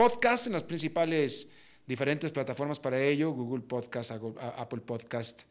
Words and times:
podcast, 0.00 0.46
en 0.46 0.54
las 0.54 0.64
principales 0.64 1.50
diferentes 1.86 2.32
plataformas 2.32 2.80
para 2.80 2.98
ello, 2.98 3.32
Google 3.32 3.62
Podcast, 3.62 4.12
Apple 4.12 4.80
Podcast, 4.80 5.42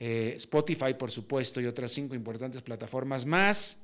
eh, 0.00 0.32
Spotify, 0.38 0.94
por 0.94 1.10
supuesto, 1.10 1.60
y 1.60 1.66
otras 1.66 1.92
cinco 1.92 2.14
importantes 2.14 2.62
plataformas 2.62 3.26
más. 3.26 3.82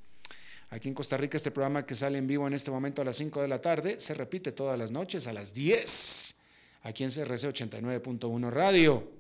Aquí 0.71 0.89
en 0.89 0.95
Costa 0.95 1.19
Rica, 1.19 1.37
este 1.37 1.51
programa 1.51 1.85
que 1.85 1.95
sale 1.95 2.17
en 2.17 2.27
vivo 2.27 2.47
en 2.47 2.55
este 2.55 2.71
momento 2.71 3.03
a 3.03 3.05
las 3.05 3.17
5 3.17 3.43
de 3.43 3.49
la 3.49 3.59
tarde 3.59 4.01
se 4.01 4.15
repite 4.15 4.53
todas 4.53 4.79
las 4.79 4.91
noches 4.91 5.27
a 5.27 5.35
las 5.35 5.53
10, 5.53 6.41
aquí 6.85 7.05
en 7.05 7.11
CRC 7.11 7.53
89.1 7.53 8.51
Radio. 8.51 9.13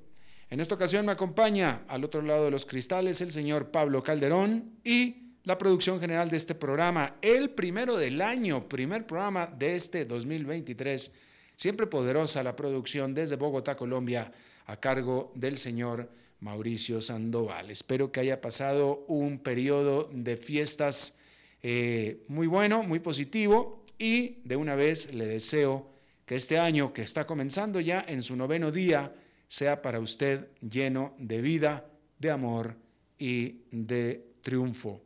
En 0.48 0.60
esta 0.60 0.74
ocasión 0.74 1.04
me 1.04 1.12
acompaña 1.12 1.82
al 1.86 2.02
otro 2.02 2.22
lado 2.22 2.46
de 2.46 2.50
los 2.50 2.64
cristales 2.64 3.20
el 3.20 3.30
señor 3.30 3.70
Pablo 3.70 4.02
Calderón 4.02 4.78
y 4.82 5.23
la 5.44 5.58
producción 5.58 6.00
general 6.00 6.30
de 6.30 6.38
este 6.38 6.54
programa, 6.54 7.16
el 7.20 7.50
primero 7.50 7.96
del 7.96 8.22
año, 8.22 8.66
primer 8.66 9.06
programa 9.06 9.46
de 9.46 9.76
este 9.76 10.06
2023. 10.06 11.14
Siempre 11.56 11.86
poderosa 11.86 12.42
la 12.42 12.56
producción 12.56 13.14
desde 13.14 13.36
Bogotá, 13.36 13.76
Colombia, 13.76 14.32
a 14.66 14.80
cargo 14.80 15.32
del 15.34 15.58
señor 15.58 16.08
Mauricio 16.40 17.02
Sandoval. 17.02 17.70
Espero 17.70 18.10
que 18.10 18.20
haya 18.20 18.40
pasado 18.40 19.04
un 19.06 19.38
periodo 19.38 20.08
de 20.12 20.38
fiestas 20.38 21.20
eh, 21.62 22.24
muy 22.28 22.46
bueno, 22.46 22.82
muy 22.82 23.00
positivo 23.00 23.84
y 23.98 24.38
de 24.44 24.56
una 24.56 24.74
vez 24.74 25.12
le 25.12 25.26
deseo 25.26 25.90
que 26.24 26.36
este 26.36 26.58
año 26.58 26.94
que 26.94 27.02
está 27.02 27.26
comenzando 27.26 27.80
ya 27.80 28.02
en 28.08 28.22
su 28.22 28.34
noveno 28.34 28.72
día, 28.72 29.14
sea 29.46 29.82
para 29.82 30.00
usted 30.00 30.48
lleno 30.62 31.14
de 31.18 31.42
vida, 31.42 31.86
de 32.18 32.30
amor 32.30 32.76
y 33.18 33.60
de 33.70 34.32
triunfo. 34.40 35.03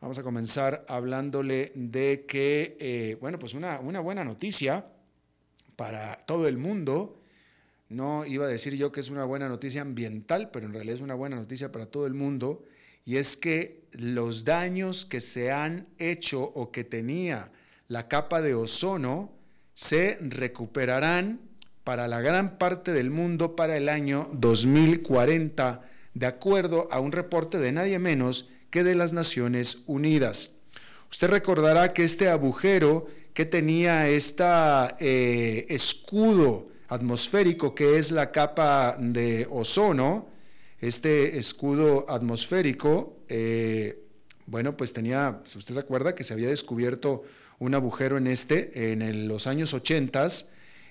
Vamos 0.00 0.16
a 0.16 0.22
comenzar 0.22 0.86
hablándole 0.88 1.72
de 1.74 2.24
que, 2.26 2.78
eh, 2.80 3.18
bueno, 3.20 3.38
pues 3.38 3.52
una, 3.52 3.80
una 3.80 4.00
buena 4.00 4.24
noticia 4.24 4.86
para 5.76 6.16
todo 6.24 6.48
el 6.48 6.56
mundo. 6.56 7.20
No 7.90 8.24
iba 8.24 8.46
a 8.46 8.48
decir 8.48 8.74
yo 8.76 8.92
que 8.92 9.00
es 9.00 9.10
una 9.10 9.24
buena 9.24 9.46
noticia 9.46 9.82
ambiental, 9.82 10.50
pero 10.50 10.64
en 10.64 10.72
realidad 10.72 10.96
es 10.96 11.02
una 11.02 11.14
buena 11.14 11.36
noticia 11.36 11.70
para 11.70 11.84
todo 11.84 12.06
el 12.06 12.14
mundo. 12.14 12.64
Y 13.04 13.16
es 13.16 13.36
que 13.36 13.82
los 13.92 14.46
daños 14.46 15.04
que 15.04 15.20
se 15.20 15.52
han 15.52 15.86
hecho 15.98 16.44
o 16.44 16.72
que 16.72 16.82
tenía 16.82 17.52
la 17.86 18.08
capa 18.08 18.40
de 18.40 18.54
ozono 18.54 19.32
se 19.74 20.16
recuperarán 20.22 21.40
para 21.84 22.08
la 22.08 22.22
gran 22.22 22.56
parte 22.56 22.94
del 22.94 23.10
mundo 23.10 23.54
para 23.54 23.76
el 23.76 23.90
año 23.90 24.30
2040, 24.32 25.82
de 26.14 26.26
acuerdo 26.26 26.88
a 26.90 27.00
un 27.00 27.12
reporte 27.12 27.58
de 27.58 27.72
nadie 27.72 27.98
menos 27.98 28.48
que 28.70 28.84
de 28.84 28.94
las 28.94 29.12
Naciones 29.12 29.78
Unidas. 29.86 30.52
Usted 31.10 31.28
recordará 31.28 31.92
que 31.92 32.04
este 32.04 32.28
agujero 32.28 33.06
que 33.34 33.44
tenía 33.44 34.08
este 34.08 35.74
escudo 35.74 36.68
atmosférico 36.88 37.74
que 37.74 37.98
es 37.98 38.10
la 38.10 38.32
capa 38.32 38.96
de 38.98 39.46
ozono, 39.50 40.28
este 40.80 41.38
escudo 41.38 42.04
atmosférico, 42.08 43.18
eh, 43.28 44.04
bueno, 44.46 44.76
pues 44.76 44.92
tenía, 44.92 45.42
si 45.46 45.58
usted 45.58 45.74
se 45.74 45.80
acuerda, 45.80 46.14
que 46.14 46.24
se 46.24 46.32
había 46.32 46.48
descubierto 46.48 47.22
un 47.58 47.74
agujero 47.74 48.18
en 48.18 48.26
este 48.26 48.92
en 48.92 49.28
los 49.28 49.46
años 49.46 49.74
80 49.74 50.26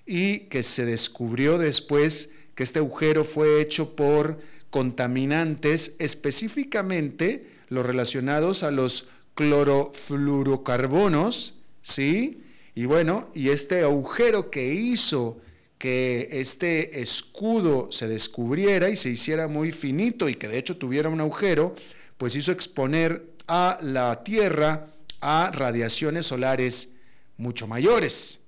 y 0.06 0.42
que 0.42 0.64
se 0.64 0.86
descubrió 0.86 1.58
después 1.58 2.30
que 2.56 2.64
este 2.64 2.80
agujero 2.80 3.24
fue 3.24 3.62
hecho 3.62 3.96
por 3.96 4.40
contaminantes, 4.70 5.96
específicamente 6.00 7.59
los 7.70 7.86
relacionados 7.86 8.64
a 8.64 8.72
los 8.72 9.08
clorofluorocarbonos, 9.36 11.54
¿sí? 11.82 12.44
Y 12.76 12.84
bueno, 12.86 13.30
y 13.34 13.48
este 13.50 13.84
agujero 13.84 14.52
que 14.52 14.74
hizo 14.74 15.40
que 15.78 16.28
este 16.32 17.02
escudo 17.02 17.90
se 17.92 18.08
descubriera 18.10 18.90
y 18.90 18.98
se 18.98 19.10
hiciera 19.10 19.48
muy 19.48 19.72
finito 19.72 20.28
y 20.28 20.36
que 20.36 20.50
de 20.50 20.58
hecho 20.58 20.78
tuviera 20.78 21.08
un 21.08 21.22
agujero, 21.22 21.76
pues 22.18 22.36
hizo 22.36 22.52
exponer 22.52 23.36
a 23.48 23.78
la 23.82 24.24
Tierra 24.24 24.88
a 25.22 25.52
radiaciones 25.54 26.26
solares 26.26 26.96
mucho 27.38 27.68
mayores, 27.68 28.42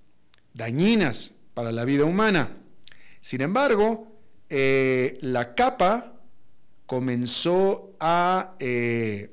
dañinas, 0.53 1.33
para 1.53 1.71
la 1.71 1.85
vida 1.85 2.05
humana. 2.05 2.57
Sin 3.21 3.41
embargo, 3.41 4.07
eh, 4.49 5.17
la 5.21 5.55
capa 5.55 6.20
comenzó 6.91 7.95
a 8.01 8.55
eh, 8.59 9.31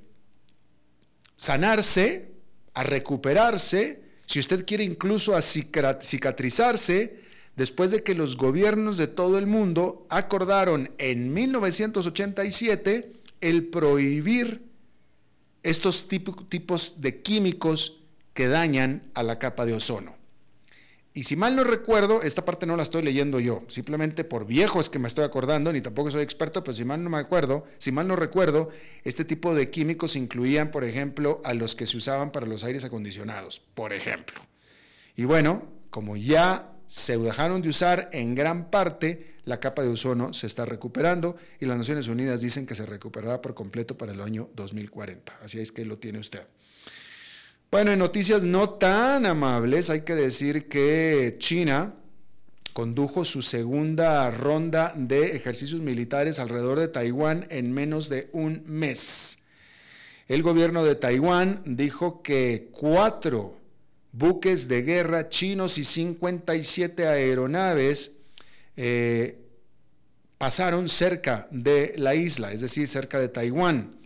sanarse, 1.35 2.31
a 2.73 2.85
recuperarse, 2.85 4.01
si 4.27 4.39
usted 4.39 4.65
quiere 4.65 4.85
incluso 4.85 5.35
a 5.35 5.43
cicatrizarse, 5.43 7.19
después 7.57 7.91
de 7.91 8.05
que 8.05 8.15
los 8.15 8.37
gobiernos 8.37 8.97
de 8.97 9.09
todo 9.09 9.39
el 9.39 9.49
mundo 9.49 10.07
acordaron 10.09 10.93
en 10.99 11.35
1987 11.35 13.13
el 13.41 13.67
prohibir 13.67 14.63
estos 15.65 16.07
tipos 16.07 17.01
de 17.01 17.23
químicos 17.23 18.05
que 18.35 18.47
dañan 18.47 19.03
a 19.15 19.25
la 19.25 19.41
capa 19.41 19.67
de 19.67 19.73
ozono. 19.73 20.18
Y 21.15 21.25
si 21.25 21.37
mal 21.37 21.57
no 21.57 21.65
recuerdo, 21.65 22.23
esta 22.23 22.45
parte 22.45 22.67
no 22.67 22.77
la 22.77 22.83
estoy 22.83 23.03
leyendo 23.03 23.41
yo, 23.41 23.63
simplemente 23.69 24.25
por 24.25 24.47
viejo 24.47 24.81
es 24.81 24.89
que 24.89 24.99
me 24.99 25.09
estoy 25.09 25.25
acordando, 25.25 25.73
ni 25.73 25.81
tampoco 25.81 26.11
soy 26.11 26.23
experto, 26.23 26.63
pero 26.63 26.75
si 26.75 26.85
mal 26.85 27.03
no 27.03 27.11
me 27.11 27.19
acuerdo, 27.19 27.65
si 27.79 27.91
mal 27.91 28.07
no 28.07 28.15
recuerdo, 28.15 28.69
este 29.05 29.25
tipo 29.25 29.55
de 29.55 29.71
químicos 29.71 30.17
incluían, 30.17 30.71
por 30.71 30.85
ejemplo, 30.85 31.41
a 31.45 31.55
los 31.55 31.75
que 31.75 31.87
se 31.87 31.97
usaban 31.97 32.31
para 32.31 32.47
los 32.47 32.63
aires 32.63 32.85
acondicionados, 32.85 33.63
por 33.75 33.93
ejemplo. 33.93 34.43
Y 35.17 35.25
bueno, 35.25 35.67
como 35.91 36.17
ya 36.17 36.73
se 36.87 37.19
dejaron 37.19 37.63
de 37.63 37.69
usar 37.69 38.09
en 38.13 38.35
gran 38.35 38.71
parte, 38.71 39.37
la 39.45 39.61
capa 39.61 39.83
de 39.83 39.89
ozono 39.89 40.33
se 40.35 40.47
está 40.47 40.65
recuperando 40.65 41.37
y 41.59 41.67
las 41.67 41.77
Naciones 41.77 42.09
Unidas 42.09 42.41
dicen 42.41 42.67
que 42.67 42.75
se 42.75 42.87
recuperará 42.87 43.43
por 43.43 43.55
completo 43.55 43.97
para 43.97 44.13
el 44.13 44.21
año 44.21 44.49
2040. 44.55 45.39
Así 45.43 45.59
es 45.59 45.73
que 45.73 45.85
lo 45.85 45.99
tiene 45.99 46.19
usted. 46.19 46.47
Bueno, 47.71 47.93
en 47.93 47.99
noticias 47.99 48.45
no 48.45 48.71
tan 48.71 49.27
amables, 49.27 49.91
hay 49.91 50.01
que 50.01 50.15
decir 50.15 50.69
que 50.69 51.37
China 51.39 51.93
condujo 52.73 53.27
su 53.27 53.43
segunda 53.43 54.31
ronda 54.31 54.95
de 54.97 55.37
ejercicios 55.37 55.83
militares 55.83 56.39
alrededor 56.39 56.79
de 56.79 56.89
Taiwán 56.89 57.47
en 57.51 57.71
menos 57.71 58.09
de 58.09 58.31
un 58.33 58.63
mes. 58.65 59.41
El 60.29 60.43
gobierno 60.43 60.83
de 60.83 60.95
Taiwán 60.95 61.61
dijo 61.67 62.23
que 62.23 62.71
cuatro 62.73 63.59
buques 64.13 64.67
de 64.69 64.81
guerra 64.81 65.29
chinos 65.29 65.77
y 65.77 65.85
57 65.85 67.07
aeronaves 67.07 68.13
eh, 68.79 69.43
pasaron 70.39 70.89
cerca 70.89 71.47
de 71.51 71.93
la 71.99 72.15
isla, 72.15 72.51
es 72.51 72.63
decir, 72.63 72.89
cerca 72.89 73.19
de 73.19 73.29
Taiwán. 73.29 73.98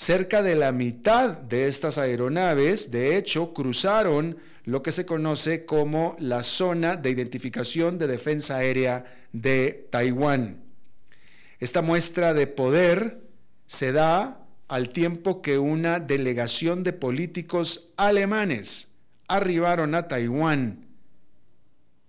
Cerca 0.00 0.44
de 0.44 0.54
la 0.54 0.70
mitad 0.70 1.30
de 1.30 1.66
estas 1.66 1.98
aeronaves, 1.98 2.92
de 2.92 3.16
hecho, 3.16 3.52
cruzaron 3.52 4.38
lo 4.62 4.80
que 4.80 4.92
se 4.92 5.04
conoce 5.04 5.66
como 5.66 6.14
la 6.20 6.44
zona 6.44 6.94
de 6.94 7.10
identificación 7.10 7.98
de 7.98 8.06
defensa 8.06 8.58
aérea 8.58 9.06
de 9.32 9.88
Taiwán. 9.90 10.62
Esta 11.58 11.82
muestra 11.82 12.32
de 12.32 12.46
poder 12.46 13.22
se 13.66 13.90
da 13.90 14.46
al 14.68 14.90
tiempo 14.90 15.42
que 15.42 15.58
una 15.58 15.98
delegación 15.98 16.84
de 16.84 16.92
políticos 16.92 17.88
alemanes 17.96 18.92
arribaron 19.26 19.96
a 19.96 20.06
Taiwán, 20.06 20.86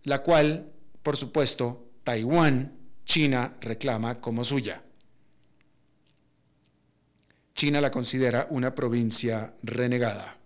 la 0.04 0.22
cual, 0.22 0.72
por 1.02 1.18
supuesto, 1.18 1.88
Taiwán, 2.04 2.72
China 3.04 3.56
reclama 3.62 4.22
como 4.22 4.44
suya. 4.44 4.84
China 7.60 7.82
la 7.82 7.92
considera 7.92 8.48
una 8.52 8.74
provincia 8.74 9.54
renegada. 9.64 10.38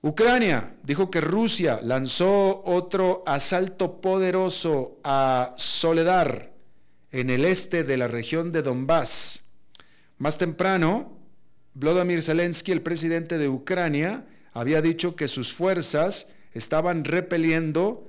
Ucrania 0.00 0.76
dijo 0.82 1.10
que 1.10 1.20
Rusia 1.20 1.80
lanzó 1.82 2.62
otro 2.64 3.22
asalto 3.26 4.00
poderoso 4.00 4.98
a 5.04 5.52
Soledar 5.58 6.54
en 7.12 7.28
el 7.28 7.44
este 7.44 7.84
de 7.84 7.98
la 7.98 8.08
región 8.08 8.52
de 8.52 8.62
Donbass. 8.62 9.50
Más 10.16 10.38
temprano, 10.38 11.18
Vladimir 11.74 12.22
Zelensky, 12.22 12.72
el 12.72 12.80
presidente 12.80 13.36
de 13.36 13.50
Ucrania, 13.50 14.24
había 14.54 14.80
dicho 14.80 15.14
que 15.14 15.28
sus 15.28 15.52
fuerzas 15.52 16.30
estaban 16.54 17.04
repeliendo 17.04 18.08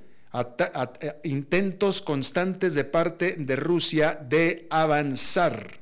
intentos 1.25 2.01
constantes 2.01 2.75
de 2.75 2.85
parte 2.85 3.35
de 3.37 3.57
Rusia 3.57 4.15
de 4.15 4.67
avanzar 4.69 5.80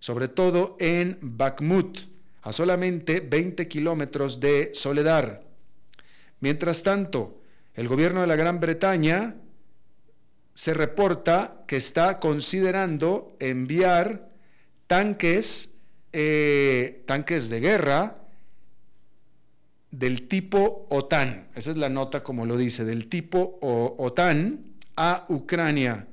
sobre 0.00 0.28
todo 0.28 0.76
en 0.80 1.18
Bakhmut, 1.20 2.00
a 2.42 2.52
solamente 2.52 3.20
20 3.20 3.68
kilómetros 3.68 4.40
de 4.40 4.70
Soledar. 4.74 5.44
Mientras 6.40 6.82
tanto, 6.82 7.42
el 7.74 7.86
gobierno 7.86 8.22
de 8.22 8.26
la 8.26 8.36
Gran 8.36 8.60
Bretaña 8.60 9.36
se 10.54 10.74
reporta 10.74 11.64
que 11.66 11.76
está 11.76 12.18
considerando 12.18 13.36
enviar 13.38 14.30
tanques, 14.86 15.76
eh, 16.12 17.04
tanques 17.06 17.50
de 17.50 17.60
guerra 17.60 18.16
del 19.90 20.28
tipo 20.28 20.86
OTAN, 20.88 21.48
esa 21.54 21.72
es 21.72 21.76
la 21.76 21.88
nota 21.88 22.22
como 22.22 22.46
lo 22.46 22.56
dice, 22.56 22.84
del 22.84 23.08
tipo 23.08 23.58
OTAN 23.60 24.76
a 24.96 25.26
Ucrania 25.28 26.06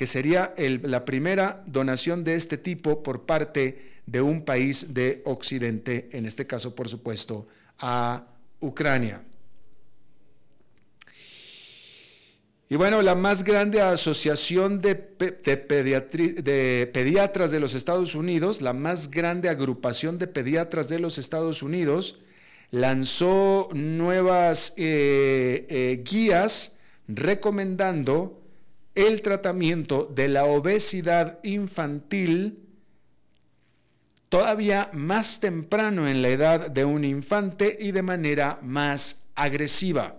que 0.00 0.06
sería 0.06 0.54
la 0.56 1.04
primera 1.04 1.62
donación 1.66 2.24
de 2.24 2.34
este 2.34 2.56
tipo 2.56 3.02
por 3.02 3.26
parte 3.26 4.00
de 4.06 4.22
un 4.22 4.46
país 4.46 4.94
de 4.94 5.20
Occidente, 5.26 6.08
en 6.12 6.24
este 6.24 6.46
caso, 6.46 6.74
por 6.74 6.88
supuesto, 6.88 7.46
a 7.80 8.24
Ucrania. 8.60 9.22
Y 12.70 12.76
bueno, 12.76 13.02
la 13.02 13.14
más 13.14 13.44
grande 13.44 13.82
asociación 13.82 14.80
de, 14.80 14.94
pediatras 14.94 17.50
de 17.50 17.60
los 17.60 17.74
Estados 17.74 18.14
Unidos, 18.14 18.62
la 18.62 18.72
más 18.72 19.10
grande 19.10 19.50
agrupación 19.50 20.16
de 20.16 20.28
pediatras 20.28 20.88
de 20.88 20.98
los 20.98 21.18
Estados 21.18 21.62
Unidos, 21.62 22.20
lanzó 22.70 23.68
nuevas 23.74 24.72
eh, 24.78 25.66
eh, 25.68 26.02
guías 26.02 26.78
recomendando 27.06 28.39
el 29.06 29.22
tratamiento 29.22 30.04
de 30.04 30.28
la 30.28 30.44
obesidad 30.44 31.38
infantil 31.42 32.66
todavía 34.28 34.90
más 34.92 35.40
temprano 35.40 36.08
en 36.08 36.22
la 36.22 36.28
edad 36.28 36.70
de 36.70 36.84
un 36.84 37.04
infante 37.04 37.76
y 37.80 37.92
de 37.92 38.02
manera 38.02 38.58
más 38.62 39.28
agresiva. 39.34 40.16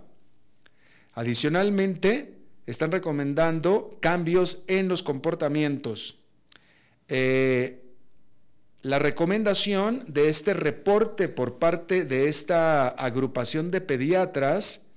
Adicionalmente, 1.14 2.38
están 2.66 2.92
recomendando 2.92 3.98
cambios 4.00 4.64
en 4.66 4.88
los 4.88 5.02
comportamientos. 5.02 6.18
Eh, 7.08 7.82
la 8.82 8.98
recomendación 8.98 10.04
de 10.08 10.28
este 10.28 10.54
reporte 10.54 11.28
por 11.28 11.58
parte 11.58 12.04
de 12.04 12.26
esta 12.28 12.88
agrupación 12.88 13.70
de 13.70 13.80
pediatras 13.80 14.88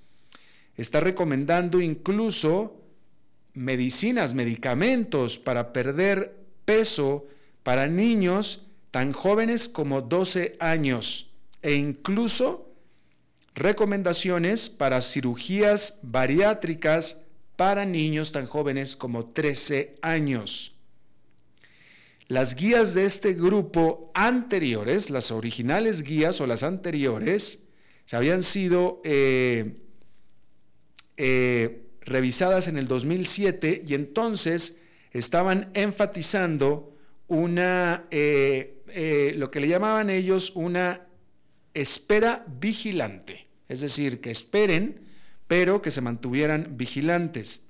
está 0.76 1.00
recomendando 1.00 1.80
incluso 1.80 2.85
medicinas, 3.56 4.34
medicamentos 4.34 5.38
para 5.40 5.74
perder 5.74 6.36
peso 6.66 7.26
para 7.64 7.88
niños 7.88 8.68
tan 8.92 9.12
jóvenes 9.12 9.68
como 9.68 10.02
12 10.02 10.58
años 10.60 11.32
e 11.62 11.74
incluso 11.74 12.72
recomendaciones 13.56 14.70
para 14.70 15.02
cirugías 15.02 16.00
bariátricas 16.04 17.24
para 17.56 17.86
niños 17.86 18.32
tan 18.32 18.46
jóvenes 18.46 18.96
como 18.96 19.26
13 19.26 19.96
años. 20.02 20.76
Las 22.28 22.56
guías 22.56 22.94
de 22.94 23.06
este 23.06 23.34
grupo 23.34 24.12
anteriores, 24.14 25.10
las 25.10 25.32
originales 25.32 26.02
guías 26.02 26.42
o 26.42 26.48
las 26.48 26.64
anteriores, 26.64 27.64
se 28.06 28.16
habían 28.16 28.44
sido 28.44 29.02
eh, 29.04 29.76
eh, 31.18 31.85
revisadas 32.06 32.68
en 32.68 32.78
el 32.78 32.88
2007 32.88 33.84
y 33.88 33.94
entonces 33.96 34.82
estaban 35.12 35.72
enfatizando 35.74 36.96
una, 37.28 38.06
eh, 38.12 38.84
eh, 38.90 39.34
lo 39.36 39.50
que 39.50 39.60
le 39.60 39.68
llamaban 39.68 40.10
ellos 40.10 40.52
una 40.56 41.08
espera 41.74 42.46
vigilante, 42.48 43.48
es 43.68 43.82
decir, 43.82 44.22
que 44.22 44.32
esperen, 44.32 45.02
pero 45.48 45.82
que 45.82 45.92
se 45.92 46.02
mantuvieran 46.02 46.78
vigilantes. 46.78 47.68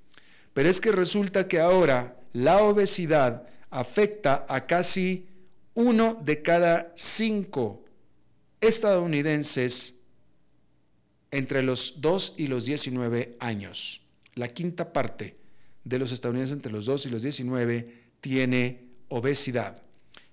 Pero 0.53 0.69
es 0.69 0.81
que 0.81 0.91
resulta 0.91 1.47
que 1.47 1.59
ahora 1.59 2.17
la 2.33 2.61
obesidad 2.61 3.47
afecta 3.69 4.45
a 4.49 4.67
casi 4.67 5.27
uno 5.73 6.15
de 6.23 6.41
cada 6.41 6.91
cinco 6.95 7.83
estadounidenses 8.61 9.99
entre 11.31 11.63
los 11.63 12.01
2 12.01 12.35
y 12.37 12.47
los 12.47 12.65
19 12.65 13.35
años 13.39 14.04
la 14.35 14.49
quinta 14.49 14.93
parte 14.93 15.37
de 15.83 15.99
los 15.99 16.11
estadounidenses 16.11 16.55
entre 16.55 16.71
los 16.71 16.85
2 16.85 17.05
y 17.05 17.09
los 17.09 17.21
19 17.21 18.03
tiene 18.21 18.85
obesidad. 19.09 19.81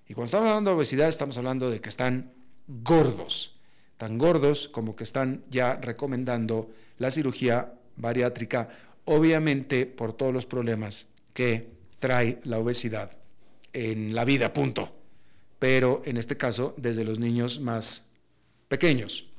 Y 0.07 0.13
cuando 0.13 0.25
estamos 0.25 0.49
hablando 0.49 0.71
de 0.71 0.77
obesidad, 0.77 1.07
estamos 1.07 1.37
hablando 1.37 1.69
de 1.69 1.79
que 1.79 1.89
están 1.89 2.33
gordos, 2.67 3.55
tan 3.97 4.17
gordos 4.17 4.67
como 4.67 4.95
que 4.95 5.03
están 5.03 5.43
ya 5.49 5.75
recomendando 5.75 6.71
la 6.97 7.11
cirugía 7.11 7.73
bariátrica, 7.95 8.69
obviamente 9.05 9.85
por 9.85 10.13
todos 10.13 10.33
los 10.33 10.45
problemas 10.45 11.07
que 11.33 11.69
trae 11.99 12.39
la 12.43 12.59
obesidad 12.59 13.17
en 13.71 14.13
la 14.13 14.25
vida, 14.25 14.53
punto. 14.53 14.93
Pero 15.59 16.01
en 16.05 16.17
este 16.17 16.35
caso, 16.35 16.73
desde 16.77 17.05
los 17.05 17.19
niños 17.19 17.59
más 17.59 18.11
pequeños. 18.67 19.32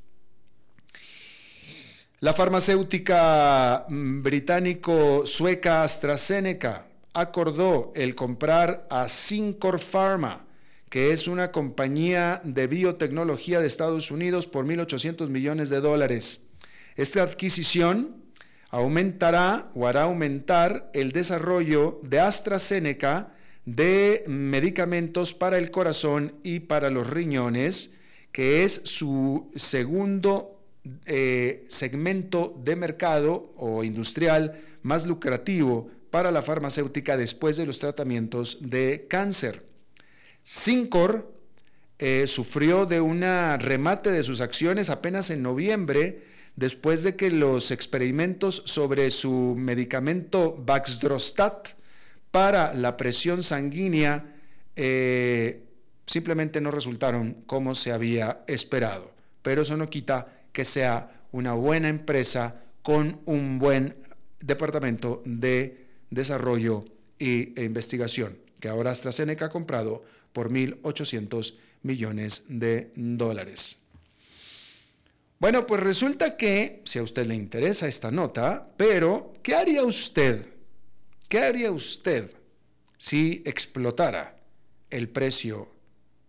La 2.24 2.32
farmacéutica 2.32 3.84
mm, 3.86 4.22
británico-sueca 4.22 5.82
AstraZeneca 5.82 6.86
acordó 7.12 7.92
el 7.94 8.14
comprar 8.14 8.86
a 8.88 9.08
Syncor 9.08 9.78
Pharma, 9.78 10.46
que 10.88 11.12
es 11.12 11.28
una 11.28 11.52
compañía 11.52 12.40
de 12.42 12.66
biotecnología 12.66 13.60
de 13.60 13.66
Estados 13.66 14.10
Unidos, 14.10 14.46
por 14.46 14.64
1.800 14.64 15.28
millones 15.28 15.68
de 15.68 15.82
dólares. 15.82 16.46
Esta 16.96 17.22
adquisición 17.22 18.16
aumentará 18.70 19.70
o 19.74 19.86
hará 19.86 20.04
aumentar 20.04 20.90
el 20.94 21.12
desarrollo 21.12 22.00
de 22.04 22.20
AstraZeneca 22.20 23.34
de 23.66 24.24
medicamentos 24.28 25.34
para 25.34 25.58
el 25.58 25.70
corazón 25.70 26.36
y 26.42 26.60
para 26.60 26.88
los 26.88 27.06
riñones, 27.06 27.96
que 28.32 28.64
es 28.64 28.80
su 28.86 29.52
segundo 29.56 30.53
eh, 31.06 31.64
segmento 31.68 32.60
de 32.62 32.76
mercado 32.76 33.52
o 33.56 33.84
industrial 33.84 34.60
más 34.82 35.06
lucrativo 35.06 35.90
para 36.10 36.30
la 36.30 36.42
farmacéutica 36.42 37.16
después 37.16 37.56
de 37.56 37.66
los 37.66 37.78
tratamientos 37.78 38.58
de 38.60 39.06
cáncer. 39.08 39.64
Syncor 40.42 41.32
eh, 41.98 42.26
sufrió 42.26 42.86
de 42.86 43.00
un 43.00 43.22
remate 43.22 44.10
de 44.10 44.22
sus 44.22 44.40
acciones 44.40 44.90
apenas 44.90 45.30
en 45.30 45.42
noviembre, 45.42 46.22
después 46.56 47.02
de 47.02 47.16
que 47.16 47.30
los 47.30 47.70
experimentos 47.70 48.62
sobre 48.66 49.10
su 49.10 49.54
medicamento 49.56 50.56
Baxdrostat 50.64 51.68
para 52.30 52.74
la 52.74 52.96
presión 52.96 53.42
sanguínea 53.42 54.34
eh, 54.76 55.62
simplemente 56.06 56.60
no 56.60 56.70
resultaron 56.70 57.44
como 57.46 57.74
se 57.74 57.92
había 57.92 58.44
esperado. 58.46 59.12
Pero 59.42 59.62
eso 59.62 59.76
no 59.76 59.88
quita 59.90 60.28
que 60.54 60.64
sea 60.64 61.26
una 61.32 61.52
buena 61.52 61.88
empresa 61.88 62.62
con 62.80 63.20
un 63.26 63.58
buen 63.58 63.96
departamento 64.40 65.20
de 65.26 65.88
desarrollo 66.10 66.84
e 67.18 67.52
investigación, 67.58 68.38
que 68.60 68.68
ahora 68.68 68.92
AstraZeneca 68.92 69.46
ha 69.46 69.50
comprado 69.50 70.04
por 70.32 70.50
1.800 70.50 71.56
millones 71.82 72.44
de 72.48 72.92
dólares. 72.94 73.78
Bueno, 75.40 75.66
pues 75.66 75.82
resulta 75.82 76.36
que, 76.36 76.82
si 76.84 77.00
a 77.00 77.02
usted 77.02 77.26
le 77.26 77.34
interesa 77.34 77.88
esta 77.88 78.12
nota, 78.12 78.72
pero 78.76 79.34
¿qué 79.42 79.56
haría 79.56 79.82
usted? 79.82 80.48
¿Qué 81.28 81.40
haría 81.40 81.72
usted 81.72 82.32
si 82.96 83.42
explotara 83.44 84.36
el 84.88 85.08
precio 85.08 85.68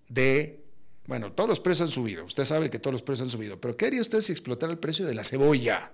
de, 0.09 0.64
bueno, 1.07 1.31
todos 1.31 1.47
los 1.47 1.59
precios 1.59 1.89
han 1.89 1.93
subido, 1.93 2.25
usted 2.25 2.45
sabe 2.45 2.69
que 2.69 2.79
todos 2.79 2.93
los 2.93 3.01
precios 3.01 3.27
han 3.27 3.31
subido, 3.31 3.61
pero 3.61 3.77
¿qué 3.77 3.85
haría 3.85 4.01
usted 4.01 4.21
si 4.21 4.31
explotara 4.31 4.71
el 4.71 4.79
precio 4.79 5.05
de 5.05 5.13
la 5.13 5.23
cebolla? 5.23 5.91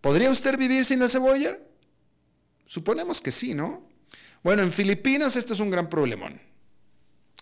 ¿Podría 0.00 0.30
usted 0.30 0.56
vivir 0.56 0.84
sin 0.84 1.00
la 1.00 1.08
cebolla? 1.08 1.58
Suponemos 2.66 3.20
que 3.20 3.30
sí, 3.30 3.54
¿no? 3.54 3.86
Bueno, 4.42 4.62
en 4.62 4.72
Filipinas 4.72 5.36
esto 5.36 5.52
es 5.52 5.60
un 5.60 5.70
gran 5.70 5.88
problemón. 5.90 6.40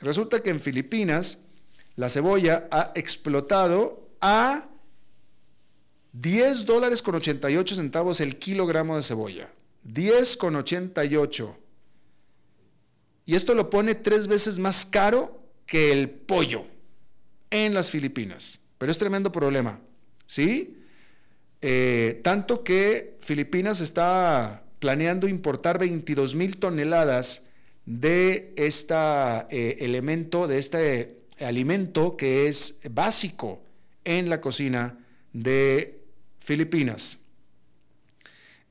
Resulta 0.00 0.42
que 0.42 0.50
en 0.50 0.60
Filipinas 0.60 1.40
la 1.94 2.08
cebolla 2.08 2.68
ha 2.70 2.92
explotado 2.94 4.10
a 4.20 4.68
10 6.12 6.66
dólares 6.66 7.02
con 7.02 7.14
88 7.14 7.76
centavos 7.76 8.20
el 8.20 8.38
kilogramo 8.38 8.96
de 8.96 9.02
cebolla. 9.02 9.50
10 9.84 10.36
con 10.36 10.56
88. 10.56 11.58
Y 13.26 13.34
esto 13.34 13.54
lo 13.54 13.70
pone 13.70 13.94
tres 13.94 14.26
veces 14.26 14.58
más 14.58 14.86
caro 14.86 15.45
que 15.66 15.92
el 15.92 16.08
pollo 16.08 16.64
en 17.50 17.74
las 17.74 17.90
Filipinas. 17.90 18.60
Pero 18.78 18.92
es 18.92 18.98
tremendo 18.98 19.32
problema. 19.32 19.80
¿Sí? 20.26 20.78
Eh, 21.60 22.20
tanto 22.22 22.62
que 22.64 23.16
Filipinas 23.20 23.80
está 23.80 24.64
planeando 24.78 25.28
importar 25.28 25.78
22 25.78 26.34
mil 26.34 26.58
toneladas 26.58 27.48
de 27.84 28.52
este 28.56 28.94
elemento, 29.84 30.46
de 30.46 30.58
este 30.58 31.16
alimento 31.40 32.16
que 32.16 32.48
es 32.48 32.80
básico 32.90 33.62
en 34.04 34.28
la 34.28 34.40
cocina 34.40 34.98
de 35.32 36.00
Filipinas. 36.40 37.20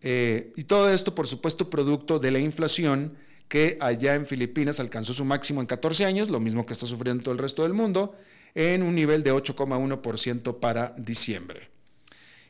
Eh, 0.01 0.53
y 0.55 0.63
todo 0.63 0.89
esto, 0.89 1.15
por 1.15 1.27
supuesto, 1.27 1.69
producto 1.69 2.19
de 2.19 2.31
la 2.31 2.39
inflación 2.39 3.17
que 3.47 3.77
allá 3.79 4.15
en 4.15 4.25
Filipinas 4.25 4.79
alcanzó 4.79 5.13
su 5.13 5.25
máximo 5.25 5.61
en 5.61 5.67
14 5.67 6.05
años, 6.05 6.29
lo 6.29 6.39
mismo 6.39 6.65
que 6.65 6.73
está 6.73 6.85
sufriendo 6.85 7.23
todo 7.23 7.33
el 7.33 7.39
resto 7.39 7.63
del 7.63 7.73
mundo, 7.73 8.15
en 8.53 8.83
un 8.83 8.95
nivel 8.95 9.23
de 9.23 9.33
8,1% 9.33 10.59
para 10.59 10.93
diciembre. 10.97 11.69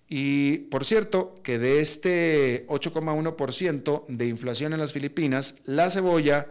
Y 0.07 0.57
por 0.69 0.85
cierto, 0.85 1.39
que 1.43 1.57
de 1.57 1.79
este 1.79 2.67
8,1% 2.67 4.05
de 4.07 4.27
inflación 4.27 4.73
en 4.73 4.79
las 4.79 4.93
Filipinas, 4.93 5.55
la 5.65 5.89
cebolla 5.89 6.47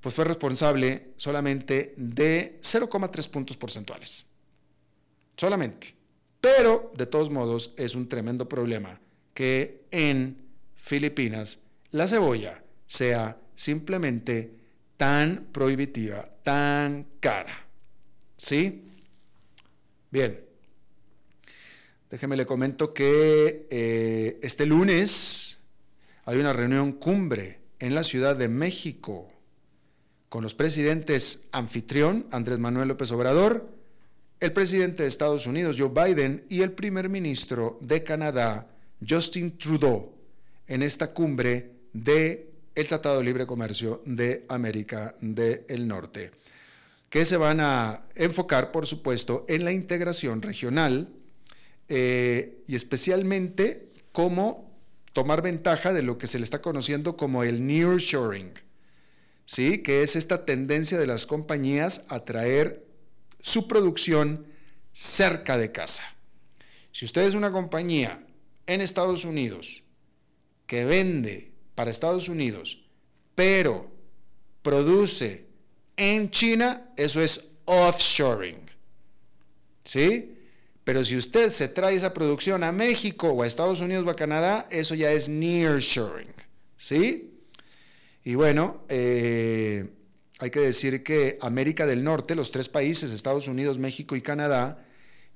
pues 0.00 0.14
fue 0.14 0.26
responsable 0.26 1.14
solamente 1.16 1.94
de 1.96 2.58
0,3 2.60 3.30
puntos 3.30 3.56
porcentuales. 3.56 4.26
Solamente. 5.34 5.94
Pero, 6.42 6.92
de 6.94 7.06
todos 7.06 7.30
modos, 7.30 7.72
es 7.78 7.94
un 7.94 8.06
tremendo 8.06 8.46
problema 8.46 9.00
que 9.32 9.86
en 9.90 10.36
Filipinas 10.76 11.60
la 11.90 12.06
cebolla 12.06 12.62
sea 12.86 13.38
simplemente 13.54 14.52
tan 14.96 15.48
prohibitiva, 15.52 16.28
tan 16.42 17.06
cara. 17.20 17.66
¿Sí? 18.36 18.84
Bien. 20.10 20.40
Déjeme 22.10 22.36
le 22.36 22.46
comento 22.46 22.94
que 22.94 23.66
eh, 23.70 24.38
este 24.42 24.66
lunes 24.66 25.60
hay 26.24 26.38
una 26.38 26.52
reunión 26.52 26.92
cumbre 26.92 27.60
en 27.80 27.94
la 27.94 28.04
Ciudad 28.04 28.36
de 28.36 28.48
México 28.48 29.30
con 30.28 30.42
los 30.42 30.54
presidentes 30.54 31.44
anfitrión, 31.52 32.26
Andrés 32.30 32.58
Manuel 32.58 32.88
López 32.88 33.10
Obrador, 33.12 33.68
el 34.40 34.52
presidente 34.52 35.02
de 35.02 35.08
Estados 35.08 35.46
Unidos, 35.46 35.76
Joe 35.78 35.90
Biden, 35.90 36.44
y 36.48 36.62
el 36.62 36.72
primer 36.72 37.08
ministro 37.08 37.78
de 37.80 38.02
Canadá, 38.02 38.68
Justin 39.06 39.56
Trudeau, 39.56 40.12
en 40.66 40.82
esta 40.82 41.12
cumbre 41.12 41.72
del 41.92 42.53
el 42.74 42.88
Tratado 42.88 43.18
de 43.18 43.24
Libre 43.24 43.46
Comercio 43.46 44.02
de 44.04 44.44
América 44.48 45.14
del 45.20 45.86
Norte, 45.86 46.32
que 47.08 47.24
se 47.24 47.36
van 47.36 47.60
a 47.60 48.06
enfocar, 48.14 48.72
por 48.72 48.86
supuesto, 48.86 49.44
en 49.48 49.64
la 49.64 49.72
integración 49.72 50.42
regional, 50.42 51.08
eh, 51.88 52.62
y 52.66 52.76
especialmente 52.76 53.90
cómo 54.12 54.74
tomar 55.12 55.42
ventaja 55.42 55.92
de 55.92 56.02
lo 56.02 56.18
que 56.18 56.26
se 56.26 56.38
le 56.38 56.44
está 56.44 56.60
conociendo 56.60 57.16
como 57.16 57.44
el 57.44 57.66
nearshoring, 57.66 58.52
¿sí? 59.46 59.78
que 59.78 60.02
es 60.02 60.16
esta 60.16 60.44
tendencia 60.44 60.98
de 60.98 61.06
las 61.06 61.26
compañías 61.26 62.06
a 62.08 62.24
traer 62.24 62.84
su 63.38 63.68
producción 63.68 64.46
cerca 64.92 65.56
de 65.58 65.70
casa. 65.70 66.02
Si 66.90 67.04
usted 67.04 67.22
es 67.22 67.34
una 67.34 67.52
compañía 67.52 68.26
en 68.66 68.80
Estados 68.80 69.24
Unidos 69.24 69.84
que 70.66 70.84
vende 70.84 71.53
para 71.74 71.90
Estados 71.90 72.28
Unidos, 72.28 72.84
pero 73.34 73.90
produce 74.62 75.46
en 75.96 76.30
China, 76.30 76.92
eso 76.96 77.20
es 77.22 77.52
offshoring. 77.64 78.58
¿Sí? 79.84 80.36
Pero 80.82 81.04
si 81.04 81.16
usted 81.16 81.50
se 81.50 81.68
trae 81.68 81.94
esa 81.94 82.12
producción 82.12 82.64
a 82.64 82.72
México 82.72 83.28
o 83.30 83.42
a 83.42 83.46
Estados 83.46 83.80
Unidos 83.80 84.06
o 84.06 84.10
a 84.10 84.16
Canadá, 84.16 84.66
eso 84.70 84.94
ya 84.94 85.12
es 85.12 85.28
nearshoring. 85.28 86.32
¿Sí? 86.76 87.40
Y 88.24 88.34
bueno, 88.34 88.84
eh, 88.88 89.90
hay 90.38 90.50
que 90.50 90.60
decir 90.60 91.02
que 91.02 91.38
América 91.40 91.86
del 91.86 92.02
Norte, 92.02 92.34
los 92.34 92.50
tres 92.50 92.68
países, 92.68 93.12
Estados 93.12 93.48
Unidos, 93.48 93.78
México 93.78 94.16
y 94.16 94.22
Canadá, 94.22 94.84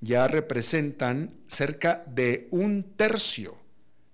ya 0.01 0.29
representan 0.29 1.35
cerca 1.47 2.05
de 2.07 2.49
un 2.51 2.95
tercio 2.97 3.58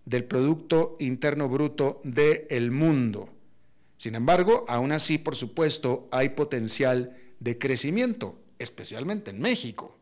del 0.04 0.24
Producto 0.24 0.96
Interno 1.00 1.48
Bruto 1.48 2.00
del 2.04 2.70
mundo. 2.70 3.30
Sin 3.96 4.14
embargo, 4.14 4.64
aún 4.68 4.92
así, 4.92 5.18
por 5.18 5.36
supuesto, 5.36 6.08
hay 6.10 6.30
potencial 6.30 7.16
de 7.40 7.58
crecimiento, 7.58 8.38
especialmente 8.58 9.30
en 9.30 9.40
México. 9.40 9.98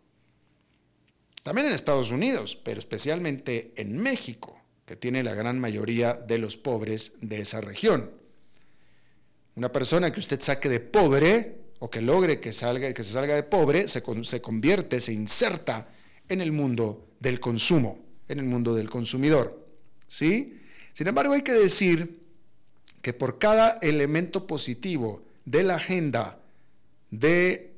También 1.43 1.69
en 1.69 1.73
Estados 1.73 2.11
Unidos, 2.11 2.57
pero 2.57 2.79
especialmente 2.79 3.73
en 3.77 3.97
México, 3.97 4.61
que 4.87 4.97
tiene 4.97 5.23
la 5.23 5.35
gran 5.35 5.61
mayoría 5.61 6.15
de 6.15 6.39
los 6.39 6.57
pobres 6.57 7.13
de 7.21 7.41
esa 7.41 7.61
región. 7.61 8.11
Una 9.55 9.71
persona 9.71 10.13
que 10.13 10.21
usted 10.21 10.41
saque 10.41 10.69
de 10.69 10.81
pobre 10.81 11.59
o 11.79 11.91
que 11.91 12.01
logre 12.01 12.41
que, 12.41 12.53
salga, 12.53 12.93
que 12.95 13.05
se 13.05 13.13
salga 13.13 13.35
de 13.35 13.43
pobre 13.43 13.89
se, 13.89 14.03
se 14.23 14.41
convierte, 14.41 15.01
se 15.01 15.13
inserta 15.13 15.89
en 16.29 16.41
el 16.41 16.53
mundo 16.53 17.09
del 17.21 17.41
consumo, 17.41 17.99
en 18.29 18.39
el 18.39 18.47
mundo 18.47 18.75
del 18.75 18.89
consumidor. 18.89 19.62
¿Sí? 20.13 20.59
Sin 20.93 21.09
embargo, 21.09 21.33
hay 21.33 21.41
que 21.41 21.53
decir 21.53 22.21
que 23.01 23.15
por 23.15 23.39
cada 23.39 23.79
elemento 23.81 24.47
positivo 24.47 25.25
de 25.47 25.63
la 25.63 25.77
agenda 25.77 26.39
de 27.11 27.73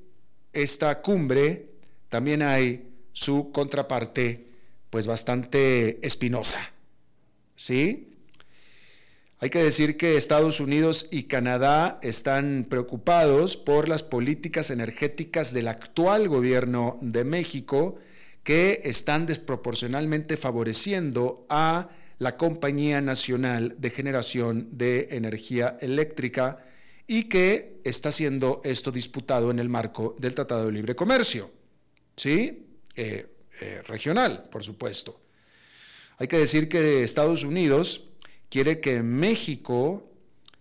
esta 0.53 1.01
cumbre, 1.01 1.69
también 2.09 2.43
hay 2.43 2.89
su 3.13 3.53
contraparte, 3.53 4.49
pues 4.91 5.07
bastante 5.07 6.05
espinosa. 6.05 6.73
¿Sí? 7.55 8.09
Hay 9.39 9.51
que 9.51 9.63
decir 9.63 9.97
que 9.97 10.17
Estados 10.17 10.59
Unidos 10.59 11.07
y 11.13 11.25
Canadá 11.25 12.01
están 12.03 12.67
preocupados 12.69 13.57
por 13.57 13.89
las 13.89 14.03
políticas 14.03 14.71
energéticas 14.71 15.53
del 15.53 15.69
actual 15.69 16.29
gobierno 16.29 16.99
de 17.01 17.23
México 17.23 17.97
que 18.43 18.81
están 18.83 19.25
desproporcionalmente 19.25 20.37
favoreciendo 20.37 21.47
a 21.49 21.91
la 22.25 22.39
Compañía 22.39 23.03
Nacional 23.03 23.77
de 23.79 23.91
Generación 23.91 24.69
de 24.73 25.09
Energía 25.11 25.77
Eléctrica 25.83 26.57
y 27.07 27.25
que 27.25 27.83
está 27.85 28.11
siendo 28.11 28.63
esto 28.65 28.91
disputado 28.91 29.51
en 29.51 29.59
el 29.59 29.69
marco 29.69 30.17
del 30.19 30.35
Tratado 30.35 30.65
de 30.65 30.73
Libre 30.73 30.97
Comercio. 30.97 31.51
¿Sí? 32.17 32.67
Eh, 32.97 33.27
eh, 33.61 33.83
regional, 33.87 34.49
por 34.51 34.65
supuesto. 34.65 35.21
Hay 36.17 36.27
que 36.27 36.39
decir 36.39 36.67
que 36.67 37.03
Estados 37.03 37.45
Unidos 37.45 38.05
quiere 38.49 38.81
que 38.81 39.03
México 39.03 40.11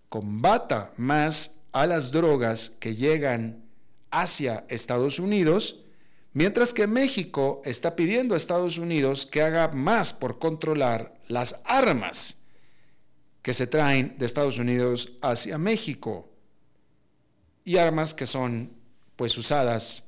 combata 0.09 0.91
más 0.97 1.61
a 1.71 1.87
las 1.87 2.11
drogas 2.11 2.71
que 2.71 2.97
llegan 2.97 3.63
hacia 4.11 4.65
Estados 4.67 5.17
Unidos, 5.17 5.85
mientras 6.33 6.73
que 6.73 6.87
México 6.87 7.61
está 7.63 7.95
pidiendo 7.95 8.33
a 8.33 8.37
Estados 8.37 8.77
Unidos 8.77 9.25
que 9.25 9.41
haga 9.41 9.69
más 9.69 10.11
por 10.11 10.39
controlar 10.39 11.12
las 11.27 11.61
armas 11.65 12.37
que 13.41 13.53
se 13.53 13.67
traen 13.67 14.15
de 14.17 14.25
Estados 14.25 14.57
Unidos 14.57 15.13
hacia 15.21 15.57
México 15.57 16.29
y 17.65 17.77
armas 17.77 18.13
que 18.13 18.27
son 18.27 18.71
pues 19.15 19.37
usadas 19.37 20.05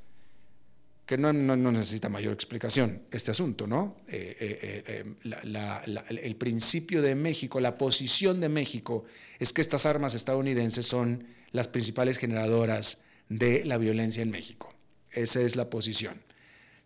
que 1.05 1.17
no, 1.19 1.31
necesita 1.33 2.09
mayor 2.09 2.33
explicación 2.33 3.03
este 3.11 3.29
asunto, 3.29 3.67
¿no? 3.67 3.97
Eh, 4.07 4.35
eh, 4.39 5.05
eh, 5.23 6.19
el 6.23 6.35
principio 6.35 7.03
de 7.03 7.13
México, 7.13 7.59
la 7.59 7.77
posición 7.77 8.41
de 8.41 8.49
México 8.49 9.05
es 9.37 9.53
que 9.53 9.61
estas 9.61 9.85
armas 9.85 10.15
estadounidenses 10.15 10.87
son 10.87 11.27
las 11.51 11.67
principales 11.67 12.17
generadoras 12.17 13.03
de 13.29 13.63
la 13.65 13.77
violencia 13.77 14.23
en 14.23 14.31
México. 14.31 14.73
Esa 15.11 15.41
es 15.41 15.55
la 15.55 15.69
posición. 15.69 16.19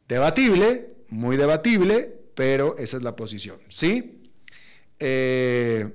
Debatible, 0.09 0.89
muy 1.07 1.37
debatible, 1.37 2.13
pero 2.35 2.77
esa 2.77 2.97
es 2.97 3.03
la 3.03 3.15
posición, 3.15 3.59
¿sí? 3.69 4.18
Hay 4.99 5.85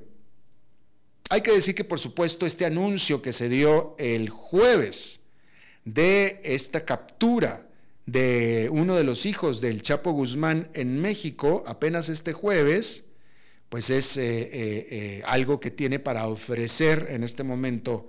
que 1.43 1.53
decir 1.53 1.75
que, 1.75 1.85
por 1.85 1.99
supuesto, 1.99 2.47
este 2.47 2.65
anuncio 2.65 3.21
que 3.23 3.33
se 3.33 3.49
dio 3.49 3.95
el 3.99 4.31
jueves 4.31 5.21
de 5.85 6.41
esta 6.45 6.85
captura 6.85 7.67
de 8.07 8.69
uno 8.71 8.97
de 8.97 9.05
los 9.05 9.27
hijos 9.27 9.61
del 9.61 9.83
Chapo 9.83 10.13
Guzmán 10.13 10.69
en 10.75 11.01
México, 11.01 11.65
apenas 11.67 12.09
este 12.09 12.33
jueves, 12.33 13.07
pues 13.69 13.91
es 13.91 14.17
eh, 14.17 14.43
eh, 14.43 14.51
eh, 14.91 15.23
algo 15.27 15.59
que 15.59 15.71
tiene 15.71 15.99
para 15.99 16.27
ofrecer 16.29 17.09
en 17.11 17.25
este 17.25 17.43
momento 17.43 18.09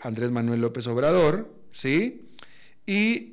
Andrés 0.00 0.30
Manuel 0.30 0.62
López 0.62 0.86
Obrador, 0.86 1.52
¿sí? 1.70 2.22
Y 2.86 3.32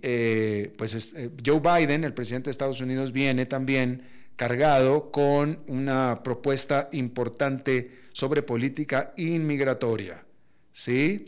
pues 0.75 1.13
Joe 1.45 1.61
Biden, 1.61 2.03
el 2.03 2.13
presidente 2.13 2.47
de 2.47 2.51
Estados 2.51 2.81
Unidos, 2.81 3.13
viene 3.13 3.45
también 3.45 4.01
cargado 4.35 5.11
con 5.11 5.63
una 5.67 6.21
propuesta 6.23 6.89
importante 6.93 7.91
sobre 8.13 8.41
política 8.41 9.13
inmigratoria, 9.17 10.25
¿sí? 10.73 11.25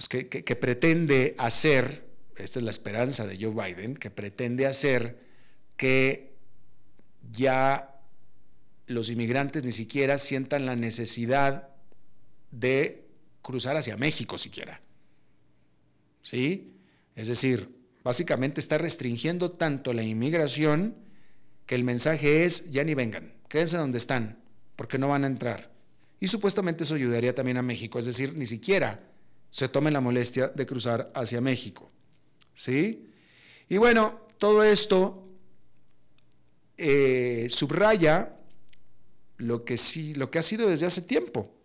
Pues, 0.00 0.08
que, 0.08 0.56
pretende 0.56 1.34
hacer, 1.36 2.06
esta 2.34 2.58
es 2.58 2.64
la 2.64 2.70
esperanza 2.70 3.26
de 3.26 3.36
Joe 3.38 3.52
Biden, 3.52 3.96
que 3.96 4.10
pretende 4.10 4.66
hacer 4.66 5.20
que 5.76 6.32
ya 7.30 8.00
los 8.86 9.10
inmigrantes 9.10 9.62
ni 9.62 9.72
siquiera 9.72 10.16
sientan 10.16 10.64
la 10.64 10.74
necesidad 10.74 11.68
de 12.50 13.08
cruzar 13.42 13.76
hacia 13.76 13.98
México 13.98 14.38
siquiera. 14.38 14.80
¿Sí? 16.22 16.72
Es 17.14 17.28
decir, 17.28 17.68
básicamente 18.02 18.60
está 18.60 18.78
restringiendo 18.78 19.50
tanto 19.50 19.92
la 19.92 20.02
inmigración 20.02 20.96
que 21.66 21.74
el 21.74 21.84
mensaje 21.84 22.44
es, 22.44 22.70
ya 22.70 22.84
ni 22.84 22.94
vengan, 22.94 23.34
quédense 23.48 23.76
donde 23.76 23.98
están, 23.98 24.42
porque 24.76 24.98
no 24.98 25.08
van 25.08 25.24
a 25.24 25.28
entrar. 25.28 25.70
Y 26.18 26.28
supuestamente 26.28 26.84
eso 26.84 26.94
ayudaría 26.94 27.34
también 27.34 27.56
a 27.56 27.62
México, 27.62 27.98
es 27.98 28.06
decir, 28.06 28.36
ni 28.36 28.46
siquiera 28.46 29.00
se 29.50 29.68
tome 29.68 29.90
la 29.90 30.00
molestia 30.00 30.48
de 30.48 30.66
cruzar 30.66 31.10
hacia 31.14 31.40
México. 31.40 31.90
¿Sí? 32.54 33.10
Y 33.68 33.76
bueno, 33.78 34.26
todo 34.38 34.62
esto 34.62 35.28
eh, 36.76 37.46
subraya 37.50 38.36
lo 39.36 39.64
que, 39.64 39.76
sí, 39.76 40.14
lo 40.14 40.30
que 40.30 40.38
ha 40.38 40.42
sido 40.42 40.68
desde 40.68 40.86
hace 40.86 41.02
tiempo. 41.02 41.59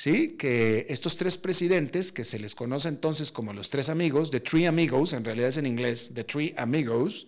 ¿Sí? 0.00 0.28
Que 0.38 0.86
estos 0.88 1.18
tres 1.18 1.36
presidentes, 1.36 2.10
que 2.10 2.24
se 2.24 2.38
les 2.38 2.54
conoce 2.54 2.88
entonces 2.88 3.30
como 3.30 3.52
los 3.52 3.68
tres 3.68 3.90
amigos, 3.90 4.30
The 4.30 4.40
Three 4.40 4.64
Amigos, 4.64 5.12
en 5.12 5.26
realidad 5.26 5.50
es 5.50 5.58
en 5.58 5.66
inglés, 5.66 6.12
The 6.14 6.24
Three 6.24 6.54
Amigos, 6.56 7.26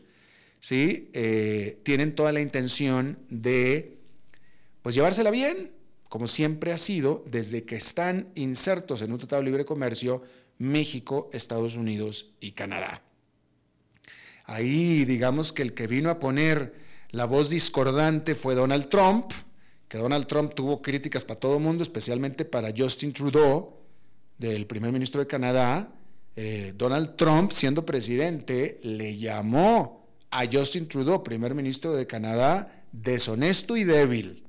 ¿sí? 0.58 1.10
Eh, 1.12 1.82
tienen 1.82 2.14
toda 2.14 2.32
la 2.32 2.40
intención 2.40 3.18
de 3.28 3.98
pues 4.80 4.94
llevársela 4.94 5.30
bien, 5.30 5.70
como 6.08 6.26
siempre 6.26 6.72
ha 6.72 6.78
sido 6.78 7.22
desde 7.26 7.64
que 7.64 7.76
están 7.76 8.30
insertos 8.36 9.02
en 9.02 9.12
un 9.12 9.18
tratado 9.18 9.42
de 9.42 9.48
libre 9.50 9.66
comercio 9.66 10.22
México, 10.56 11.28
Estados 11.34 11.76
Unidos 11.76 12.30
y 12.40 12.52
Canadá. 12.52 13.02
Ahí 14.46 15.04
digamos 15.04 15.52
que 15.52 15.60
el 15.60 15.74
que 15.74 15.86
vino 15.88 16.08
a 16.08 16.18
poner 16.18 16.72
la 17.10 17.26
voz 17.26 17.50
discordante 17.50 18.34
fue 18.34 18.54
Donald 18.54 18.88
Trump, 18.88 19.30
que 19.92 19.98
Donald 19.98 20.26
Trump 20.26 20.54
tuvo 20.54 20.80
críticas 20.80 21.22
para 21.22 21.38
todo 21.38 21.58
el 21.58 21.62
mundo, 21.62 21.82
especialmente 21.82 22.46
para 22.46 22.72
Justin 22.74 23.12
Trudeau, 23.12 23.74
del 24.38 24.66
primer 24.66 24.90
ministro 24.90 25.20
de 25.20 25.26
Canadá. 25.26 25.92
Eh, 26.34 26.72
Donald 26.74 27.14
Trump, 27.16 27.52
siendo 27.52 27.84
presidente, 27.84 28.80
le 28.82 29.18
llamó 29.18 30.08
a 30.30 30.44
Justin 30.50 30.88
Trudeau, 30.88 31.22
primer 31.22 31.54
ministro 31.54 31.92
de 31.92 32.06
Canadá, 32.06 32.86
deshonesto 32.90 33.76
y 33.76 33.84
débil 33.84 34.42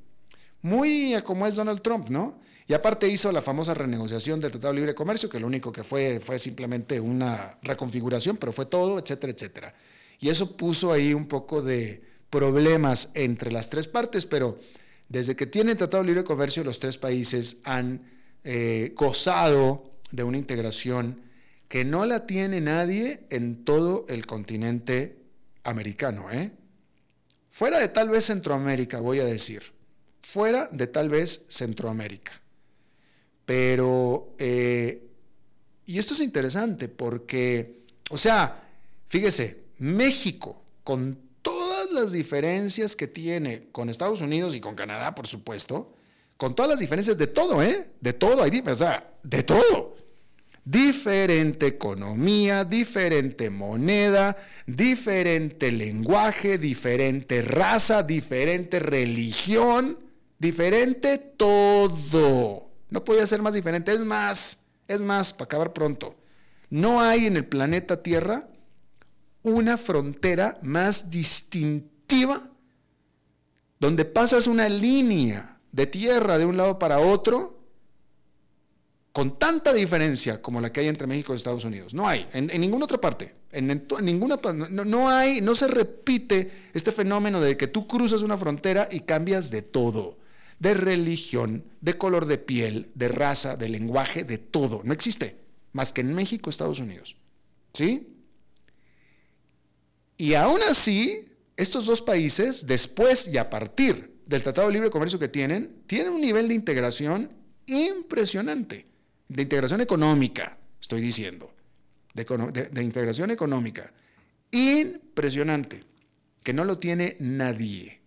muy 0.63 1.13
como 1.25 1.45
es 1.45 1.55
Donald 1.55 1.81
Trump, 1.81 2.09
¿no? 2.09 2.39
Y 2.67 2.73
aparte 2.73 3.09
hizo 3.09 3.31
la 3.33 3.41
famosa 3.41 3.73
renegociación 3.73 4.39
del 4.39 4.51
Tratado 4.51 4.73
de 4.73 4.79
Libre 4.79 4.95
Comercio, 4.95 5.29
que 5.29 5.41
lo 5.41 5.47
único 5.47 5.73
que 5.73 5.83
fue 5.83 6.21
fue 6.21 6.39
simplemente 6.39 7.01
una 7.01 7.57
reconfiguración, 7.61 8.37
pero 8.37 8.53
fue 8.53 8.65
todo, 8.65 8.97
etcétera, 8.97 9.33
etcétera. 9.33 9.75
Y 10.19 10.29
eso 10.29 10.55
puso 10.55 10.93
ahí 10.93 11.13
un 11.13 11.27
poco 11.27 11.61
de 11.61 12.01
problemas 12.29 13.11
entre 13.13 13.51
las 13.51 13.69
tres 13.69 13.89
partes, 13.89 14.25
pero 14.25 14.57
desde 15.09 15.35
que 15.35 15.47
tienen 15.47 15.77
Tratado 15.77 16.03
de 16.03 16.07
Libre 16.07 16.23
Comercio, 16.23 16.63
los 16.63 16.79
tres 16.79 16.97
países 16.97 17.57
han 17.63 18.01
eh, 18.43 18.93
gozado 18.95 19.91
de 20.11 20.23
una 20.23 20.37
integración 20.37 21.21
que 21.67 21.85
no 21.85 22.05
la 22.05 22.25
tiene 22.25 22.61
nadie 22.61 23.25
en 23.29 23.63
todo 23.65 24.05
el 24.09 24.25
continente 24.25 25.17
americano, 25.63 26.31
¿eh? 26.31 26.51
Fuera 27.51 27.79
de 27.79 27.87
tal 27.87 28.09
vez 28.09 28.25
Centroamérica, 28.25 28.99
voy 28.99 29.19
a 29.19 29.25
decir 29.25 29.73
fuera 30.33 30.67
de 30.71 30.87
tal 30.87 31.09
vez 31.09 31.45
Centroamérica. 31.49 32.31
Pero, 33.45 34.33
eh, 34.39 35.11
y 35.85 35.99
esto 35.99 36.15
es 36.15 36.21
interesante 36.21 36.87
porque, 36.87 37.83
o 38.09 38.17
sea, 38.17 38.67
fíjese, 39.05 39.65
México, 39.77 40.63
con 40.83 41.19
las 41.93 42.11
diferencias 42.11 42.95
que 42.95 43.07
tiene 43.07 43.69
con 43.71 43.89
Estados 43.89 44.21
Unidos 44.21 44.55
y 44.55 44.59
con 44.59 44.75
Canadá, 44.75 45.15
por 45.15 45.27
supuesto, 45.27 45.93
con 46.37 46.55
todas 46.55 46.69
las 46.69 46.79
diferencias 46.79 47.17
de 47.17 47.27
todo, 47.27 47.61
¿eh? 47.61 47.89
De 48.01 48.13
todo, 48.13 48.43
o 48.43 48.75
sea, 48.75 49.13
de 49.23 49.43
todo. 49.43 49.95
Diferente 50.65 51.67
economía, 51.67 52.65
diferente 52.65 53.49
moneda, 53.49 54.35
diferente 54.65 55.71
lenguaje, 55.71 56.57
diferente 56.57 57.41
raza, 57.41 58.03
diferente 58.03 58.79
religión 58.79 59.97
Diferente 60.43 61.17
todo. 61.17 62.69
No 62.89 63.05
podía 63.05 63.25
ser 63.25 63.41
más 63.41 63.53
diferente. 63.53 63.93
Es 63.93 64.01
más, 64.01 64.65
es 64.89 64.99
más, 64.99 65.31
para 65.31 65.45
acabar 65.45 65.71
pronto. 65.71 66.17
No 66.69 66.99
hay 66.99 67.27
en 67.27 67.37
el 67.37 67.45
planeta 67.45 68.03
Tierra 68.03 68.49
una 69.43 69.77
frontera 69.77 70.59
más 70.61 71.09
distintiva 71.09 72.49
donde 73.79 74.05
pasas 74.05 74.47
una 74.47 74.69
línea 74.69 75.59
de 75.71 75.87
tierra 75.87 76.37
de 76.37 76.45
un 76.45 76.57
lado 76.57 76.79
para 76.79 76.99
otro 76.99 77.59
con 79.11 79.37
tanta 79.37 79.73
diferencia 79.73 80.41
como 80.41 80.59
la 80.59 80.71
que 80.71 80.79
hay 80.79 80.87
entre 80.87 81.05
México 81.05 81.33
y 81.33 81.35
Estados 81.35 81.65
Unidos. 81.65 81.93
No 81.93 82.07
hay, 82.07 82.27
en, 82.33 82.47
ninguna 82.59 82.85
otra 82.85 82.99
parte. 82.99 83.35
En, 83.51 83.85
ninguna, 84.01 84.39
no, 84.53 84.85
no, 84.85 85.09
hay, 85.09 85.41
no 85.41 85.53
se 85.53 85.67
repite 85.67 86.49
este 86.73 86.91
fenómeno 86.91 87.39
de 87.39 87.55
que 87.55 87.67
tú 87.67 87.85
cruzas 87.85 88.23
una 88.23 88.37
frontera 88.37 88.87
y 88.89 89.01
cambias 89.01 89.51
de 89.51 89.61
todo 89.61 90.17
de 90.63 90.73
religión, 90.73 91.65
de 91.81 91.97
color 91.97 92.25
de 92.25 92.37
piel, 92.37 92.89
de 92.95 93.09
raza, 93.09 93.57
de 93.57 93.67
lenguaje, 93.67 94.23
de 94.23 94.37
todo. 94.37 94.81
No 94.85 94.93
existe, 94.93 95.37
más 95.73 95.91
que 95.91 95.99
en 95.99 96.13
México, 96.13 96.49
Estados 96.49 96.79
Unidos. 96.79 97.17
¿Sí? 97.73 98.12
Y 100.17 100.35
aún 100.35 100.61
así, 100.63 101.25
estos 101.57 101.85
dos 101.85 102.01
países, 102.01 102.67
después 102.67 103.27
y 103.27 103.37
a 103.37 103.49
partir 103.49 104.21
del 104.25 104.43
Tratado 104.43 104.67
de 104.67 104.73
Libre 104.73 104.89
Comercio 104.89 105.19
que 105.19 105.27
tienen, 105.27 105.83
tienen 105.87 106.13
un 106.13 106.21
nivel 106.21 106.47
de 106.47 106.53
integración 106.53 107.33
impresionante, 107.65 108.85
de 109.27 109.41
integración 109.41 109.81
económica, 109.81 110.57
estoy 110.79 111.01
diciendo, 111.01 111.53
de, 112.13 112.83
integración 112.83 113.31
económica, 113.31 113.91
impresionante, 114.51 115.83
que 116.43 116.53
no 116.53 116.63
lo 116.63 116.77
tiene 116.77 117.17
nadie. 117.19 118.01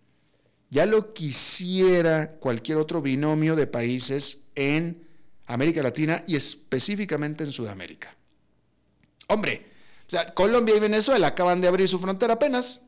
Ya 0.69 0.85
lo 0.85 1.13
quisiera 1.13 2.33
cualquier 2.33 2.77
otro 2.77 3.01
binomio 3.01 3.55
de 3.55 3.67
países 3.67 4.43
en 4.55 5.07
América 5.45 5.81
Latina 5.81 6.23
y 6.27 6.35
específicamente 6.35 7.43
en 7.43 7.51
Sudamérica. 7.51 8.15
Hombre, 9.27 9.65
o 10.07 10.09
sea, 10.09 10.33
Colombia 10.33 10.75
y 10.75 10.79
Venezuela 10.79 11.27
acaban 11.27 11.59
de 11.59 11.67
abrir 11.67 11.87
su 11.89 11.99
frontera 11.99 12.35
apenas. 12.35 12.83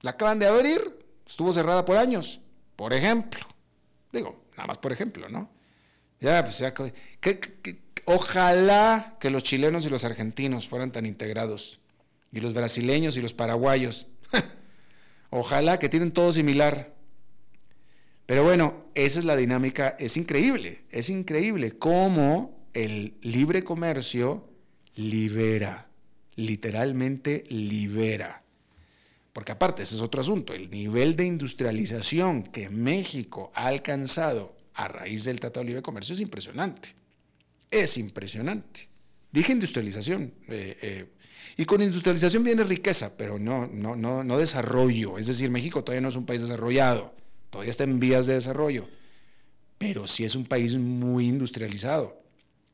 La 0.00 0.12
acaban 0.12 0.38
de 0.38 0.46
abrir, 0.46 0.80
estuvo 1.26 1.52
cerrada 1.52 1.84
por 1.84 1.98
años, 1.98 2.40
por 2.76 2.94
ejemplo. 2.94 3.46
Digo, 4.10 4.44
nada 4.56 4.66
más 4.68 4.78
por 4.78 4.92
ejemplo, 4.92 5.28
¿no? 5.28 5.50
Ya, 6.20 6.42
pues 6.42 6.58
ya, 6.58 6.72
ojalá 8.06 9.16
que 9.20 9.28
los 9.28 9.42
chilenos 9.42 9.84
y 9.84 9.90
los 9.90 10.04
argentinos 10.04 10.66
fueran 10.66 10.92
tan 10.92 11.04
integrados, 11.04 11.80
y 12.32 12.40
los 12.40 12.54
brasileños 12.54 13.16
y 13.16 13.20
los 13.20 13.34
paraguayos. 13.34 14.06
ojalá 15.30 15.78
que 15.78 15.88
tienen 15.88 16.12
todo 16.12 16.32
similar. 16.32 16.94
Pero 18.24 18.42
bueno, 18.42 18.86
esa 18.94 19.18
es 19.18 19.24
la 19.24 19.36
dinámica, 19.36 19.94
es 19.98 20.16
increíble, 20.16 20.84
es 20.90 21.10
increíble 21.10 21.78
cómo 21.78 22.66
el 22.72 23.18
libre 23.20 23.62
comercio 23.62 24.48
libera, 24.94 25.85
literalmente 26.36 27.44
libera. 27.48 28.42
Porque 29.32 29.52
aparte, 29.52 29.82
ese 29.82 29.96
es 29.96 30.00
otro 30.00 30.20
asunto, 30.20 30.54
el 30.54 30.70
nivel 30.70 31.16
de 31.16 31.26
industrialización 31.26 32.42
que 32.44 32.70
México 32.70 33.52
ha 33.54 33.66
alcanzado 33.66 34.56
a 34.74 34.88
raíz 34.88 35.24
del 35.24 35.40
Tratado 35.40 35.60
de 35.60 35.68
Libre 35.68 35.82
Comercio 35.82 36.14
es 36.14 36.20
impresionante. 36.20 36.94
Es 37.70 37.98
impresionante. 37.98 38.88
Dije 39.32 39.52
industrialización. 39.52 40.32
Eh, 40.48 40.78
eh, 40.80 41.06
y 41.58 41.64
con 41.64 41.82
industrialización 41.82 42.44
viene 42.44 42.64
riqueza, 42.64 43.16
pero 43.16 43.38
no, 43.38 43.66
no, 43.66 43.96
no, 43.96 44.24
no 44.24 44.38
desarrollo. 44.38 45.18
Es 45.18 45.26
decir, 45.26 45.50
México 45.50 45.82
todavía 45.82 46.02
no 46.02 46.08
es 46.08 46.16
un 46.16 46.26
país 46.26 46.42
desarrollado, 46.42 47.14
todavía 47.50 47.70
está 47.70 47.84
en 47.84 47.98
vías 47.98 48.26
de 48.26 48.34
desarrollo, 48.34 48.88
pero 49.78 50.06
sí 50.06 50.24
es 50.24 50.34
un 50.34 50.44
país 50.44 50.76
muy 50.76 51.26
industrializado. 51.26 52.22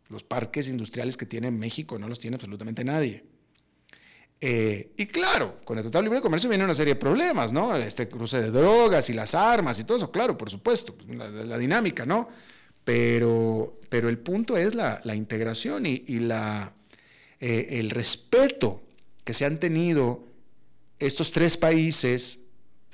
Los 0.08 0.24
parques 0.24 0.68
industriales 0.68 1.16
que 1.16 1.26
tiene 1.26 1.50
México 1.50 1.98
no 1.98 2.08
los 2.08 2.18
tiene 2.18 2.36
absolutamente 2.36 2.84
nadie. 2.84 3.24
Eh, 4.44 4.90
y 4.96 5.06
claro, 5.06 5.60
con 5.64 5.78
el 5.78 5.84
Tratado 5.84 6.02
de 6.02 6.08
Libre 6.08 6.20
Comercio 6.20 6.50
viene 6.50 6.64
una 6.64 6.74
serie 6.74 6.94
de 6.94 7.00
problemas, 7.00 7.52
¿no? 7.52 7.76
Este 7.76 8.08
cruce 8.08 8.42
de 8.42 8.50
drogas 8.50 9.08
y 9.08 9.12
las 9.12 9.36
armas 9.36 9.78
y 9.78 9.84
todo 9.84 9.98
eso, 9.98 10.10
claro, 10.10 10.36
por 10.36 10.50
supuesto, 10.50 10.96
pues, 10.96 11.16
la, 11.16 11.56
dinámica, 11.56 12.04
¿no? 12.04 12.28
Pero, 12.82 13.78
pero 13.88 14.08
el 14.08 14.18
punto 14.18 14.56
es 14.56 14.74
la, 14.74 15.00
integración 15.14 15.86
y, 15.86 16.18
la, 16.18 16.72
eh, 17.38 17.68
el 17.78 17.90
respeto 17.90 18.82
que 19.24 19.32
se 19.32 19.44
han 19.44 19.60
tenido 19.60 20.24
estos 20.98 21.30
tres 21.30 21.56
países, 21.56 22.40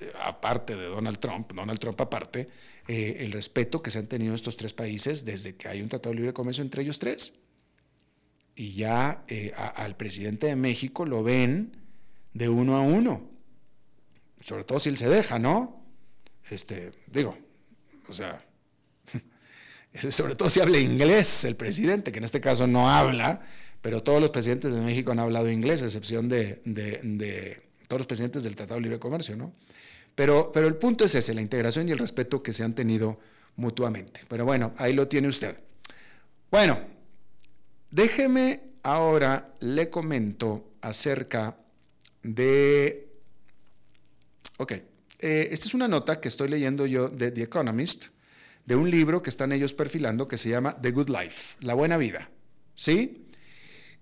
eh, 0.00 0.12
aparte 0.22 0.76
de 0.76 0.84
Donald 0.84 1.18
Trump, 1.18 1.50
Donald 1.54 1.78
Trump 1.78 1.98
aparte, 1.98 2.46
el 2.86 3.32
respeto 3.32 3.82
que 3.82 3.90
se 3.90 4.00
han 4.00 4.06
tenido 4.06 4.34
estos 4.34 4.56
tres 4.58 4.74
países 4.74 5.24
desde 5.24 5.56
que 5.56 5.68
hay 5.68 5.80
un 5.80 5.88
Tratado 5.88 6.10
de 6.10 6.16
Libre 6.16 6.34
Comercio 6.34 6.62
entre 6.62 6.82
ellos 6.82 6.98
tres 6.98 7.34
y 8.58 8.72
ya 8.72 9.22
eh, 9.28 9.52
al 9.54 9.96
presidente 9.96 10.48
de 10.48 10.56
México 10.56 11.06
lo 11.06 11.22
ven 11.22 11.76
de 12.34 12.48
uno 12.48 12.76
a 12.76 12.80
uno. 12.80 13.22
Sobre 14.42 14.64
todo 14.64 14.80
si 14.80 14.88
él 14.88 14.96
se 14.96 15.08
deja, 15.08 15.38
¿no? 15.38 15.80
Este, 16.50 16.90
digo, 17.06 17.38
o 18.08 18.12
sea, 18.12 18.44
sobre 20.10 20.34
todo 20.34 20.50
si 20.50 20.58
habla 20.58 20.78
inglés 20.78 21.44
el 21.44 21.54
presidente, 21.54 22.10
que 22.10 22.18
en 22.18 22.24
este 22.24 22.40
caso 22.40 22.66
no 22.66 22.90
habla, 22.90 23.42
pero 23.80 24.02
todos 24.02 24.20
los 24.20 24.30
presidentes 24.30 24.74
de 24.74 24.80
México 24.80 25.12
han 25.12 25.20
hablado 25.20 25.48
inglés, 25.48 25.82
a 25.82 25.84
excepción 25.84 26.28
de, 26.28 26.60
de, 26.64 27.62
todos 27.86 28.00
los 28.00 28.06
presidentes 28.08 28.42
del 28.42 28.56
Tratado 28.56 28.80
de 28.80 28.82
Libre 28.82 28.98
Comercio, 28.98 29.36
¿no? 29.36 29.52
Pero, 30.16 30.50
pero 30.52 30.66
el 30.66 30.74
punto 30.74 31.04
es 31.04 31.14
ese, 31.14 31.32
la 31.32 31.42
integración 31.42 31.88
y 31.88 31.92
el 31.92 31.98
respeto 31.98 32.42
que 32.42 32.52
se 32.52 32.64
han 32.64 32.74
tenido 32.74 33.20
mutuamente. 33.54 34.22
Pero 34.26 34.44
bueno, 34.44 34.74
ahí 34.78 34.94
lo 34.94 35.06
tiene 35.06 35.28
usted. 35.28 35.56
Bueno, 36.50 36.97
Déjeme 37.90 38.60
ahora 38.82 39.54
le 39.60 39.88
comento 39.88 40.74
acerca 40.82 41.56
de... 42.22 43.08
Ok, 44.58 44.72
eh, 45.20 45.48
esta 45.50 45.66
es 45.66 45.74
una 45.74 45.88
nota 45.88 46.20
que 46.20 46.28
estoy 46.28 46.48
leyendo 46.48 46.84
yo 46.84 47.08
de 47.08 47.30
The 47.30 47.42
Economist, 47.42 48.06
de 48.66 48.76
un 48.76 48.90
libro 48.90 49.22
que 49.22 49.30
están 49.30 49.52
ellos 49.52 49.72
perfilando 49.72 50.28
que 50.28 50.36
se 50.36 50.50
llama 50.50 50.76
The 50.80 50.90
Good 50.90 51.08
Life, 51.08 51.56
La 51.60 51.74
Buena 51.74 51.96
Vida. 51.96 52.30
¿Sí? 52.74 53.24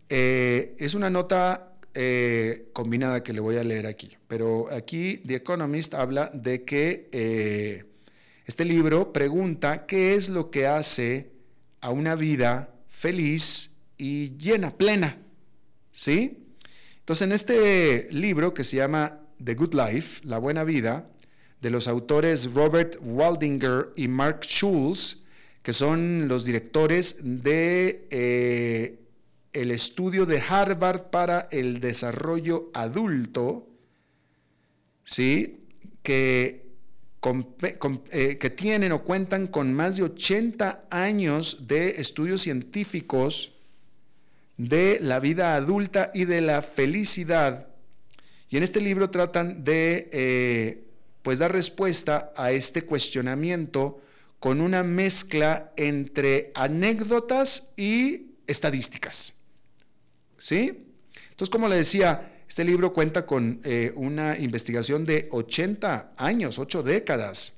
Eh, 0.08 0.74
es 0.78 0.94
una 0.94 1.08
nota 1.08 1.76
eh, 1.94 2.70
combinada 2.72 3.22
que 3.22 3.32
le 3.32 3.40
voy 3.40 3.56
a 3.56 3.64
leer 3.64 3.86
aquí, 3.86 4.16
pero 4.26 4.68
aquí 4.72 5.18
The 5.26 5.36
Economist 5.36 5.94
habla 5.94 6.30
de 6.34 6.64
que 6.64 7.86
este 8.44 8.64
libro 8.64 9.12
pregunta 9.12 9.86
qué 9.86 10.16
es 10.16 10.28
lo 10.28 10.50
que 10.50 10.66
hace 10.66 11.30
a 11.80 11.90
una 11.90 12.16
vida 12.16 12.74
feliz 12.88 13.75
y 13.98 14.36
llena, 14.36 14.76
plena. 14.76 15.18
¿Sí? 15.92 16.38
Entonces, 16.98 17.26
en 17.26 17.32
este 17.32 18.08
libro 18.10 18.52
que 18.52 18.64
se 18.64 18.76
llama 18.76 19.20
The 19.42 19.54
Good 19.54 19.74
Life, 19.74 20.22
La 20.24 20.38
Buena 20.38 20.64
Vida, 20.64 21.08
de 21.60 21.70
los 21.70 21.88
autores 21.88 22.52
Robert 22.52 22.96
Waldinger 23.00 23.92
y 23.96 24.08
Mark 24.08 24.40
Schulz, 24.42 25.22
que 25.62 25.72
son 25.72 26.28
los 26.28 26.44
directores 26.44 27.18
de 27.22 28.06
eh, 28.10 29.00
el 29.52 29.70
estudio 29.70 30.26
de 30.26 30.40
Harvard 30.40 31.10
para 31.10 31.48
el 31.50 31.80
desarrollo 31.80 32.70
adulto, 32.74 33.66
¿sí? 35.02 35.66
que, 36.02 36.66
eh, 38.12 38.38
que 38.38 38.50
tienen 38.50 38.92
o 38.92 39.02
cuentan 39.02 39.48
con 39.48 39.72
más 39.72 39.96
de 39.96 40.04
80 40.04 40.86
años 40.90 41.66
de 41.66 42.00
estudios 42.00 42.42
científicos 42.42 43.55
de 44.56 44.98
la 45.00 45.20
vida 45.20 45.54
adulta 45.54 46.10
y 46.14 46.24
de 46.24 46.40
la 46.40 46.62
felicidad. 46.62 47.68
Y 48.48 48.56
en 48.56 48.62
este 48.62 48.80
libro 48.80 49.10
tratan 49.10 49.64
de 49.64 50.08
eh, 50.12 50.84
pues 51.22 51.38
dar 51.38 51.52
respuesta 51.52 52.32
a 52.36 52.52
este 52.52 52.82
cuestionamiento 52.82 54.00
con 54.38 54.60
una 54.60 54.82
mezcla 54.82 55.72
entre 55.76 56.52
anécdotas 56.54 57.72
y 57.76 58.36
estadísticas. 58.46 59.34
¿Sí? 60.38 60.86
Entonces, 61.30 61.50
como 61.50 61.68
le 61.68 61.76
decía, 61.76 62.32
este 62.48 62.64
libro 62.64 62.92
cuenta 62.92 63.26
con 63.26 63.60
eh, 63.64 63.92
una 63.96 64.38
investigación 64.38 65.04
de 65.04 65.28
80 65.30 66.12
años, 66.16 66.58
8 66.58 66.82
décadas, 66.82 67.54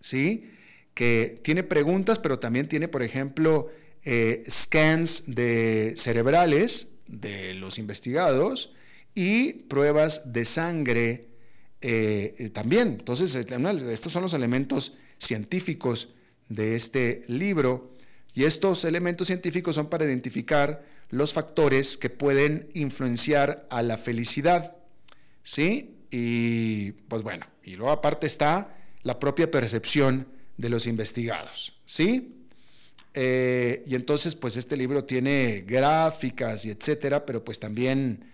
¿sí? 0.00 0.50
Que 0.94 1.40
tiene 1.42 1.62
preguntas, 1.62 2.18
pero 2.18 2.38
también 2.38 2.68
tiene, 2.68 2.88
por 2.88 3.02
ejemplo, 3.02 3.70
eh, 4.08 4.44
scans 4.48 5.24
de 5.26 5.94
cerebrales 5.96 6.92
de 7.08 7.54
los 7.54 7.76
investigados 7.76 8.72
y 9.16 9.64
pruebas 9.64 10.32
de 10.32 10.44
sangre 10.44 11.30
eh, 11.80 12.36
eh, 12.38 12.50
también. 12.50 12.98
Entonces, 13.00 13.34
estos 13.34 14.12
son 14.12 14.22
los 14.22 14.32
elementos 14.32 14.94
científicos 15.18 16.10
de 16.48 16.76
este 16.76 17.24
libro 17.26 17.96
y 18.32 18.44
estos 18.44 18.84
elementos 18.84 19.26
científicos 19.26 19.74
son 19.74 19.88
para 19.88 20.04
identificar 20.04 20.84
los 21.10 21.32
factores 21.32 21.96
que 21.96 22.08
pueden 22.08 22.70
influenciar 22.74 23.66
a 23.70 23.82
la 23.82 23.98
felicidad. 23.98 24.76
¿Sí? 25.42 25.96
Y 26.12 26.92
pues 27.08 27.22
bueno, 27.22 27.44
y 27.64 27.74
luego 27.74 27.90
aparte 27.90 28.28
está 28.28 28.76
la 29.02 29.18
propia 29.18 29.50
percepción 29.50 30.28
de 30.58 30.70
los 30.70 30.86
investigados. 30.86 31.80
¿Sí? 31.86 32.35
Eh, 33.18 33.82
y 33.86 33.94
entonces, 33.94 34.34
pues 34.34 34.58
este 34.58 34.76
libro 34.76 35.04
tiene 35.04 35.64
gráficas 35.66 36.66
y 36.66 36.70
etcétera, 36.70 37.24
pero 37.24 37.42
pues 37.42 37.58
también 37.58 38.26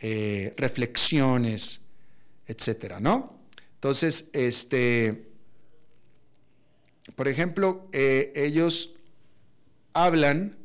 eh, 0.00 0.54
reflexiones, 0.56 1.82
etcétera, 2.46 2.98
¿no? 2.98 3.38
Entonces, 3.74 4.30
este, 4.32 5.28
por 7.14 7.28
ejemplo, 7.28 7.90
eh, 7.92 8.32
ellos 8.34 8.94
hablan 9.92 10.56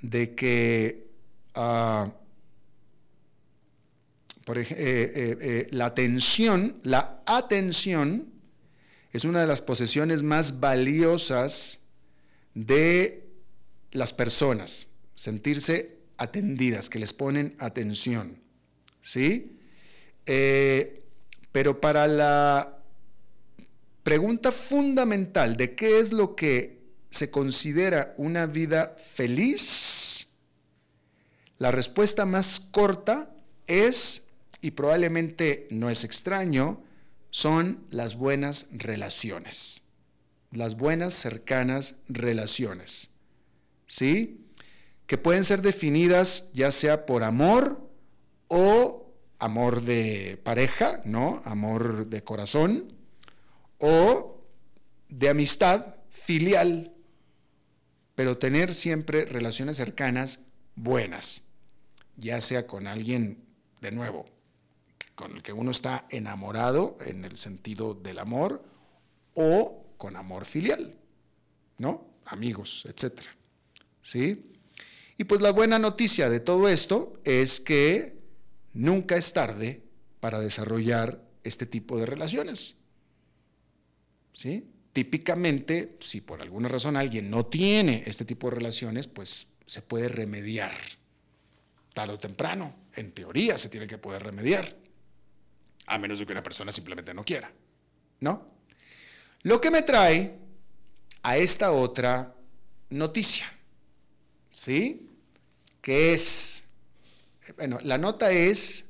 de 0.00 0.36
que 0.36 1.08
ah, 1.56 2.12
la 5.70 5.86
atención, 5.86 6.78
la 6.84 7.20
atención 7.26 8.32
es 9.12 9.24
una 9.24 9.40
de 9.40 9.48
las 9.48 9.60
posesiones 9.60 10.22
más 10.22 10.60
valiosas 10.60 11.80
de 12.56 13.28
las 13.92 14.14
personas, 14.14 14.86
sentirse 15.14 15.98
atendidas, 16.16 16.88
que 16.88 16.98
les 16.98 17.12
ponen 17.12 17.54
atención. 17.58 18.40
¿Sí? 19.02 19.58
Eh, 20.24 21.02
pero 21.52 21.80
para 21.80 22.08
la 22.08 22.78
pregunta 24.02 24.50
fundamental 24.50 25.56
de 25.56 25.74
qué 25.74 26.00
es 26.00 26.12
lo 26.12 26.34
que 26.34 26.80
se 27.10 27.30
considera 27.30 28.14
una 28.16 28.46
vida 28.46 28.96
feliz, 28.98 30.28
la 31.58 31.70
respuesta 31.70 32.24
más 32.24 32.58
corta 32.58 33.34
es, 33.66 34.28
y 34.62 34.70
probablemente 34.70 35.68
no 35.70 35.90
es 35.90 36.04
extraño, 36.04 36.82
son 37.30 37.84
las 37.90 38.16
buenas 38.16 38.68
relaciones 38.72 39.85
las 40.56 40.76
buenas, 40.76 41.14
cercanas 41.14 41.96
relaciones. 42.08 43.10
¿Sí? 43.86 44.46
Que 45.06 45.18
pueden 45.18 45.44
ser 45.44 45.62
definidas 45.62 46.50
ya 46.52 46.72
sea 46.72 47.06
por 47.06 47.22
amor 47.22 47.88
o 48.48 49.14
amor 49.38 49.82
de 49.82 50.40
pareja, 50.42 51.02
¿no? 51.04 51.42
Amor 51.44 52.08
de 52.08 52.24
corazón 52.24 52.92
o 53.78 54.42
de 55.08 55.28
amistad 55.28 55.96
filial, 56.10 56.92
pero 58.14 58.38
tener 58.38 58.74
siempre 58.74 59.24
relaciones 59.24 59.76
cercanas 59.76 60.46
buenas, 60.74 61.42
ya 62.16 62.40
sea 62.40 62.66
con 62.66 62.86
alguien 62.86 63.44
de 63.80 63.92
nuevo, 63.92 64.26
con 65.14 65.32
el 65.32 65.42
que 65.42 65.52
uno 65.52 65.70
está 65.70 66.06
enamorado 66.10 66.96
en 67.04 67.24
el 67.24 67.36
sentido 67.36 67.94
del 67.94 68.18
amor 68.18 68.64
o 69.34 69.85
con 69.96 70.16
amor 70.16 70.44
filial, 70.44 70.94
¿no? 71.78 72.08
Amigos, 72.26 72.84
etcétera. 72.86 73.34
¿Sí? 74.02 74.52
Y 75.18 75.24
pues 75.24 75.40
la 75.40 75.50
buena 75.50 75.78
noticia 75.78 76.28
de 76.28 76.40
todo 76.40 76.68
esto 76.68 77.20
es 77.24 77.60
que 77.60 78.18
nunca 78.72 79.16
es 79.16 79.32
tarde 79.32 79.82
para 80.20 80.40
desarrollar 80.40 81.22
este 81.42 81.66
tipo 81.66 81.98
de 81.98 82.06
relaciones. 82.06 82.80
¿Sí? 84.32 84.70
Típicamente, 84.92 85.96
si 86.00 86.20
por 86.20 86.42
alguna 86.42 86.68
razón 86.68 86.96
alguien 86.96 87.30
no 87.30 87.46
tiene 87.46 88.02
este 88.06 88.24
tipo 88.24 88.48
de 88.48 88.56
relaciones, 88.56 89.08
pues 89.08 89.52
se 89.66 89.82
puede 89.82 90.08
remediar. 90.08 90.72
Tarde 91.94 92.14
o 92.14 92.18
temprano, 92.18 92.74
en 92.94 93.12
teoría, 93.12 93.56
se 93.56 93.68
tiene 93.68 93.86
que 93.86 93.98
poder 93.98 94.22
remediar. 94.22 94.76
A 95.86 95.98
menos 95.98 96.18
de 96.18 96.26
que 96.26 96.32
una 96.32 96.42
persona 96.42 96.72
simplemente 96.72 97.14
no 97.14 97.24
quiera. 97.24 97.52
¿No? 98.20 98.55
Lo 99.46 99.60
que 99.60 99.70
me 99.70 99.82
trae 99.82 100.40
a 101.22 101.38
esta 101.38 101.70
otra 101.70 102.34
noticia. 102.90 103.46
¿Sí? 104.50 105.08
Que 105.80 106.12
es, 106.12 106.64
bueno, 107.56 107.78
la 107.84 107.96
nota 107.96 108.32
es 108.32 108.86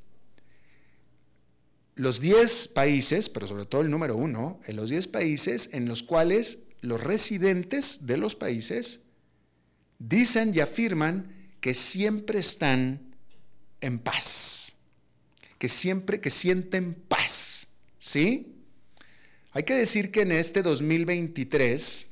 los 1.94 2.22
10 2.22 2.68
países, 2.68 3.28
pero 3.28 3.46
sobre 3.46 3.66
todo 3.66 3.82
el 3.82 3.90
número 3.90 4.16
uno, 4.16 4.58
en 4.66 4.76
los 4.76 4.88
10 4.88 5.08
países 5.08 5.74
en 5.74 5.88
los 5.88 6.02
cuales 6.02 6.62
los 6.80 7.02
residentes 7.02 8.06
de 8.06 8.16
los 8.16 8.34
países 8.34 9.02
dicen 9.98 10.52
y 10.54 10.60
afirman 10.60 11.50
que 11.60 11.74
siempre 11.74 12.38
están 12.38 13.14
en 13.82 13.98
paz, 13.98 14.72
que 15.58 15.68
siempre 15.68 16.18
que 16.22 16.30
sienten 16.30 16.94
paz, 16.94 17.66
¿sí? 17.98 18.55
Hay 19.56 19.62
que 19.62 19.72
decir 19.72 20.10
que 20.10 20.20
en 20.20 20.32
este 20.32 20.62
2023, 20.62 22.08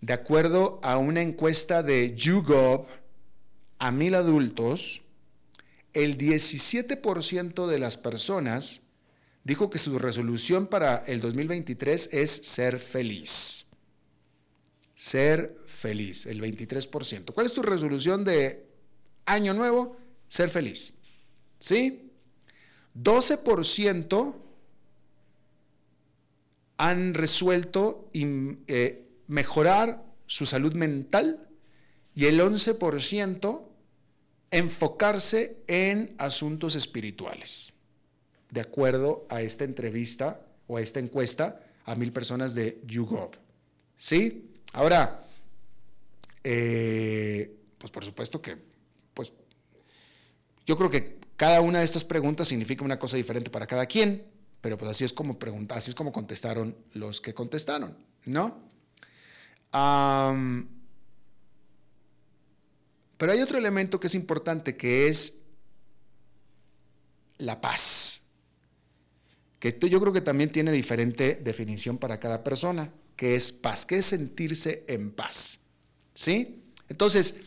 de 0.00 0.12
acuerdo 0.14 0.80
a 0.82 0.96
una 0.96 1.20
encuesta 1.20 1.82
de 1.82 2.14
YouGov 2.16 2.86
a 3.78 3.92
mil 3.92 4.14
adultos, 4.14 5.02
el 5.92 6.16
17% 6.16 7.66
de 7.66 7.78
las 7.78 7.98
personas 7.98 8.80
dijo 9.44 9.68
que 9.68 9.78
su 9.78 9.98
resolución 9.98 10.66
para 10.66 11.04
el 11.06 11.20
2023 11.20 12.08
es 12.14 12.30
ser 12.30 12.78
feliz. 12.78 13.66
Ser 14.94 15.54
feliz, 15.66 16.24
el 16.24 16.40
23%. 16.40 17.34
¿Cuál 17.34 17.44
es 17.44 17.52
tu 17.52 17.60
resolución 17.60 18.24
de 18.24 18.64
año 19.26 19.52
nuevo? 19.52 19.98
Ser 20.26 20.48
feliz. 20.48 20.94
¿Sí? 21.60 22.12
12% 22.96 24.43
han 26.76 27.14
resuelto 27.14 28.08
eh, 28.12 29.06
mejorar 29.26 30.04
su 30.26 30.46
salud 30.46 30.74
mental 30.74 31.48
y 32.14 32.26
el 32.26 32.40
11% 32.40 33.62
enfocarse 34.50 35.62
en 35.66 36.14
asuntos 36.18 36.76
espirituales, 36.76 37.72
de 38.50 38.60
acuerdo 38.60 39.26
a 39.28 39.42
esta 39.42 39.64
entrevista 39.64 40.40
o 40.66 40.76
a 40.76 40.80
esta 40.80 41.00
encuesta 41.00 41.60
a 41.84 41.94
mil 41.96 42.12
personas 42.12 42.54
de 42.54 42.80
YouGov. 42.86 43.32
¿Sí? 43.96 44.52
Ahora, 44.72 45.24
eh, 46.42 47.56
pues 47.78 47.90
por 47.90 48.04
supuesto 48.04 48.40
que, 48.40 48.56
pues, 49.12 49.32
yo 50.66 50.76
creo 50.76 50.90
que 50.90 51.18
cada 51.36 51.60
una 51.60 51.80
de 51.80 51.84
estas 51.84 52.04
preguntas 52.04 52.48
significa 52.48 52.84
una 52.84 52.98
cosa 52.98 53.16
diferente 53.16 53.50
para 53.50 53.66
cada 53.66 53.86
quien, 53.86 54.24
pero 54.64 54.78
pues 54.78 54.92
así 54.92 55.04
es 55.04 55.12
como 55.12 55.38
pregunta, 55.38 55.74
así 55.74 55.90
es 55.90 55.94
como 55.94 56.10
contestaron 56.10 56.74
los 56.94 57.20
que 57.20 57.34
contestaron, 57.34 57.98
¿no? 58.24 58.62
Pero 63.18 63.32
hay 63.32 63.42
otro 63.42 63.58
elemento 63.58 64.00
que 64.00 64.06
es 64.06 64.14
importante, 64.14 64.74
que 64.74 65.08
es 65.08 65.42
la 67.36 67.60
paz. 67.60 68.22
Que 69.58 69.78
yo 69.90 70.00
creo 70.00 70.14
que 70.14 70.22
también 70.22 70.50
tiene 70.50 70.72
diferente 70.72 71.34
definición 71.44 71.98
para 71.98 72.18
cada 72.18 72.42
persona, 72.42 72.90
que 73.16 73.34
es 73.34 73.52
paz, 73.52 73.84
que 73.84 73.96
es 73.96 74.06
sentirse 74.06 74.86
en 74.88 75.10
paz. 75.10 75.60
¿Sí? 76.14 76.64
Entonces, 76.88 77.40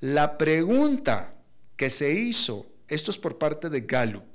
la 0.00 0.38
pregunta 0.38 1.34
que 1.76 1.90
se 1.90 2.14
hizo, 2.14 2.72
esto 2.88 3.10
es 3.10 3.18
por 3.18 3.36
parte 3.36 3.68
de 3.68 3.82
Gallup, 3.82 4.34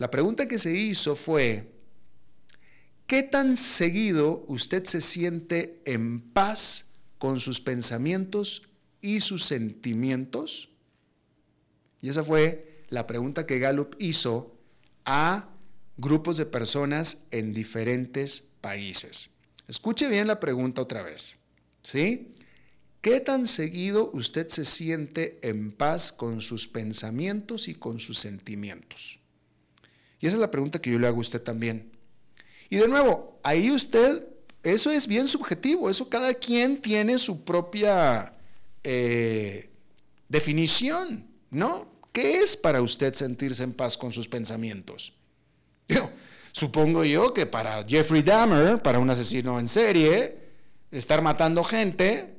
la 0.00 0.10
pregunta 0.10 0.48
que 0.48 0.58
se 0.58 0.74
hizo 0.74 1.14
fue, 1.14 1.74
¿qué 3.06 3.22
tan 3.22 3.58
seguido 3.58 4.46
usted 4.48 4.84
se 4.86 5.02
siente 5.02 5.82
en 5.84 6.20
paz 6.20 6.92
con 7.18 7.38
sus 7.38 7.60
pensamientos 7.60 8.62
y 9.02 9.20
sus 9.20 9.44
sentimientos? 9.44 10.70
Y 12.00 12.08
esa 12.08 12.24
fue 12.24 12.82
la 12.88 13.06
pregunta 13.06 13.44
que 13.44 13.58
Gallup 13.58 13.94
hizo 13.98 14.56
a 15.04 15.50
grupos 15.98 16.38
de 16.38 16.46
personas 16.46 17.26
en 17.30 17.52
diferentes 17.52 18.42
países. 18.62 19.32
Escuche 19.68 20.08
bien 20.08 20.28
la 20.28 20.40
pregunta 20.40 20.80
otra 20.80 21.02
vez. 21.02 21.36
¿Sí? 21.82 22.32
¿Qué 23.02 23.20
tan 23.20 23.46
seguido 23.46 24.10
usted 24.14 24.48
se 24.48 24.64
siente 24.64 25.38
en 25.42 25.72
paz 25.72 26.10
con 26.10 26.40
sus 26.40 26.68
pensamientos 26.68 27.68
y 27.68 27.74
con 27.74 28.00
sus 28.00 28.16
sentimientos? 28.16 29.19
Y 30.20 30.26
esa 30.26 30.36
es 30.36 30.40
la 30.40 30.50
pregunta 30.50 30.80
que 30.80 30.90
yo 30.90 30.98
le 30.98 31.06
hago 31.06 31.18
a 31.18 31.20
usted 31.20 31.42
también. 31.42 31.90
Y 32.68 32.76
de 32.76 32.86
nuevo, 32.86 33.40
ahí 33.42 33.70
usted, 33.70 34.24
eso 34.62 34.90
es 34.90 35.06
bien 35.06 35.26
subjetivo, 35.26 35.90
eso 35.90 36.08
cada 36.08 36.34
quien 36.34 36.80
tiene 36.80 37.18
su 37.18 37.42
propia 37.42 38.34
eh, 38.84 39.70
definición, 40.28 41.26
¿no? 41.50 41.90
¿Qué 42.12 42.38
es 42.38 42.56
para 42.56 42.82
usted 42.82 43.14
sentirse 43.14 43.62
en 43.62 43.72
paz 43.72 43.96
con 43.96 44.12
sus 44.12 44.28
pensamientos? 44.28 45.14
supongo 46.52 47.04
yo 47.04 47.32
que 47.32 47.46
para 47.46 47.84
Jeffrey 47.86 48.22
Dahmer, 48.22 48.82
para 48.82 48.98
un 48.98 49.10
asesino 49.10 49.58
en 49.58 49.68
serie, 49.68 50.38
estar 50.90 51.22
matando 51.22 51.62
gente, 51.64 52.34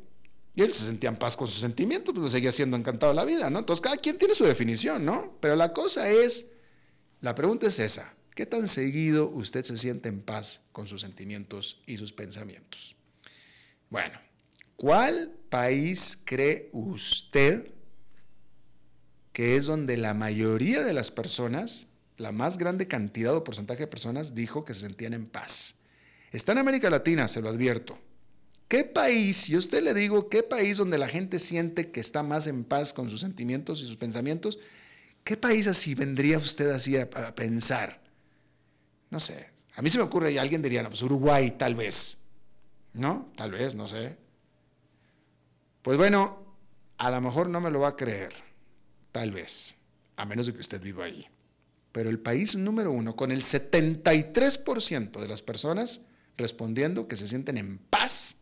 y 0.53 0.61
él 0.61 0.73
se 0.73 0.85
sentía 0.85 1.09
en 1.09 1.15
paz 1.15 1.37
con 1.37 1.47
sus 1.47 1.61
sentimientos, 1.61 2.13
pues 2.15 2.31
seguía 2.31 2.51
siendo 2.51 2.75
encantado 2.75 3.13
la 3.13 3.23
vida, 3.23 3.49
¿no? 3.49 3.59
Entonces 3.59 3.81
cada 3.81 3.97
quien 3.97 4.17
tiene 4.17 4.35
su 4.35 4.43
definición, 4.43 5.05
¿no? 5.05 5.37
Pero 5.39 5.55
la 5.55 5.71
cosa 5.71 6.09
es, 6.09 6.47
la 7.21 7.35
pregunta 7.35 7.67
es 7.67 7.79
esa, 7.79 8.13
¿qué 8.35 8.45
tan 8.45 8.67
seguido 8.67 9.29
usted 9.29 9.63
se 9.63 9.77
siente 9.77 10.09
en 10.09 10.21
paz 10.21 10.61
con 10.71 10.87
sus 10.87 11.01
sentimientos 11.01 11.81
y 11.85 11.97
sus 11.97 12.11
pensamientos? 12.13 12.95
Bueno, 13.89 14.19
¿Cuál 14.81 15.31
país 15.49 16.19
cree 16.25 16.71
usted 16.73 17.71
que 19.31 19.55
es 19.55 19.67
donde 19.67 19.95
la 19.95 20.15
mayoría 20.15 20.81
de 20.81 20.91
las 20.91 21.11
personas, 21.11 21.85
la 22.17 22.31
más 22.31 22.57
grande 22.57 22.87
cantidad 22.87 23.35
o 23.35 23.43
porcentaje 23.43 23.81
de 23.81 23.87
personas 23.87 24.33
dijo 24.33 24.65
que 24.65 24.73
se 24.73 24.79
sentían 24.79 25.13
en 25.13 25.27
paz? 25.27 25.75
Está 26.31 26.53
en 26.53 26.57
América 26.57 26.89
Latina, 26.89 27.27
se 27.27 27.43
lo 27.43 27.49
advierto. 27.49 27.99
¿Qué 28.67 28.83
país, 28.83 29.49
y 29.49 29.55
usted 29.55 29.83
le 29.83 29.93
digo, 29.93 30.29
qué 30.29 30.41
país 30.41 30.77
donde 30.77 30.97
la 30.97 31.07
gente 31.07 31.37
siente 31.37 31.91
que 31.91 31.99
está 31.99 32.23
más 32.23 32.47
en 32.47 32.63
paz 32.63 32.91
con 32.91 33.07
sus 33.07 33.21
sentimientos 33.21 33.83
y 33.83 33.85
sus 33.85 33.97
pensamientos? 33.97 34.57
¿Qué 35.23 35.37
país 35.37 35.67
así 35.67 35.95
vendría 35.95 36.37
usted 36.37 36.69
así 36.69 36.97
a, 36.97 37.09
pensar? 37.35 38.01
No 39.09 39.19
sé. 39.19 39.49
A 39.75 39.81
mí 39.81 39.89
se 39.89 39.97
me 39.97 40.03
ocurre, 40.03 40.31
y 40.31 40.37
alguien 40.37 40.61
diría, 40.61 40.83
no, 40.83 40.89
pues 40.89 41.01
Uruguay, 41.01 41.51
tal 41.51 41.75
vez. 41.75 42.17
¿No? 42.93 43.31
Tal 43.35 43.51
vez, 43.51 43.75
no 43.75 43.87
sé. 43.87 44.17
Pues 45.81 45.97
bueno, 45.97 46.55
a 46.97 47.09
lo 47.09 47.21
mejor 47.21 47.49
no 47.49 47.61
me 47.61 47.71
lo 47.71 47.79
va 47.79 47.89
a 47.89 47.95
creer, 47.95 48.33
tal 49.11 49.31
vez, 49.31 49.75
a 50.17 50.25
menos 50.25 50.45
de 50.45 50.53
que 50.53 50.59
usted 50.59 50.81
viva 50.81 51.05
ahí. 51.05 51.25
Pero 51.91 52.09
el 52.09 52.19
país 52.19 52.55
número 52.55 52.91
uno, 52.91 53.15
con 53.15 53.31
el 53.31 53.41
73% 53.41 55.19
de 55.19 55.27
las 55.27 55.41
personas 55.41 56.01
respondiendo 56.37 57.07
que 57.07 57.15
se 57.15 57.27
sienten 57.27 57.57
en 57.57 57.77
paz 57.77 58.37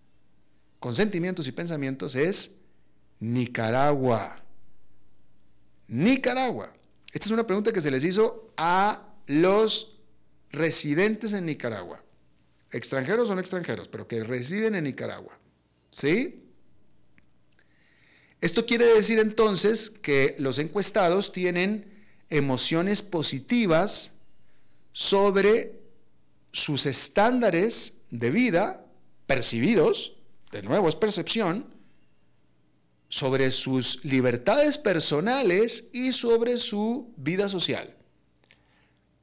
con 0.79 0.95
sentimientos 0.95 1.47
y 1.47 1.51
pensamientos, 1.51 2.15
es 2.15 2.59
Nicaragua. 3.19 4.43
Nicaragua. 5.89 6.73
Esta 7.11 7.25
es 7.25 7.31
una 7.31 7.45
pregunta 7.45 7.73
que 7.73 7.81
se 7.81 7.91
les 7.91 8.03
hizo 8.03 8.53
a 8.57 9.13
los 9.27 9.99
residentes 10.51 11.33
en 11.33 11.45
Nicaragua. 11.45 12.03
Extranjeros 12.71 13.27
son 13.27 13.39
extranjeros, 13.39 13.87
pero 13.87 14.07
que 14.07 14.23
residen 14.23 14.75
en 14.75 14.83
Nicaragua. 14.83 15.37
¿Sí? 15.91 16.43
Esto 18.41 18.65
quiere 18.65 18.85
decir 18.85 19.19
entonces 19.19 19.89
que 19.89 20.35
los 20.37 20.59
encuestados 20.59 21.33
tienen 21.33 21.91
emociones 22.29 23.01
positivas 23.01 24.13
sobre 24.93 25.79
sus 26.51 26.85
estándares 26.85 28.01
de 28.11 28.29
vida 28.29 28.85
percibidos, 29.25 30.17
de 30.51 30.63
nuevo 30.63 30.87
es 30.87 30.95
percepción, 30.95 31.78
sobre 33.09 33.51
sus 33.51 34.05
libertades 34.05 34.77
personales 34.77 35.89
y 35.91 36.13
sobre 36.13 36.57
su 36.57 37.13
vida 37.17 37.49
social. 37.49 37.93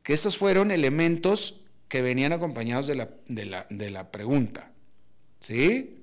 Que 0.02 0.12
estos 0.12 0.36
fueron 0.36 0.70
elementos 0.70 1.62
que 1.88 2.02
venían 2.02 2.32
acompañados 2.32 2.86
de 2.86 2.96
la, 2.96 3.66
de 3.70 3.90
la 3.90 4.10
pregunta. 4.10 4.70
¿Sí? 5.40 5.96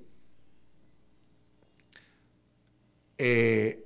eh, 3.18 3.84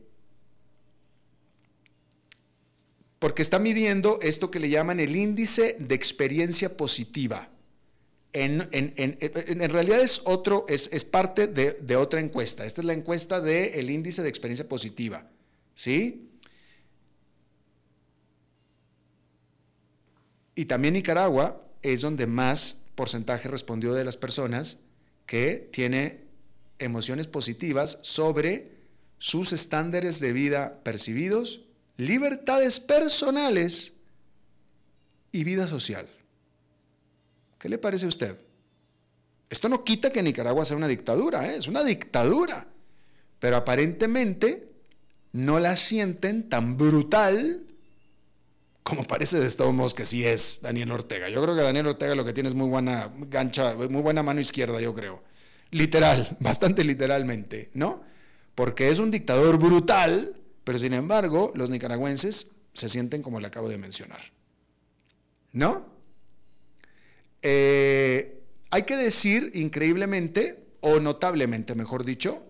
porque 3.19 3.43
está 3.43 3.59
midiendo 3.59 4.21
esto 4.23 4.51
que 4.51 4.61
le 4.61 4.71
llaman 4.71 5.01
el 5.01 5.17
índice 5.17 5.77
de 5.79 5.95
experiencia 5.95 6.77
positiva. 6.77 7.49
En, 8.33 8.61
realidad 9.71 10.01
es 10.01 10.23
otro, 10.25 10.67
es, 10.69 11.05
parte 11.05 11.47
de, 11.47 11.97
otra 11.97 12.21
encuesta. 12.21 12.65
Esta 12.65 12.83
es 12.83 12.85
la 12.85 12.93
encuesta 12.93 13.41
del 13.41 13.91
índice 13.91 14.23
de 14.23 14.29
experiencia 14.29 14.69
positiva. 14.69 15.27
¿Sí? 15.75 16.29
Y 20.55 20.65
también 20.65 20.95
Nicaragua 20.95 21.65
es 21.83 22.01
donde 22.01 22.27
más 22.27 22.83
porcentaje 22.95 23.49
respondió 23.49 23.95
de 23.95 24.05
las 24.05 24.17
personas 24.17 24.81
que 25.25 25.69
tiene 25.73 26.25
emociones 26.79 27.29
positivas 27.29 28.01
sobre 28.03 28.73
sus 29.19 29.53
estándares 29.53 30.21
de 30.21 30.33
vida 30.33 30.81
percibidos, 30.83 31.61
libertades 31.97 32.81
personales 32.81 33.95
y 35.31 35.45
vida 35.45 35.69
social. 35.69 36.09
¿Qué 37.59 37.69
le 37.69 37.79
parece 37.79 38.07
a 38.07 38.09
usted? 38.09 38.39
Esto 39.51 39.69
no 39.69 39.85
quita 39.85 40.11
que 40.11 40.23
Nicaragua 40.23 40.65
sea 40.65 40.77
una 40.77 40.89
dictadura, 40.89 41.51
¿eh? 41.51 41.57
es 41.57 41.67
una 41.67 41.83
dictadura, 41.83 42.67
pero 43.41 43.57
aparentemente 43.57 44.69
no 45.33 45.59
la 45.59 45.77
sienten 45.77 46.49
tan 46.49 46.77
brutal 46.77 47.65
como 48.83 49.05
parece 49.05 49.39
de 49.39 49.47
Estados 49.47 49.73
Unidos 49.73 49.93
que 49.93 50.07
sí 50.07 50.25
es 50.25 50.61
Daniel 50.63 50.91
Ortega. 50.93 51.29
Yo 51.29 51.43
creo 51.43 51.55
que 51.55 51.63
Daniel 51.63 51.89
Ortega 51.89 52.15
lo 52.15 52.25
que 52.25 52.33
tiene 52.33 52.49
es 52.49 52.55
muy 52.55 52.69
buena 52.69 53.13
gancha, 53.29 53.75
muy 53.75 54.01
buena 54.01 54.23
mano 54.23 54.41
izquierda, 54.41 54.81
yo 54.81 54.95
creo. 54.95 55.23
Literal, 55.71 56.37
bastante 56.41 56.85
literalmente, 56.85 57.71
¿no? 57.75 58.01
Porque 58.55 58.89
es 58.89 58.99
un 58.99 59.11
dictador 59.11 59.59
brutal, 59.59 60.37
pero 60.65 60.79
sin 60.79 60.95
embargo, 60.95 61.53
los 61.55 61.69
nicaragüenses 61.69 62.53
se 62.73 62.89
sienten 62.89 63.23
como 63.23 63.41
le 63.41 63.47
acabo 63.47 63.69
de 63.69 63.77
mencionar. 63.77 64.23
¿No? 65.53 65.98
Eh, 67.43 68.43
hay 68.71 68.83
que 68.83 68.97
decir 68.97 69.53
increíblemente, 69.55 70.65
o 70.81 71.01
notablemente, 71.01 71.75
mejor 71.75 72.05
dicho, 72.05 72.45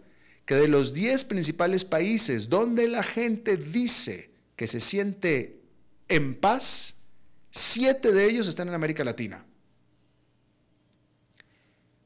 que 0.44 0.54
de 0.54 0.68
los 0.68 0.94
10 0.94 1.24
principales 1.24 1.84
países 1.84 2.48
donde 2.48 2.88
la 2.88 3.02
gente 3.02 3.56
dice 3.56 4.30
que 4.56 4.66
se 4.66 4.80
siente 4.80 5.60
en 6.08 6.34
paz, 6.34 7.02
siete 7.50 8.12
de 8.12 8.24
ellos 8.26 8.48
están 8.48 8.68
en 8.68 8.74
América 8.74 9.04
Latina, 9.04 9.44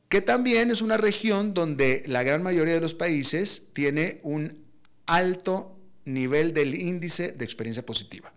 que 0.09 0.21
también 0.21 0.71
es 0.71 0.83
una 0.83 0.97
región 0.97 1.55
donde 1.55 2.03
la 2.07 2.23
gran 2.23 2.42
mayoría 2.42 2.75
de 2.75 2.81
los 2.81 2.95
países 2.95 3.68
tiene 3.73 4.21
un 4.23 4.64
alto 5.07 5.79
nivel 6.05 6.53
del 6.53 6.75
índice 6.75 7.33
de 7.33 7.45
experiencia 7.45 7.87
positiva. 7.87 8.33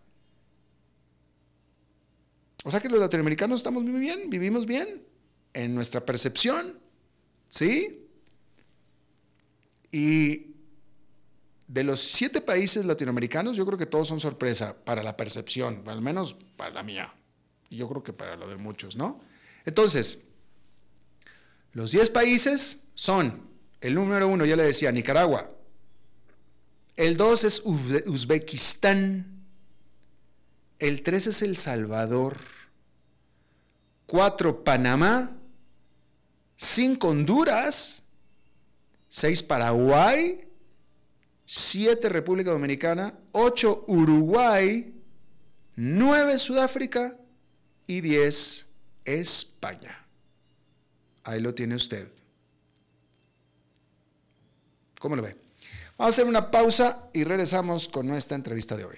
O 2.66 2.72
sea 2.72 2.80
que 2.80 2.90
los 2.90 3.00
latinoamericanos 3.00 3.58
estamos 3.58 3.84
muy 3.84 4.00
bien, 4.00 4.28
vivimos 4.28 4.66
bien 4.66 5.04
en 5.54 5.76
nuestra 5.76 6.04
percepción, 6.04 6.80
¿sí? 7.48 8.08
Y 9.92 10.48
de 11.68 11.84
los 11.84 12.02
siete 12.02 12.42
países 12.42 12.84
latinoamericanos, 12.84 13.56
yo 13.56 13.68
creo 13.68 13.78
que 13.78 13.86
todos 13.86 14.08
son 14.08 14.20
sorpresa 14.20 14.76
para 14.84 15.04
la 15.04 15.16
percepción, 15.16 15.84
al 15.86 16.02
menos 16.02 16.38
para 16.58 16.72
la 16.72 16.82
mía. 16.82 17.14
Y 17.70 17.78
yo 17.78 17.88
creo 17.88 18.02
que 18.02 18.14
para 18.14 18.36
lo 18.36 18.48
de 18.48 18.56
muchos, 18.56 18.96
¿no? 18.96 19.22
Entonces, 19.64 20.26
los 21.72 21.92
diez 21.92 22.10
países 22.10 22.88
son, 22.96 23.48
el 23.80 23.94
número 23.94 24.28
uno, 24.28 24.44
ya 24.44 24.56
le 24.56 24.64
decía, 24.64 24.92
Nicaragua. 24.92 25.52
El 26.96 27.16
dos 27.16 27.44
es 27.44 27.62
Uzbekistán. 27.64 29.35
El 30.80 31.02
tres 31.04 31.28
es 31.28 31.42
El 31.42 31.58
Salvador. 31.58 32.38
Cuatro, 34.06 34.64
Panamá. 34.64 35.36
Cinco, 36.56 37.10
Honduras. 37.10 38.04
Seis, 39.10 39.42
Paraguay. 39.44 40.46
7 41.46 42.10
República 42.10 42.52
Dominicana, 42.52 43.14
8 43.32 43.86
Uruguay, 43.88 44.94
9 45.76 46.38
Sudáfrica 46.38 47.16
y 47.86 48.02
10 48.02 48.66
España. 49.06 50.06
Ahí 51.24 51.40
lo 51.40 51.54
tiene 51.54 51.76
usted. 51.76 52.12
¿Cómo 55.00 55.16
lo 55.16 55.22
ve? 55.22 55.38
Vamos 55.98 56.14
a 56.14 56.16
hacer 56.16 56.26
una 56.26 56.50
pausa 56.50 57.10
y 57.14 57.24
regresamos 57.24 57.88
con 57.88 58.08
nuestra 58.08 58.36
entrevista 58.36 58.76
de 58.76 58.86
hoy. 58.86 58.98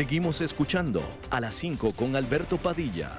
Seguimos 0.00 0.40
escuchando 0.40 1.02
a 1.28 1.40
las 1.40 1.54
5 1.56 1.92
con 1.92 2.16
Alberto 2.16 2.56
Padilla. 2.56 3.18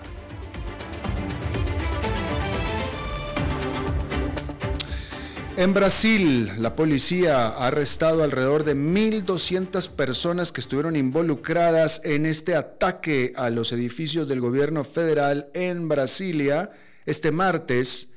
En 5.58 5.75
Brasil, 5.75 6.52
la 6.58 6.73
policía 6.75 7.50
ha 7.50 7.67
arrestado 7.67 8.23
alrededor 8.23 8.63
de 8.63 8.75
1.200 8.75 9.90
personas 9.90 10.52
que 10.52 10.62
estuvieron 10.62 10.96
involucradas 10.96 12.04
en 12.04 12.25
este 12.25 12.56
ataque 12.56 13.32
a 13.36 13.52
los 13.52 13.73
edificios 13.73 14.27
del 14.27 14.42
gobierno 14.42 14.84
federal 14.84 15.52
en 15.54 15.88
Brasilia 15.88 16.71
este 17.06 17.29
martes. 17.29 18.13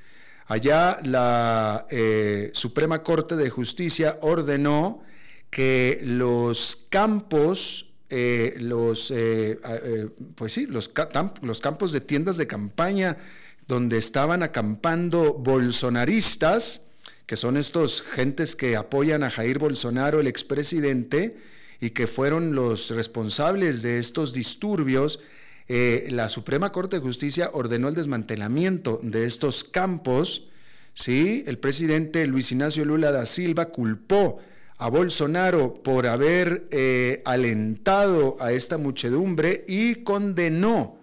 Allá 0.47 1.01
la 1.03 1.87
eh, 1.91 2.49
Suprema 2.55 3.03
Corte 3.03 3.37
de 3.37 3.51
Justicia 3.51 4.19
ordenó 4.23 5.03
que 5.51 6.01
los 6.03 6.87
campos 6.89 7.91
eh, 8.17 8.55
los, 8.61 9.11
eh, 9.11 9.59
eh, 9.65 10.09
pues 10.37 10.53
sí, 10.53 10.67
los, 10.67 10.89
campos 10.89 11.91
de 11.91 12.01
tiendas 12.01 12.37
de 12.37 12.47
campaña 12.47 13.17
donde 13.67 13.99
estaban 13.99 14.45
acampando 14.45 15.35
bolsonaristas, 15.35 16.83
que 17.27 17.35
son 17.35 17.57
estos 17.57 18.03
gentes 18.03 18.55
que 18.55 18.77
apoyan 18.77 19.25
a 19.25 19.31
Jair 19.31 19.59
Bolsonaro, 19.59 20.21
el 20.21 20.29
expresidente, 20.29 21.37
y 21.81 21.91
que 21.91 22.07
fueron 22.07 22.55
los 22.55 22.91
responsables 22.91 23.83
de 23.83 23.99
estos 23.99 24.33
disturbios, 24.33 25.19
la 25.67 26.29
Suprema 26.29 26.71
Corte 26.71 26.97
de 26.97 27.03
Justicia 27.03 27.51
ordenó 27.53 27.89
el 27.89 27.97
desmantelamiento 27.97 29.01
de 29.03 29.25
estos 29.25 29.65
campos. 29.65 30.51
¿sí? 30.93 31.43
El 31.49 31.59
presidente 31.59 32.29
Luis 32.29 32.53
Ignacio 32.53 32.85
Lula 32.85 33.11
da 33.11 33.27
Silva 33.27 33.71
culpó 33.71 34.41
a 34.79 34.89
Bolsonaro 34.89 35.75
por 35.83 36.07
haber 36.07 36.67
eh, 36.71 37.23
alentado 37.25 38.37
a 38.41 38.53
esta 38.53 38.79
muchedumbre 38.79 39.65
y 39.69 39.97
condenó 39.97 40.99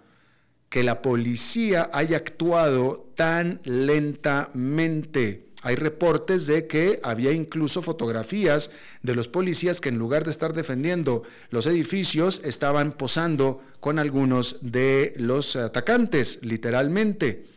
que 0.68 0.82
la 0.82 1.02
policía 1.02 1.90
haya 1.92 2.16
actuado 2.18 3.10
tan 3.14 3.60
lentamente. 3.64 5.48
Hay 5.62 5.76
reportes 5.76 6.46
de 6.46 6.66
que 6.66 6.98
había 7.04 7.32
incluso 7.32 7.82
fotografías 7.82 8.70
de 9.02 9.14
los 9.14 9.28
policías 9.28 9.80
que 9.80 9.90
en 9.90 9.98
lugar 9.98 10.24
de 10.24 10.32
estar 10.32 10.54
defendiendo 10.54 11.22
los 11.50 11.66
edificios 11.66 12.40
estaban 12.44 12.92
posando 12.92 13.62
con 13.78 13.98
algunos 13.98 14.58
de 14.62 15.14
los 15.16 15.54
atacantes, 15.54 16.40
literalmente. 16.42 17.51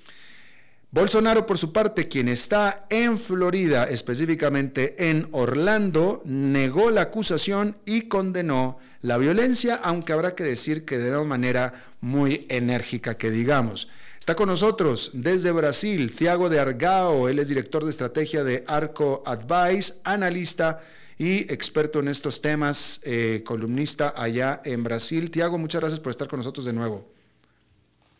Bolsonaro, 0.91 1.45
por 1.45 1.57
su 1.57 1.73
parte, 1.73 2.07
quien 2.07 2.29
está 2.29 2.85
en 2.89 3.19
Florida, 3.19 3.83
específicamente 3.85 5.09
en 5.09 5.27
Orlando, 5.31 6.21
negó 6.25 6.89
la 6.89 7.01
acusación 7.01 7.77
y 7.85 8.03
condenó 8.03 8.79
la 9.01 9.17
violencia, 9.17 9.75
aunque 9.83 10.13
habrá 10.13 10.35
que 10.35 10.43
decir 10.43 10.85
que 10.85 10.97
de 10.97 11.09
una 11.09 11.23
manera 11.23 11.73
muy 11.99 12.45
enérgica, 12.49 13.17
que 13.17 13.29
digamos. 13.29 13.89
Está 14.19 14.35
con 14.35 14.47
nosotros 14.47 15.11
desde 15.13 15.51
Brasil 15.51 16.15
Thiago 16.15 16.49
de 16.49 16.59
Argao, 16.59 17.29
él 17.29 17.39
es 17.39 17.49
director 17.49 17.83
de 17.83 17.91
estrategia 17.91 18.43
de 18.43 18.63
Arco 18.65 19.21
Advice, 19.25 19.95
analista 20.03 20.79
y 21.17 21.51
experto 21.53 21.99
en 21.99 22.07
estos 22.07 22.41
temas, 22.41 23.01
eh, 23.03 23.43
columnista 23.45 24.13
allá 24.15 24.61
en 24.65 24.83
Brasil. 24.83 25.29
Thiago, 25.29 25.57
muchas 25.57 25.81
gracias 25.81 25.99
por 25.99 26.11
estar 26.11 26.27
con 26.27 26.39
nosotros 26.39 26.65
de 26.65 26.73
nuevo. 26.73 27.14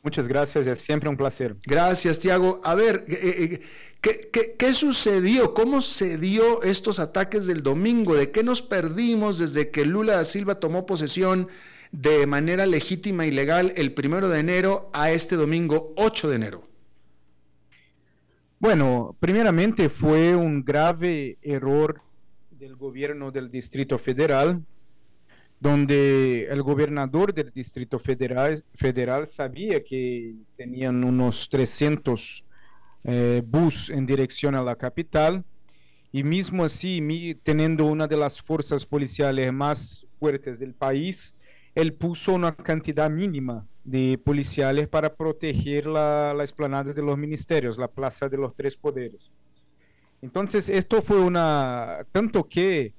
Muchas 0.06 0.28
gracias, 0.28 0.68
es 0.68 0.78
siempre 0.78 1.10
un 1.10 1.18
placer. 1.18 1.56
Gracias, 1.66 2.20
Tiago. 2.20 2.62
A 2.64 2.76
ver, 2.76 3.06
eh, 3.08 3.60
eh, 4.04 4.56
¿qué, 4.56 4.74
sucedió? 4.76 5.56
¿Cómo 5.56 5.82
se 5.82 6.20
dio 6.20 6.62
estos 6.62 7.00
ataques 7.00 7.48
del 7.48 7.64
domingo? 7.64 8.14
¿De 8.14 8.30
qué 8.30 8.44
nos 8.44 8.62
perdimos 8.62 9.40
desde 9.40 9.72
que 9.72 9.84
Lula 9.84 10.18
da 10.18 10.24
Silva 10.24 10.60
tomó 10.60 10.86
posesión 10.86 11.48
de 11.92 12.28
manera 12.28 12.68
legítima 12.68 13.26
y 13.26 13.32
legal 13.32 13.74
el 13.78 13.96
primero 13.96 14.30
de 14.30 14.42
enero 14.42 14.92
a 14.94 15.10
este 15.10 15.38
domingo 15.38 15.96
8 15.98 16.30
de 16.30 16.36
enero? 16.36 16.68
Bueno, 18.60 19.18
primeramente 19.20 19.90
fue 19.90 20.36
un 20.36 20.64
grave 20.64 21.40
error 21.42 22.04
del 22.52 22.76
gobierno 22.76 23.32
del 23.32 23.50
Distrito 23.50 23.98
Federal, 23.98 24.64
donde 25.60 26.46
el 26.46 26.62
gobernador 26.62 27.34
del 27.34 27.52
Distrito 27.52 27.98
Federal, 28.00 28.64
federal 28.74 29.28
sabía 29.28 29.84
que 29.84 30.36
tenían 30.58 31.04
unos 31.04 31.50
300 31.50 32.46
eh, 33.04 33.42
bus 33.46 33.90
en 33.90 34.06
dirección 34.06 34.56
a 34.56 34.64
la 34.64 34.76
capital 34.76 35.44
y 36.12 36.24
mismo 36.24 36.64
así, 36.64 37.38
teniendo 37.44 37.86
una 37.86 38.08
de 38.08 38.16
las 38.16 38.42
fuerzas 38.42 38.86
policiales 38.86 39.52
más 39.52 40.08
fuertes 40.12 40.60
del 40.60 40.74
país, 40.74 41.36
él 41.74 41.94
puso 41.94 42.34
una 42.34 42.56
cantidad 42.56 43.10
mínima 43.10 43.68
de 43.84 44.18
policiales 44.24 44.88
para 44.88 45.14
proteger 45.14 45.88
la, 45.88 46.34
la 46.34 46.44
explanada 46.44 46.94
de 46.94 47.02
los 47.02 47.18
ministerios, 47.18 47.78
la 47.78 47.90
plaza 47.90 48.30
de 48.30 48.38
los 48.38 48.56
tres 48.56 48.78
poderes. 48.78 49.30
Entonces, 50.22 50.70
esto 50.70 51.02
fue 51.02 51.20
una, 51.20 52.06
tanto 52.12 52.48
que 52.48 52.94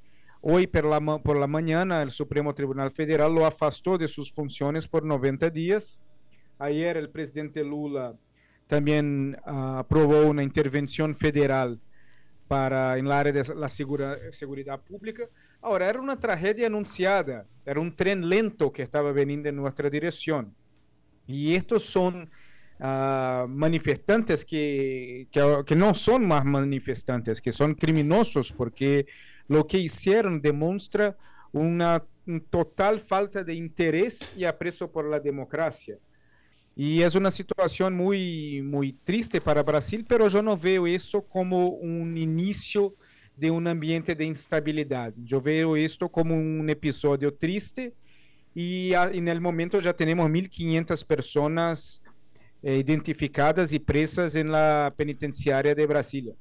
hoy 0.48 0.66
por 0.66 0.84
la, 0.84 1.00
por 1.18 1.36
la 1.36 1.46
mañana 1.46 2.02
el 2.02 2.10
Supremo 2.10 2.54
Tribunal 2.54 2.90
Federal 2.90 3.34
lo 3.34 3.46
afastó 3.46 3.98
de 3.98 4.06
sus 4.06 4.32
funciones 4.32 4.86
por 4.86 5.04
90 5.04 5.50
días. 5.50 6.00
Ayer 6.58 6.96
el 6.96 7.10
presidente 7.10 7.64
Lula 7.64 8.14
también 8.66 9.36
uh, 9.44 9.78
aprobó 9.78 10.26
una 10.26 10.42
intervención 10.42 11.14
federal 11.14 11.80
para 12.46 12.96
en 12.96 13.06
el 13.06 13.12
área 13.12 13.32
de 13.32 13.54
la 13.56 13.68
seguridad 13.68 14.80
pública 14.82 15.28
Ahora, 15.66 15.88
era 15.88 16.00
una 16.00 16.16
tragedia 16.16 16.68
anunciada, 16.68 17.44
era 17.64 17.80
un 17.80 17.96
tren 17.96 18.28
lento 18.28 18.72
que 18.72 18.82
estaba 18.82 19.10
veniendo 19.10 19.48
en 19.48 19.56
nuestra 19.56 19.90
dirección. 19.90 20.54
Y 21.26 21.56
estos 21.56 21.82
son 21.82 22.30
uh, 22.78 23.48
manifestantes 23.48 24.44
que, 24.44 25.26
que, 25.28 25.64
que, 25.66 25.74
no 25.74 25.92
son 25.92 26.24
más 26.24 26.44
manifestantes, 26.44 27.40
que 27.40 27.50
son 27.50 27.74
criminosos, 27.74 28.52
porque 28.52 29.06
lo 29.48 29.66
que 29.66 29.78
hicieron 29.78 30.40
demuestra 30.40 31.16
una, 31.52 32.04
una 32.26 32.40
total 32.50 33.00
falta 33.00 33.42
de 33.42 33.54
interés 33.54 34.32
y 34.36 34.44
aprecio 34.44 34.90
por 34.90 35.08
la 35.08 35.20
democracia. 35.20 35.98
Y 36.74 37.00
es 37.00 37.14
una 37.14 37.30
situación 37.30 37.94
muy, 37.94 38.60
muy 38.62 38.92
triste 38.92 39.40
para 39.40 39.62
Brasil, 39.62 40.04
pero 40.06 40.28
yo 40.28 40.42
no 40.42 40.56
veo 40.56 40.86
eso 40.86 41.22
como 41.22 41.68
un 41.68 42.16
inicio 42.18 42.94
de 43.36 43.50
um 43.50 43.66
ambiente 43.66 44.14
de 44.14 44.24
instabilidade. 44.24 45.14
Eu 45.30 45.40
vejo 45.40 45.76
isto 45.76 46.08
como 46.08 46.34
um 46.34 46.68
episódio 46.68 47.30
triste 47.30 47.92
e, 48.54 48.92
e 49.12 49.20
no 49.20 49.40
momento 49.40 49.80
já 49.80 49.92
temos 49.92 50.26
1.500 50.26 51.04
pessoas 51.04 52.00
eh, 52.62 52.78
identificadas 52.78 53.72
e 53.72 53.78
presas 53.78 54.34
na 54.34 54.90
penitenciária 54.96 55.74
de 55.74 55.86
Brasília. 55.86 56.34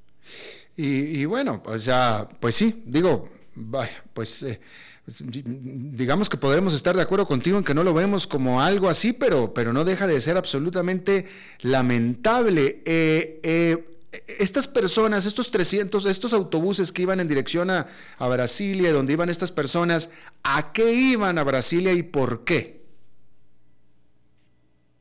Y, 0.77 1.23
bueno, 1.25 1.63
pues 1.63 1.85
ya, 1.85 2.27
pues 2.39 2.55
sí, 2.55 2.83
digo, 2.85 3.29
vaya, 3.55 4.03
pues 4.13 4.43
eh, 4.43 4.59
digamos 5.07 6.27
que 6.27 6.35
podremos 6.35 6.73
estar 6.73 6.95
de 6.97 7.01
acuerdo 7.01 7.25
contigo 7.25 7.57
en 7.57 7.63
que 7.63 7.73
no 7.73 7.83
lo 7.83 7.93
vemos 7.93 8.27
como 8.27 8.61
algo 8.61 8.89
así, 8.89 9.13
pero, 9.13 9.53
pero 9.53 9.71
no 9.71 9.85
deja 9.85 10.05
de 10.05 10.19
ser 10.19 10.35
absolutamente 10.35 11.25
lamentable. 11.61 12.81
Eh, 12.85 13.39
eh, 13.43 13.85
estas 14.39 14.67
personas, 14.67 15.25
estos 15.25 15.49
300, 15.49 16.05
estos 16.05 16.33
autobuses 16.33 16.91
que 16.91 17.03
iban 17.03 17.21
en 17.21 17.29
dirección 17.29 17.69
a, 17.69 17.85
a 18.17 18.27
Brasilia, 18.27 18.91
donde 18.91 19.13
iban 19.13 19.29
estas 19.29 19.51
personas, 19.51 20.09
¿a 20.43 20.73
qué 20.73 20.91
iban 20.91 21.37
a 21.37 21.43
Brasilia 21.45 21.93
y 21.93 22.03
por 22.03 22.43
qué? 22.43 22.84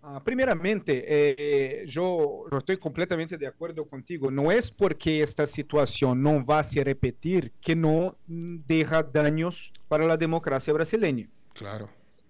Uh, 0.05 0.21
primeiramente, 0.21 0.93
eh, 0.93 1.87
eu, 1.97 2.47
eu 2.53 2.59
estou 2.59 2.77
completamente 2.77 3.39
de 3.39 3.47
acordo 3.47 3.87
contigo. 3.87 4.31
Não 4.31 4.53
é 4.53 4.59
porque 4.77 5.21
esta 5.23 5.47
situação 5.47 6.15
não 6.15 6.45
vai 6.45 6.63
se 6.63 6.83
repetir 6.83 7.51
que 7.59 7.75
não 7.75 8.15
deixa 8.29 9.01
danos 9.01 9.73
para 9.89 10.13
a 10.13 10.17
democracia 10.17 10.75
brasileira. 10.75 11.27
Claro. 11.55 11.89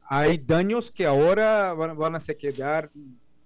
Há 0.08 0.22
danos 0.40 0.88
que 0.88 1.04
agora 1.04 1.74
vão 1.74 2.18
se 2.20 2.32
quedar 2.34 2.88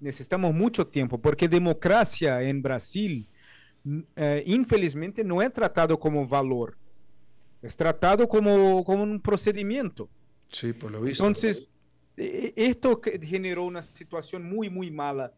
necessitamos 0.01 0.55
muito 0.55 0.85
tempo, 0.85 1.19
porque 1.19 1.49
democracia 1.49 2.43
em 2.45 2.61
Brasil, 2.61 3.27
eh, 4.17 4.43
infelizmente, 4.47 5.25
não 5.25 5.41
é 5.43 5.49
tratado 5.49 5.97
como 5.99 6.27
valor, 6.27 6.77
é 7.63 7.69
tratado 7.69 8.27
como, 8.27 8.85
como 8.85 9.03
um 9.03 9.19
procedimento. 9.19 10.09
Sim, 10.53 10.73
por 10.73 10.91
lo 10.91 11.01
visto. 11.03 11.25
Então, 11.25 11.33
isto 12.57 13.01
generou 13.23 13.69
uma 13.69 13.83
situação 13.83 14.41
muito, 14.41 14.73
muito 14.73 14.93
mala 14.93 15.33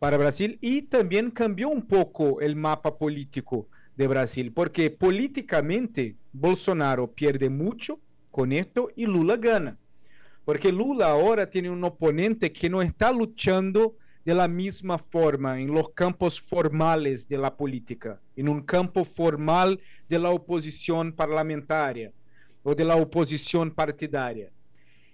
para 0.00 0.18
Brasil 0.18 0.58
e 0.60 0.82
também 0.82 1.30
cambiou 1.30 1.72
um 1.72 1.80
pouco 1.80 2.40
o 2.40 2.56
mapa 2.56 2.90
político 2.90 3.68
de 3.96 4.08
Brasil, 4.08 4.50
porque 4.54 4.90
politicamente 4.90 6.16
Bolsonaro 6.32 7.06
perde 7.08 7.48
muito 7.48 8.00
com 8.30 8.46
esto 8.46 8.90
e 8.96 9.06
Lula 9.06 9.36
gana. 9.36 9.78
Porque 10.44 10.72
Lula 10.72 11.06
agora 11.06 11.46
tem 11.46 11.68
um 11.68 11.84
oponente 11.84 12.50
que 12.50 12.68
não 12.68 12.82
está 12.82 13.10
lutando 13.10 13.94
de 14.24 14.34
la 14.34 14.48
misma 14.48 14.98
forma 14.98 15.60
en 15.60 15.72
los 15.72 15.90
campos 15.90 16.40
formales 16.40 17.28
de 17.28 17.38
la 17.38 17.56
política, 17.56 18.20
en 18.36 18.48
un 18.48 18.62
campo 18.62 19.04
formal 19.04 19.80
de 20.08 20.18
la 20.18 20.30
oposición 20.30 21.12
parlamentaria 21.12 22.12
o 22.62 22.74
de 22.74 22.84
la 22.84 22.96
oposición 22.96 23.70
partidaria. 23.70 24.50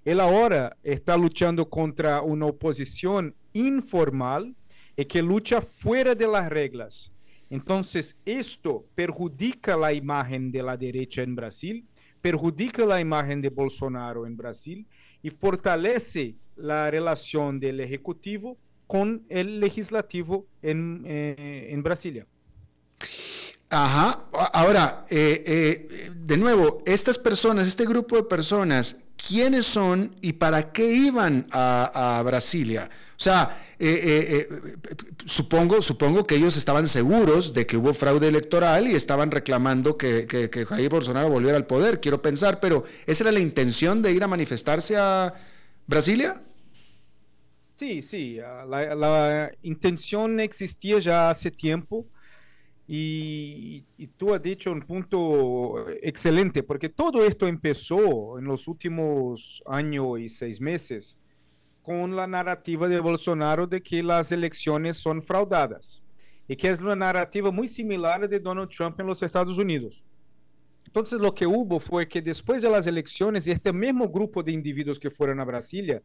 Él 0.04 0.20
ahora 0.20 0.76
está 0.82 1.16
luchando 1.16 1.68
contra 1.68 2.22
una 2.22 2.46
oposición 2.46 3.34
informal 3.52 4.54
y 4.96 5.04
que 5.04 5.22
lucha 5.22 5.60
fuera 5.60 6.14
de 6.14 6.26
las 6.26 6.48
reglas. 6.48 7.12
Entonces, 7.50 8.16
esto 8.24 8.84
perjudica 8.94 9.76
la 9.76 9.92
imagen 9.92 10.50
de 10.52 10.62
la 10.62 10.76
derecha 10.76 11.22
en 11.22 11.34
Brasil, 11.34 11.84
perjudica 12.20 12.84
la 12.84 13.00
imagen 13.00 13.40
de 13.40 13.48
Bolsonaro 13.48 14.26
en 14.26 14.36
Brasil 14.36 14.86
y 15.22 15.30
fortalece 15.30 16.34
la 16.56 16.90
relación 16.90 17.58
del 17.58 17.80
Ejecutivo 17.80 18.58
con 18.86 19.24
el 19.28 19.60
legislativo 19.60 20.46
en, 20.62 21.04
eh, 21.06 21.68
en 21.70 21.82
Brasilia. 21.82 22.26
Ajá, 23.70 24.24
ahora, 24.54 25.04
eh, 25.10 25.42
eh, 25.46 26.10
de 26.16 26.36
nuevo, 26.38 26.82
estas 26.86 27.18
personas, 27.18 27.66
este 27.66 27.84
grupo 27.84 28.16
de 28.16 28.22
personas, 28.22 29.04
¿quiénes 29.26 29.66
son 29.66 30.14
y 30.20 30.34
para 30.34 30.72
qué 30.72 30.90
iban 30.92 31.46
a, 31.50 32.22
Brasilia? 32.24 32.88
O 33.16 33.20
sea, 33.20 33.58
supongo, 35.26 35.82
supongo 35.82 36.26
que 36.26 36.36
ellos 36.36 36.56
estaban 36.56 36.86
seguros 36.86 37.52
de 37.52 37.66
que 37.66 37.76
hubo 37.76 37.92
fraude 37.92 38.28
electoral 38.28 38.88
y 38.88 38.94
estaban 38.94 39.30
reclamando 39.30 39.96
que, 39.96 40.66
Jair 40.68 40.88
Bolsonaro 40.88 41.28
volviera 41.28 41.56
al 41.56 41.66
poder, 41.66 42.00
quiero 42.00 42.22
pensar, 42.22 42.60
pero 42.60 42.84
¿esa 43.06 43.24
era 43.24 43.32
la 43.32 43.40
intención 43.40 44.02
de 44.02 44.12
ir 44.12 44.22
a 44.22 44.28
manifestarse 44.28 44.96
a 44.96 45.34
Brasilia? 45.86 46.40
Sí, 47.74 48.02
sí, 48.02 48.36
la, 48.36 48.94
la, 48.94 49.52
intención 49.62 50.40
existía 50.40 50.98
ya 50.98 51.30
hace 51.30 51.50
tiempo 51.50 52.06
Y, 52.90 53.84
tú 54.16 54.32
has 54.32 54.42
dicho 54.42 54.72
un 54.72 54.80
punto 54.80 55.90
excelente, 56.02 56.62
porque 56.62 56.88
todo 56.88 57.22
esto 57.22 57.46
empezó 57.46 58.38
en 58.38 58.46
los 58.46 58.66
últimos 58.66 59.62
años 59.66 60.18
y 60.18 60.30
seis 60.30 60.58
meses 60.58 61.18
con 61.82 62.16
la 62.16 62.26
narrativa 62.26 62.88
de 62.88 62.98
Bolsonaro 62.98 63.66
de 63.66 63.82
que 63.82 64.02
las 64.02 64.32
elecciones 64.32 64.96
son 64.96 65.22
fraudadas 65.22 66.02
y 66.48 66.56
que 66.56 66.70
es 66.70 66.80
una 66.80 66.96
narrativa 66.96 67.50
muy 67.50 67.68
similar 67.68 68.26
de 68.26 68.40
Donald 68.40 68.70
Trump 68.70 68.98
en 68.98 69.06
los 69.06 69.22
Estados 69.22 69.58
Unidos. 69.58 70.02
Entonces 70.86 71.20
lo 71.20 71.34
que 71.34 71.46
hubo 71.46 71.78
fue 71.78 72.08
que 72.08 72.22
después 72.22 72.62
de 72.62 72.70
las 72.70 72.86
elecciones, 72.86 73.46
este 73.46 73.70
mismo 73.74 74.08
grupo 74.08 74.42
de 74.42 74.52
individuos 74.52 74.98
que 74.98 75.10
fueron 75.10 75.40
a 75.40 75.44
Brasilia, 75.44 76.02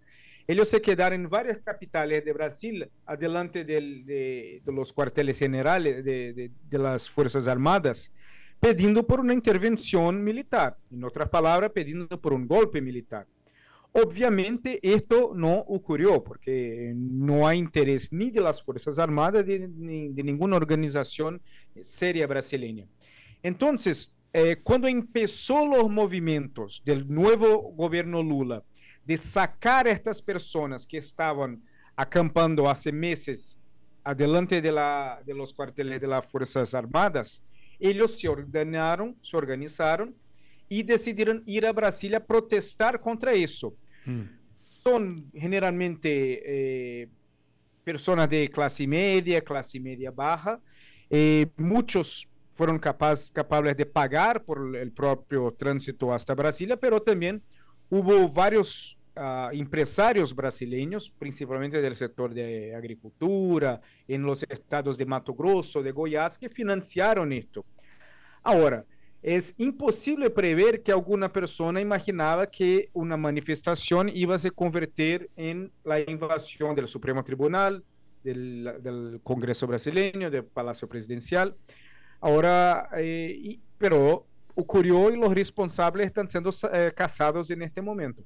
ellos 0.47 0.67
se 0.67 0.81
quedaron 0.81 1.21
en 1.21 1.29
varias 1.29 1.59
capitales 1.59 2.23
de 2.25 2.33
Brasil, 2.33 2.89
adelante 3.05 3.63
de, 3.63 4.61
de, 4.63 4.71
los 4.71 4.91
cuarteles 4.91 5.39
generales 5.39 6.03
de, 6.03 6.51
de, 6.69 6.77
las 6.77 7.09
Fuerzas 7.09 7.47
Armadas, 7.47 8.11
pidiendo 8.59 9.05
por 9.05 9.19
una 9.19 9.33
intervención 9.33 10.23
militar, 10.23 10.77
en 10.91 11.03
otras 11.03 11.29
palabras, 11.29 11.71
pidiendo 11.71 12.19
por 12.19 12.33
un 12.33 12.47
golpe 12.47 12.81
militar. 12.81 13.25
Obviamente 13.93 14.79
esto 14.81 15.33
no 15.35 15.59
ocurrió 15.59 16.23
porque 16.23 16.93
no 16.95 17.47
hay 17.47 17.59
interés 17.59 18.11
ni 18.11 18.31
de 18.31 18.41
las 18.41 18.61
Fuerzas 18.61 18.97
Armadas 18.97 19.45
ni 19.45 20.09
de 20.09 20.23
ninguna 20.23 20.57
organización 20.57 21.39
seria 21.81 22.25
brasileña. 22.25 22.87
Entonces, 23.43 24.11
eh, 24.33 24.57
cuando 24.63 24.87
empezó 24.87 25.67
los 25.67 25.91
movimientos 25.91 26.81
del 26.83 27.07
nuevo 27.07 27.71
gobierno 27.73 28.23
Lula 28.23 28.63
de 29.05 29.17
sacar 29.17 29.87
a 29.87 29.91
estas 29.91 30.21
personas 30.21 30.87
que 30.87 30.97
estaban 30.97 31.61
acampando 31.95 32.69
hace 32.69 32.91
meses 32.91 33.57
adelante 34.03 34.61
de, 34.61 34.71
la, 34.71 35.21
de 35.25 35.33
los 35.33 35.53
cuarteles 35.53 36.01
de 36.01 36.07
las 36.07 36.25
Fuerzas 36.25 36.73
Armadas, 36.73 37.41
ellos 37.79 38.19
se 38.19 38.27
ordenaron, 38.27 39.15
se 39.21 39.37
organizaron 39.37 40.15
y 40.69 40.83
decidieron 40.83 41.43
ir 41.45 41.65
a 41.65 41.71
Brasilia 41.71 42.17
a 42.17 42.25
protestar 42.25 42.99
contra 42.99 43.33
eso. 43.33 43.73
Mm. 44.05 44.21
Son 44.67 45.31
generalmente 45.33 46.41
eh, 46.45 47.09
personas 47.83 48.29
de 48.29 48.49
clase 48.49 48.85
media, 48.87 49.41
clase 49.41 49.79
media 49.79 50.11
baja, 50.11 50.59
eh, 51.09 51.47
muchos 51.57 52.27
fueron 52.51 52.79
capaz, 52.79 53.31
capaces 53.31 53.75
de 53.75 53.85
pagar 53.85 54.43
por 54.43 54.75
el 54.75 54.91
propio 54.91 55.53
tránsito 55.57 56.13
hasta 56.13 56.35
Brasilia, 56.35 56.77
pero 56.77 57.01
también 57.01 57.41
hubo 57.93 58.27
varios 58.27 58.97
uh, 59.15 59.55
empresarios 59.55 60.33
brasileños, 60.33 61.11
principalmente 61.11 61.79
del 61.79 61.93
sector 61.93 62.33
de 62.33 62.73
agricultura, 62.75 63.79
en 64.07 64.23
los 64.23 64.41
estados 64.49 64.97
de 64.97 65.05
Mato 65.05 65.35
Grosso, 65.35 65.83
de 65.83 65.91
Goiás, 65.91 66.39
que 66.39 66.49
financiaron 66.49 67.31
esto. 67.31 67.63
Ahora, 68.41 68.83
es 69.21 69.53
imposible 69.57 70.31
prever 70.31 70.81
que 70.81 70.91
alguna 70.91 71.31
persona 71.31 71.79
imaginaba 71.79 72.47
que 72.47 72.89
una 72.93 73.15
manifestación 73.15 74.09
iba 74.09 74.33
a 74.35 74.39
se 74.39 74.49
convertir 74.49 75.29
en 75.35 75.71
la 75.83 75.99
invasión 75.99 76.75
del 76.75 76.87
Supremo 76.87 77.23
Tribunal, 77.23 77.83
del, 78.23 78.73
del 78.81 79.19
Congreso 79.23 79.67
brasileño, 79.67 80.31
del 80.31 80.45
Palacio 80.45 80.89
Presidencial. 80.89 81.55
Ahora, 82.19 82.89
eh, 82.97 83.59
pero 83.77 84.25
ocurrió 84.55 85.11
y 85.11 85.17
los 85.17 85.33
responsables 85.33 86.07
están 86.07 86.29
siendo 86.29 86.51
eh, 86.71 86.91
casados 86.95 87.49
en 87.51 87.61
este 87.61 87.81
momento. 87.81 88.23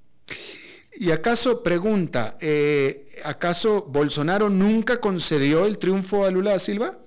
¿Y 1.00 1.12
acaso, 1.12 1.62
pregunta, 1.62 2.38
eh, 2.42 3.20
acaso 3.24 3.86
Bolsonaro 3.86 4.50
nunca 4.50 5.00
concedió 5.00 5.66
el 5.66 5.78
triunfo 5.78 6.26
a 6.26 6.32
Lula 6.32 6.52
da 6.52 6.60
Silva? 6.60 6.98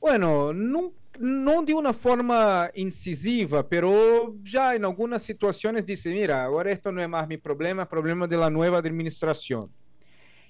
Bueno, 0.00 0.52
no, 0.52 0.92
no 1.18 1.62
de 1.62 1.74
una 1.74 1.92
forma 1.92 2.70
incisiva, 2.74 3.68
pero 3.68 4.34
ya 4.42 4.74
en 4.74 4.84
algunas 4.84 5.22
situaciones 5.22 5.86
dice, 5.86 6.10
mira, 6.10 6.44
ahora 6.44 6.72
esto 6.72 6.90
no 6.90 7.02
es 7.02 7.08
más 7.08 7.28
mi 7.28 7.36
problema, 7.36 7.82
es 7.82 7.88
problema 7.88 8.26
de 8.26 8.36
la 8.36 8.50
nueva 8.50 8.78
administración. 8.78 9.70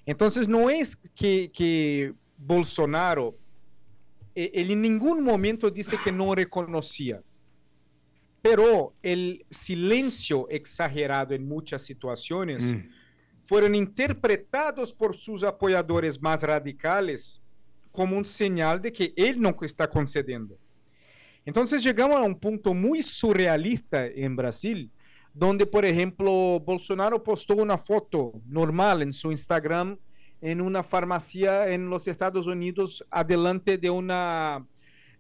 Entonces 0.07 0.49
no 0.49 0.71
es 0.71 0.97
que, 1.15 1.51
que 1.53 2.15
Bolsonaro 2.39 3.35
él 4.47 4.71
en 4.71 4.83
ningún 4.83 5.23
momento 5.23 5.71
dice 5.71 5.97
que 6.03 6.13
no 6.13 6.35
reconocía, 6.35 7.23
pero 8.41 8.95
el 9.03 9.45
silencio 9.51 10.49
exagerado 10.49 11.35
en 11.35 11.47
muchas 11.47 11.83
situaciones 11.83 12.63
mm. 12.63 12.91
fueron 13.43 13.75
interpretados 13.75 14.93
por 14.93 15.17
sus 15.17 15.43
apoyadores 15.43 16.21
más 16.23 16.43
radicales 16.43 17.43
como 17.91 18.17
un 18.17 18.25
señal 18.25 18.81
de 18.81 18.93
que 18.93 19.13
él 19.17 19.41
no 19.41 19.57
está 19.63 19.91
concediendo. 19.91 20.57
Entonces 21.45 21.83
llegamos 21.83 22.19
a 22.19 22.23
un 22.23 22.39
punto 22.39 22.75
muy 22.75 23.03
surrealista 23.03 24.07
en 24.07 24.37
Brasil, 24.37 24.91
donde, 25.35 25.67
por 25.67 25.85
ejemplo, 25.85 26.61
Bolsonaro 26.61 27.23
postó 27.23 27.57
una 27.57 27.79
foto 27.79 28.33
normal 28.47 29.03
en 29.03 29.13
su 29.13 29.31
Instagram 29.31 29.99
en 30.41 30.61
una 30.61 30.83
farmacia 30.83 31.69
en 31.69 31.91
los 31.91 32.07
Estados 32.07 32.47
Unidos 32.47 33.05
adelante 33.11 33.79
de 33.79 33.91
una, 33.91 34.67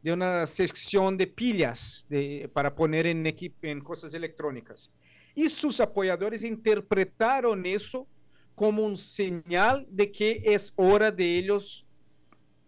de 0.02 0.12
una 0.12 0.46
sección 0.46 1.16
de 1.16 1.26
pillas 1.26 2.06
para 2.52 2.74
poner 2.74 3.06
en, 3.06 3.24
en 3.62 3.80
cosas 3.80 4.14
electrónicas. 4.14 4.92
Y 5.34 5.48
sus 5.48 5.80
apoyadores 5.80 6.44
interpretaron 6.44 7.64
eso 7.66 8.06
como 8.54 8.84
un 8.84 8.96
señal 8.96 9.86
de 9.88 10.10
que 10.10 10.42
es 10.44 10.72
hora 10.74 11.12
de 11.12 11.38
ellos 11.38 11.86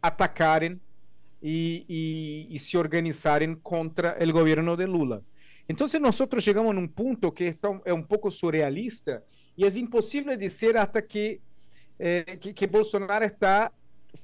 atacaren 0.01 0.81
y, 1.43 2.47
y, 2.49 2.59
se 2.59 2.79
organizaren 2.79 3.57
contra 3.57 4.13
el 4.13 4.33
gobierno 4.33 4.77
de 4.77 4.87
Lula. 4.87 5.23
Entonces 5.67 6.01
nosotros 6.01 6.45
llegamos 6.45 6.75
a 6.75 6.79
un 6.79 6.89
punto 6.89 7.33
que 7.33 7.49
es 7.49 7.59
un 7.87 8.07
poco 8.07 8.31
surrealista 8.31 9.25
y 9.57 9.65
es 9.65 9.77
imposible 9.77 10.37
decir 10.37 10.77
hasta 10.77 11.05
que 11.05 11.41
eh, 12.03 12.39
que, 12.41 12.55
que, 12.55 12.67
Bolsonaro 12.67 13.27
está 13.27 13.71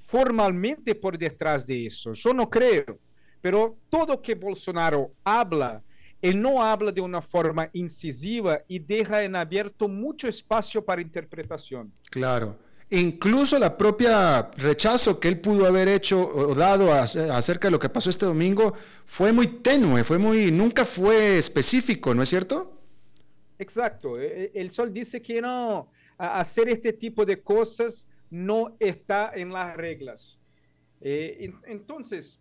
formalmente 0.07 0.95
por 0.95 1.18
detrás 1.18 1.66
de 1.66 1.87
eso. 1.87 2.14
Yo 2.14 2.33
no 2.33 2.49
creo, 2.49 2.99
pero 3.43 3.77
todo 3.91 4.22
que 4.22 4.35
Bolsonaro 4.35 5.12
habla, 5.22 5.83
él 6.22 6.41
no 6.41 6.62
habla 6.62 6.91
de 6.91 7.03
una 7.03 7.20
forma 7.20 7.68
incisiva 7.74 8.62
y 8.66 8.79
deja 8.79 9.22
en 9.22 9.37
abierto 9.37 9.89
mucho 9.89 10.27
espacio 10.27 10.83
para 10.83 11.03
interpretación. 11.03 11.93
Claro. 12.11 12.57
Incluso 12.89 13.59
la 13.59 13.77
propia 13.77 14.49
rechazo 14.57 15.20
que 15.20 15.29
él 15.29 15.41
pudo 15.41 15.66
haber 15.66 15.89
hecho 15.89 16.20
o 16.20 16.55
dado 16.55 16.93
acerca 16.93 17.68
de 17.68 17.72
lo 17.72 17.79
que 17.79 17.89
pasó 17.91 18.09
este 18.09 18.24
domingo 18.24 18.72
fue 19.05 19.33
muy 19.33 19.49
tenue, 19.49 20.03
fue 20.03 20.16
muy, 20.18 20.51
nunca 20.51 20.85
fue 20.85 21.37
específico, 21.37 22.14
¿no 22.14 22.22
es 22.22 22.29
cierto? 22.31 22.81
Exacto. 23.59 24.18
E, 24.18 24.45
e, 24.55 24.61
el 24.61 24.70
Sol 24.70 24.93
dice 24.93 25.20
que 25.20 25.43
no, 25.43 25.91
hacer 26.19 26.69
este 26.69 26.93
tipo 26.93 27.25
de 27.25 27.43
cosas 27.43 28.07
no 28.31 28.77
está 28.79 29.33
en 29.35 29.53
las 29.53 29.77
reglas. 29.77 30.41
Eh, 31.01 31.53
entonces, 31.67 32.41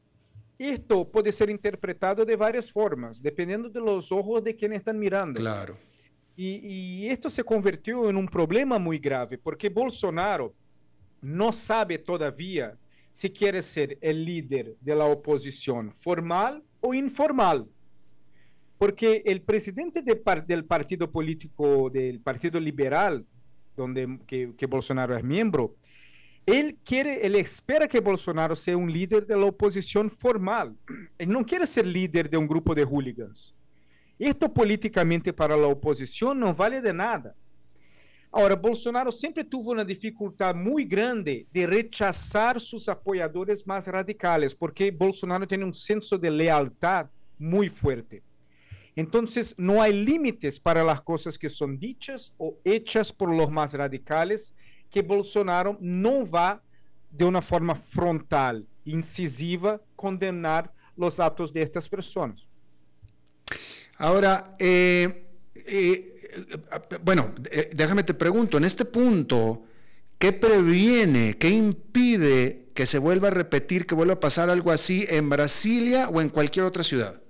esto 0.57 1.09
puede 1.09 1.31
ser 1.31 1.49
interpretado 1.49 2.25
de 2.25 2.35
varias 2.35 2.71
formas, 2.71 3.21
dependiendo 3.21 3.69
de 3.69 3.79
los 3.79 4.11
ojos 4.11 4.43
de 4.43 4.55
quien 4.55 4.73
están 4.73 4.97
mirando. 4.97 5.39
Claro. 5.39 5.75
Y, 6.37 7.03
y, 7.03 7.09
esto 7.09 7.29
se 7.29 7.43
convirtió 7.43 8.09
en 8.09 8.17
un 8.17 8.27
problema 8.27 8.77
muy 8.77 8.99
grave, 8.99 9.37
porque 9.37 9.69
Bolsonaro 9.69 10.53
no 11.21 11.53
sabe 11.53 11.97
todavía 11.97 12.77
si 13.11 13.29
quiere 13.29 13.61
ser 13.61 13.97
el 14.01 14.25
líder 14.25 14.75
de 14.81 14.95
la 14.95 15.05
oposición 15.05 15.93
formal 15.93 16.61
o 16.81 16.93
informal. 16.93 17.65
Porque 18.77 19.23
el 19.25 19.41
presidente 19.41 20.01
de 20.01 20.21
del 20.45 20.65
partido 20.65 21.09
político, 21.09 21.89
del 21.89 22.19
Partido 22.19 22.59
Liberal, 22.59 23.25
donde 23.75 24.19
que, 24.27 24.65
Bolsonaro 24.65 25.15
es 25.15 25.23
miembro, 25.23 25.75
él 26.45 26.77
quiere, 26.83 27.25
él 27.25 27.35
espera 27.35 27.87
que 27.87 27.99
Bolsonaro 27.99 28.55
sea 28.55 28.77
un 28.77 28.91
líder 28.91 29.25
de 29.25 29.35
la 29.35 29.45
oposición 29.45 30.09
formal. 30.11 30.75
Él 31.17 31.29
no 31.29 31.43
quiere 31.43 31.65
ser 31.65 31.87
líder 31.87 32.29
de 32.29 32.37
un 32.37 32.47
grupo 32.47 32.75
de 32.75 32.83
hooligans. 32.83 33.55
Esto 34.19 34.53
políticamente 34.53 35.33
para 35.33 35.57
la 35.57 35.67
oposición 35.67 36.39
no 36.39 36.53
vale 36.53 36.81
de 36.81 36.93
nada. 36.93 37.35
Ahora, 38.31 38.55
Bolsonaro 38.55 39.11
siempre 39.11 39.43
tuvo 39.43 39.71
una 39.71 39.85
dificultad 39.85 40.53
muy 40.53 40.83
grande 40.83 41.47
de 41.51 41.65
rechazar 41.65 42.59
sus 42.59 42.89
apoyadores 42.89 43.65
más 43.65 43.87
radicales, 43.87 44.53
porque 44.53 44.91
Bolsonaro 44.91 45.47
tiene 45.47 45.63
un 45.63 45.73
senso 45.73 46.17
de 46.17 46.29
lealtad 46.29 47.07
muy 47.39 47.69
fuerte. 47.69 48.21
Entonces, 48.95 49.53
no 49.57 49.81
hay 49.81 49.93
límites 49.93 50.59
para 50.59 50.83
las 50.83 51.01
cosas 51.01 51.37
que 51.37 51.49
son 51.49 51.77
dichas 51.77 52.33
o 52.37 52.57
hechas 52.63 53.11
por 53.11 53.29
los 53.29 53.51
más 53.51 53.73
radicales 53.73 54.53
que 54.89 55.01
Bolsonaro 55.01 55.77
no 55.81 56.29
va 56.29 56.61
de 57.11 57.25
una 57.25 57.41
forma 57.41 57.75
frontal, 57.75 58.65
incisiva, 58.85 59.81
condenar 59.95 60.71
los 60.95 61.19
actos 61.19 61.51
de 61.51 61.61
estas 61.61 61.89
personas. 61.89 62.47
Ahora, 63.97 64.51
eh, 64.59 65.27
eh, 65.67 66.13
bueno, 67.03 67.31
eh, 67.51 67.69
déjame 67.73 68.03
te 68.03 68.13
pregunto, 68.13 68.57
en 68.57 68.65
este 68.65 68.85
punto, 68.85 69.63
¿qué 70.17 70.31
previene, 70.31 71.37
qué 71.37 71.49
impide 71.49 72.69
que 72.73 72.85
se 72.85 72.99
vuelva 72.99 73.29
a 73.29 73.31
repetir, 73.31 73.85
que 73.85 73.95
vuelva 73.95 74.15
a 74.15 74.19
pasar 74.19 74.49
algo 74.49 74.71
así 74.71 75.05
en 75.09 75.29
Brasilia 75.29 76.09
o 76.09 76.21
en 76.21 76.29
cualquier 76.29 76.65
otra 76.65 76.83
ciudad? 76.83 77.21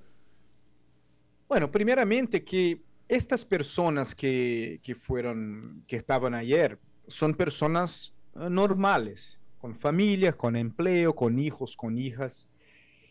Bueno, 1.47 1.69
primeramente 1.71 2.43
que 2.43 2.81
estas 3.07 3.45
personas 3.45 4.15
que, 4.15 4.79
que 4.83 4.95
fueron, 4.95 5.83
que 5.87 5.95
estaban 5.95 6.33
ayer, 6.33 6.79
son 7.07 7.33
personas 7.33 8.13
eh, 8.35 8.49
normales, 8.49 9.39
con 9.59 9.75
familias, 9.75 10.35
con 10.35 10.55
empleo, 10.55 11.15
con 11.15 11.39
hijos, 11.39 11.75
con 11.75 11.97
hijas. 11.97 12.49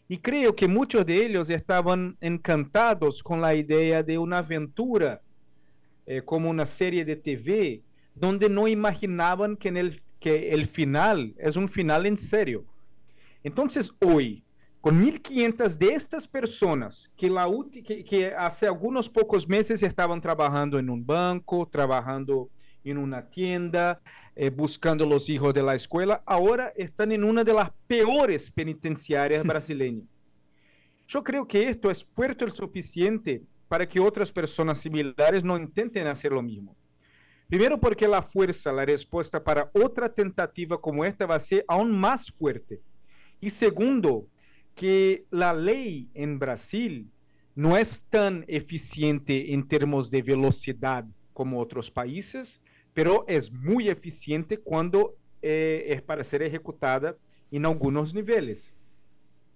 Y 0.09 0.19
creo 0.19 0.55
que 0.55 0.69
muchos 0.69 1.07
de 1.07 1.25
ellos 1.25 1.49
estaban 1.51 2.17
encantados 2.21 3.23
con 3.23 3.41
la 3.41 3.55
idea 3.55 4.03
de 4.03 4.19
una 4.19 4.39
aventura 4.39 5.23
eh, 6.07 6.23
como 6.23 6.51
una 6.51 6.67
serie 6.67 7.05
de 7.05 7.17
TV, 7.17 7.83
donde 8.15 8.49
no 8.49 8.69
imaginaban 8.69 9.57
que, 9.57 9.69
en 9.69 9.77
el, 9.79 10.03
que 10.21 10.53
el 10.53 10.67
final 10.67 11.35
es 11.39 11.57
un 11.57 11.69
final 11.69 12.05
en 12.07 12.17
serio. 12.17 12.65
Entonces 13.43 13.93
hoy, 14.01 14.44
con 14.85 15.03
1.500 15.03 15.79
de 15.79 15.95
estas 15.95 16.29
personas 16.29 17.11
que, 17.17 17.31
la, 17.31 17.49
que, 17.73 18.05
que 18.05 18.35
hace 18.35 18.67
algunos 18.67 19.09
pocos 19.09 19.49
meses 19.49 19.83
estaban 19.83 20.21
trabajando 20.21 20.79
en 20.79 20.91
un 20.91 21.07
banco, 21.07 21.67
trabajando 21.67 22.51
en 22.85 22.99
una 22.99 23.31
tienda, 23.31 24.03
eh, 24.37 24.51
buscando 24.51 25.07
los 25.07 25.31
hijos 25.31 25.55
de 25.55 25.63
la 25.63 25.75
escuela, 25.75 26.23
ahora 26.27 26.71
están 26.77 27.13
en 27.13 27.25
una 27.25 27.43
de 27.45 27.55
las 27.55 27.71
peores 27.87 28.51
penitenciarias 28.51 29.43
brasileñas. 29.47 30.05
Yo 31.07 31.25
creo 31.25 31.49
que 31.49 31.67
esto 31.67 31.91
es 31.91 32.05
fuerte 32.05 32.45
el 32.45 32.53
suficiente 32.53 33.43
para 33.69 33.89
que 33.89 34.01
otras 34.01 34.31
personas 34.31 34.77
similares 34.77 35.43
no 35.43 35.57
intenten 35.57 36.09
hacer 36.09 36.31
lo 36.31 36.43
mismo. 36.43 36.77
Primero 37.49 37.81
porque 37.81 38.07
la 38.07 38.21
fuerza, 38.21 38.71
la 38.71 38.85
respuesta 38.85 39.43
para 39.43 39.71
otra 39.73 40.13
tentativa 40.13 40.79
como 40.79 41.07
esta 41.07 41.25
va 41.25 41.37
a 41.37 41.41
ser 41.41 41.65
aún 41.69 41.91
más 41.91 42.31
fuerte. 42.31 42.83
Y 43.41 43.49
segundo, 43.49 44.27
que 44.75 45.25
la 45.31 45.53
ley 45.53 46.09
en 46.15 46.39
Brasil 46.39 47.11
no 47.55 47.77
es 47.77 48.03
tan 48.11 48.45
eficiente 48.49 49.53
en 49.53 49.67
términos 49.67 50.11
de 50.11 50.23
velocidad 50.23 51.05
como 51.33 51.61
otros 51.61 51.91
países, 51.91 52.61
pero 52.93 53.25
es 53.29 53.53
muy 53.53 53.89
eficiente 53.89 54.59
cuando 54.59 55.17
eh, 55.43 55.87
es 55.89 56.03
para 56.03 56.25
ser 56.25 56.43
ejecutada 56.43 57.17
en 57.51 57.67
algunos 57.67 58.13
niveles. 58.15 58.73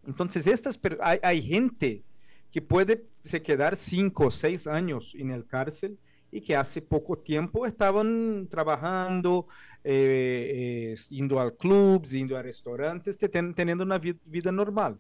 Entonces, 0.07 0.47
estas, 0.47 0.79
hay, 1.01 1.19
hay 1.23 1.43
gente 1.43 2.03
que 2.51 2.63
puede 2.63 3.05
se 3.25 3.43
quedar 3.43 3.77
cinco 3.77 4.27
o 4.27 4.31
seis 4.31 4.67
años 4.67 5.15
en 5.17 5.31
el 5.31 5.47
cárcel 5.47 5.99
y 6.31 6.41
que 6.41 6.57
hace 6.57 6.81
poco 6.83 7.19
tiempo 7.19 7.67
estaban 7.67 8.47
trabajando, 8.51 9.47
eh, 9.91 10.93
eh, 10.93 10.95
indo 11.13 11.41
a 11.41 11.51
clubs, 11.57 12.13
indo 12.13 12.37
a 12.37 12.43
restaurantes, 12.43 13.17
ten, 13.17 13.55
teniendo 13.55 13.85
una 13.85 13.97
vida 13.97 14.53
normal. 14.53 14.99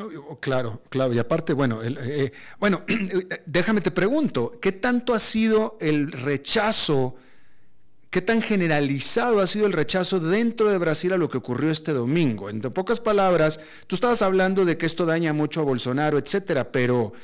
Oh, 0.00 0.38
claro, 0.38 0.82
claro. 0.90 1.14
Y 1.14 1.18
aparte, 1.18 1.54
bueno, 1.54 1.80
el, 1.80 1.96
eh, 2.02 2.32
bueno, 2.60 2.82
déjame 3.46 3.80
te 3.80 3.90
pregunto, 3.90 4.52
¿qué 4.60 4.72
tanto 4.72 5.14
ha 5.14 5.18
sido 5.18 5.78
el 5.80 6.12
rechazo, 6.12 7.16
qué 8.10 8.20
tan 8.20 8.42
generalizado 8.42 9.40
ha 9.40 9.46
sido 9.46 9.64
el 9.64 9.72
rechazo 9.72 10.20
dentro 10.20 10.70
de 10.70 10.76
Brasil 10.76 11.14
a 11.14 11.16
lo 11.16 11.30
que 11.30 11.38
ocurrió 11.38 11.70
este 11.70 11.94
domingo? 11.94 12.50
En 12.50 12.60
pocas 12.60 13.00
palabras, 13.00 13.60
tú 13.86 13.94
estabas 13.94 14.20
hablando 14.20 14.66
de 14.66 14.76
que 14.76 14.84
esto 14.84 15.06
daña 15.06 15.32
mucho 15.32 15.62
a 15.62 15.64
Bolsonaro, 15.64 16.18
etcétera, 16.18 16.70
pero 16.70 17.14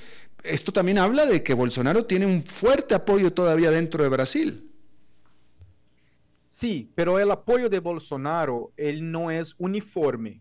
esto 0.42 0.72
también 0.72 0.96
habla 0.96 1.26
de 1.26 1.42
que 1.42 1.52
Bolsonaro 1.52 2.06
tiene 2.06 2.24
un 2.24 2.44
fuerte 2.44 2.94
apoyo 2.94 3.30
todavía 3.34 3.70
dentro 3.70 4.02
de 4.02 4.08
Brasil. 4.08 4.67
Sí, 6.50 6.90
pero 6.94 7.18
el 7.18 7.30
apoyo 7.30 7.68
de 7.68 7.78
Bolsonaro, 7.78 8.72
él 8.78 9.12
no 9.12 9.30
es 9.30 9.54
uniforme. 9.58 10.40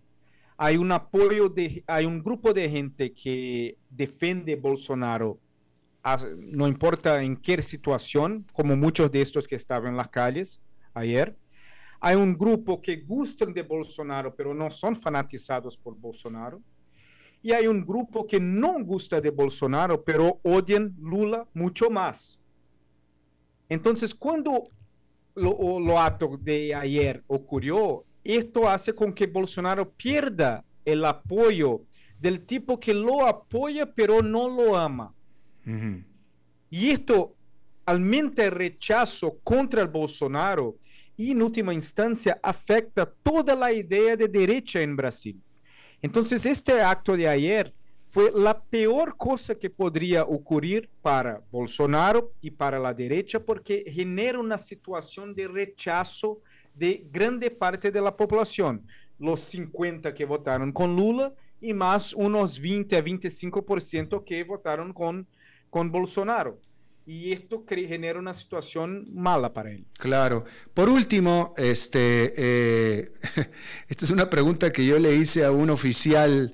Hay 0.56 0.78
un 0.78 0.94
apoyo 0.94 1.50
de, 1.50 1.84
hay 1.86 2.06
un 2.06 2.24
grupo 2.24 2.54
de 2.54 2.70
gente 2.70 3.12
que 3.12 3.78
defiende 3.90 4.56
Bolsonaro, 4.56 5.38
no 6.38 6.66
importa 6.66 7.22
en 7.22 7.36
qué 7.36 7.62
situación, 7.62 8.46
como 8.54 8.78
muchos 8.78 9.12
de 9.12 9.22
estos 9.22 9.50
que 9.50 9.58
estaban 9.58 9.90
en 9.90 9.98
las 9.98 10.08
calles 10.08 10.62
ayer. 10.94 11.38
Hay 12.00 12.16
un 12.16 12.38
grupo 12.38 12.82
que 12.82 13.02
gustan 13.02 13.54
de 13.54 13.64
Bolsonaro, 13.64 14.34
pero 14.34 14.54
no 14.54 14.72
son 14.72 14.96
fanatizados 14.96 15.76
por 15.76 15.98
Bolsonaro 15.98 16.62
y 17.42 17.52
hay 17.52 17.68
un 17.68 17.86
grupo 17.86 18.26
que 18.26 18.40
no 18.40 18.82
gusta 18.82 19.20
de 19.20 19.30
Bolsonaro, 19.30 20.06
pero 20.06 20.40
odian 20.44 20.96
Lula 21.02 21.46
mucho 21.54 21.90
más. 21.90 22.40
Entonces, 23.68 24.16
cuando 24.16 24.64
lo, 25.38 25.80
lo 25.80 26.00
acto 26.00 26.38
de 26.42 26.74
ayer 26.76 27.24
ocurrió, 27.28 28.04
esto 28.24 28.68
hace 28.68 28.94
con 28.94 29.14
que 29.14 29.28
Bolsonaro 29.28 29.90
pierda 29.90 30.66
el 30.84 31.06
apoyo 31.06 31.82
del 32.20 32.46
tipo 32.46 32.80
que 32.80 32.94
lo 32.94 33.26
apoya 33.26 33.86
pero 33.94 34.22
no 34.22 34.50
lo 34.50 34.76
ama. 34.76 35.14
Y 36.70 36.90
esto 36.90 37.36
aumenta 37.86 38.46
el 38.46 38.52
rechazo 38.52 39.38
contra 39.44 39.82
el 39.82 39.88
Bolsonaro 39.88 40.78
y 41.16 41.32
en 41.32 41.42
última 41.42 41.74
instancia 41.74 42.40
afecta 42.44 43.06
toda 43.24 43.56
la 43.56 43.72
idea 43.72 44.16
de 44.16 44.28
derecha 44.28 44.82
en 44.82 44.96
Brasil. 44.96 45.42
Entonces, 46.02 46.46
este 46.46 46.80
acto 46.82 47.18
de 47.18 47.28
ayer 47.28 47.74
fue 48.08 48.32
la 48.34 48.60
peor 48.60 49.16
cosa 49.18 49.56
que 49.56 49.70
podría 49.70 50.24
ocurrir 50.24 50.90
para 51.02 51.42
Bolsonaro 51.52 52.32
y 52.42 52.52
para 52.52 52.80
la 52.80 52.94
derecha 52.94 53.40
porque 53.40 53.84
genera 53.88 54.40
una 54.40 54.58
situación 54.58 55.36
de 55.36 55.48
rechazo 55.48 56.40
de 56.74 57.06
grande 57.12 57.52
parte 57.52 57.92
de 57.92 58.02
la 58.02 58.16
población. 58.16 58.86
Los 59.20 59.42
50 59.42 60.14
que 60.14 60.26
votaron 60.26 60.72
con 60.72 60.96
Lula 60.96 61.34
y 61.60 61.74
más 61.74 62.14
unos 62.14 62.60
20 62.60 62.96
a 62.98 63.04
25% 63.04 64.24
que 64.24 64.44
votaron 64.44 64.94
con, 64.94 65.28
con 65.70 65.92
Bolsonaro 65.92 66.60
y 67.08 67.32
esto 67.32 67.64
genera 67.66 68.20
una 68.20 68.34
situación 68.34 69.08
mala 69.14 69.54
para 69.54 69.72
él. 69.72 69.86
Claro. 69.98 70.44
Por 70.74 70.90
último, 70.90 71.54
este, 71.56 72.34
eh, 72.36 73.12
esta 73.88 74.06
es 74.06 74.12
una 74.12 74.30
pregunta 74.30 74.74
que 74.74 74.86
yo 74.86 75.00
le 75.00 75.16
hice 75.16 75.46
a 75.46 75.52
un 75.52 75.70
oficial, 75.70 76.54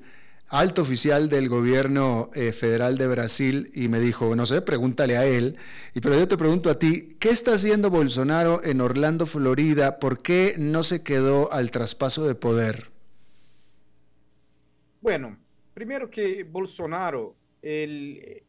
alto 0.53 0.83
oficial 0.83 1.29
del 1.29 1.49
gobierno 1.49 2.29
eh, 2.35 2.51
federal 2.51 2.95
de 2.97 3.07
Brasil, 3.07 3.71
y 3.73 3.87
me 3.87 3.99
dijo, 3.99 4.35
no 4.35 4.45
sé, 4.45 4.61
pregúntale 4.61 5.17
a 5.17 5.25
él. 5.25 5.57
Y 5.95 5.99
pero 5.99 6.15
yo 6.15 6.27
te 6.27 6.37
pregunto 6.37 6.69
a 6.69 6.77
ti, 6.77 7.09
¿qué 7.19 7.29
está 7.29 7.53
haciendo 7.55 7.89
Bolsonaro 7.89 8.63
en 8.63 8.79
Orlando, 8.79 9.25
Florida? 9.25 9.97
¿Por 9.97 10.21
qué 10.21 10.53
no 10.59 10.83
se 10.83 11.03
quedó 11.03 11.51
al 11.51 11.71
traspaso 11.71 12.27
de 12.27 12.35
poder? 12.35 12.91
Bueno, 15.01 15.37
primero 15.73 16.07
que 16.09 16.43
Bolsonaro, 16.43 17.35
él 17.63 18.43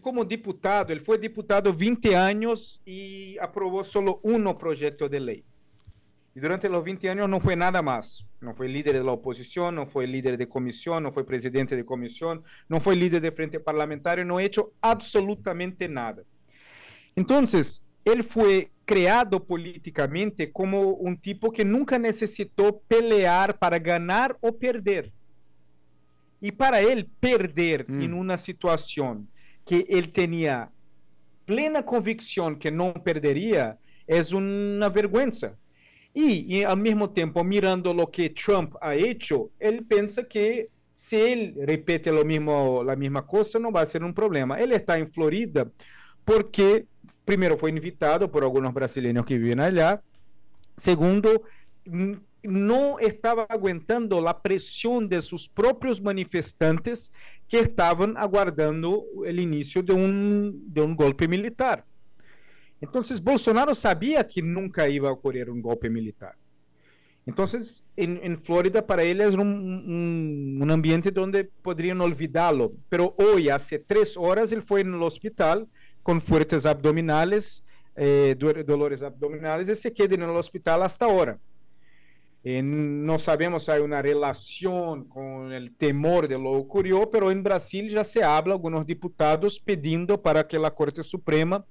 como 0.00 0.24
diputado, 0.24 0.92
él 0.92 1.00
fue 1.00 1.18
diputado 1.18 1.74
20 1.74 2.14
años 2.16 2.80
y 2.84 3.36
aprobó 3.38 3.82
solo 3.82 4.20
uno 4.22 4.56
proyecto 4.56 5.08
de 5.08 5.18
ley. 5.20 5.44
Y 6.40 6.42
durante 6.42 6.70
los 6.70 6.82
20 6.82 7.10
años 7.10 7.28
no 7.28 7.38
fue 7.38 7.54
nada 7.54 7.82
más. 7.82 8.24
No 8.40 8.54
fue 8.54 8.66
líder 8.66 8.96
de 8.96 9.04
la 9.04 9.12
oposición, 9.12 9.74
no 9.74 9.84
fue 9.84 10.06
líder 10.06 10.38
de 10.38 10.48
comisión, 10.48 11.02
no 11.02 11.12
fue 11.12 11.26
presidente 11.26 11.76
de 11.76 11.84
comisión, 11.84 12.42
no 12.66 12.80
fue 12.80 12.96
líder 12.96 13.20
de 13.20 13.30
frente 13.30 13.60
parlamentario, 13.60 14.24
no 14.24 14.38
ha 14.38 14.42
hecho 14.42 14.72
absolutamente 14.80 15.86
nada. 15.86 16.22
Entonces, 17.14 17.84
él 18.06 18.24
fue 18.24 18.70
creado 18.86 19.44
políticamente 19.44 20.50
como 20.50 20.80
un 20.80 21.18
tipo 21.18 21.52
que 21.52 21.62
nunca 21.62 21.98
necesitó 21.98 22.80
pelear 22.88 23.58
para 23.58 23.78
ganar 23.78 24.38
o 24.40 24.50
perder. 24.50 25.12
Y 26.40 26.52
para 26.52 26.80
él 26.80 27.06
perder 27.20 27.84
mm. 27.86 28.00
en 28.00 28.14
una 28.14 28.38
situación 28.38 29.28
que 29.66 29.84
él 29.90 30.10
tenía 30.10 30.70
plena 31.44 31.84
convicción 31.84 32.58
que 32.58 32.70
no 32.70 32.94
perdería, 32.94 33.78
es 34.06 34.32
una 34.32 34.88
vergüenza. 34.88 35.54
Y, 36.12 36.56
y, 36.56 36.64
al 36.64 36.78
mismo 36.78 37.10
tiempo, 37.10 37.44
mirando 37.44 37.94
lo 37.94 38.10
que 38.10 38.30
Trump 38.30 38.74
ha 38.80 38.94
hecho, 38.94 39.50
él 39.60 39.84
piensa 39.84 40.24
que 40.24 40.68
si 40.96 41.16
él 41.16 41.54
repite 41.56 42.12
lo 42.12 42.24
mismo, 42.24 42.82
la 42.84 42.94
misma 42.94 43.26
cosa, 43.26 43.58
no 43.58 43.72
va 43.72 43.80
a 43.80 43.86
ser 43.86 44.04
un 44.04 44.12
problema. 44.12 44.60
Él 44.60 44.72
está 44.72 44.98
en 44.98 45.10
Florida 45.10 45.66
porque, 46.24 46.84
primero, 47.24 47.56
fue 47.56 47.70
invitado 47.70 48.30
por 48.30 48.42
algunos 48.42 48.74
brasileños 48.74 49.24
que 49.24 49.38
viven 49.38 49.60
allá. 49.60 50.02
Segundo, 50.76 51.42
no 52.42 52.98
estaba 52.98 53.44
aguantando 53.48 54.20
la 54.20 54.42
presión 54.42 55.08
de 55.08 55.20
sus 55.20 55.48
propios 55.48 56.02
manifestantes 56.02 57.12
que 57.48 57.60
estaban 57.60 58.16
aguardando 58.16 59.04
el 59.24 59.40
inicio 59.40 59.82
de 59.82 59.92
un, 59.92 60.64
de 60.66 60.80
un 60.80 60.96
golpe 60.96 61.28
militar. 61.28 61.84
Entonces 62.80 63.22
Bolsonaro 63.22 63.74
sabía 63.74 64.26
que 64.26 64.42
nunca 64.42 64.88
iba 64.88 65.08
a 65.08 65.12
ocurrir 65.12 65.50
un 65.50 65.60
golpe 65.60 65.90
militar. 65.90 66.34
Entonces, 67.26 67.84
en, 67.96 68.18
en 68.22 68.38
Florida 68.38 68.84
para 68.84 69.02
él 69.02 69.20
es 69.20 69.34
un, 69.34 69.46
un, 69.46 70.58
un, 70.62 70.70
ambiente 70.70 71.10
donde 71.10 71.44
podrían 71.44 72.00
olvidarlo. 72.00 72.72
Pero 72.88 73.14
hoy, 73.18 73.48
hace 73.50 73.78
tres 73.78 74.16
horas, 74.16 74.52
él 74.52 74.62
fue 74.62 74.80
en 74.80 74.94
el 74.94 75.02
hospital 75.02 75.68
con 76.02 76.20
fuertes 76.20 76.64
abdominales, 76.66 77.62
eh, 77.94 78.34
dolores 78.66 79.02
abdominales, 79.02 79.68
y 79.68 79.74
se 79.74 79.92
queda 79.92 80.14
en 80.14 80.22
el 80.22 80.30
hospital 80.30 80.82
hasta 80.82 81.04
ahora. 81.04 81.38
Eh, 82.42 82.62
no 82.62 83.18
sabemos 83.18 83.66
si 83.66 83.70
hay 83.70 83.82
una 83.82 84.00
relación 84.00 85.04
con 85.04 85.52
el 85.52 85.76
temor 85.76 86.26
de 86.26 86.38
lo 86.38 86.52
ocurrió, 86.52 87.10
pero 87.10 87.30
en 87.30 87.42
Brasil 87.42 87.90
ya 87.90 88.02
se 88.02 88.24
habla, 88.24 88.54
algunos 88.54 88.86
diputados 88.86 89.60
pidiendo 89.60 90.20
para 90.20 90.46
que 90.46 90.58
la 90.58 90.74
Corte 90.74 91.02
Suprema 91.02 91.64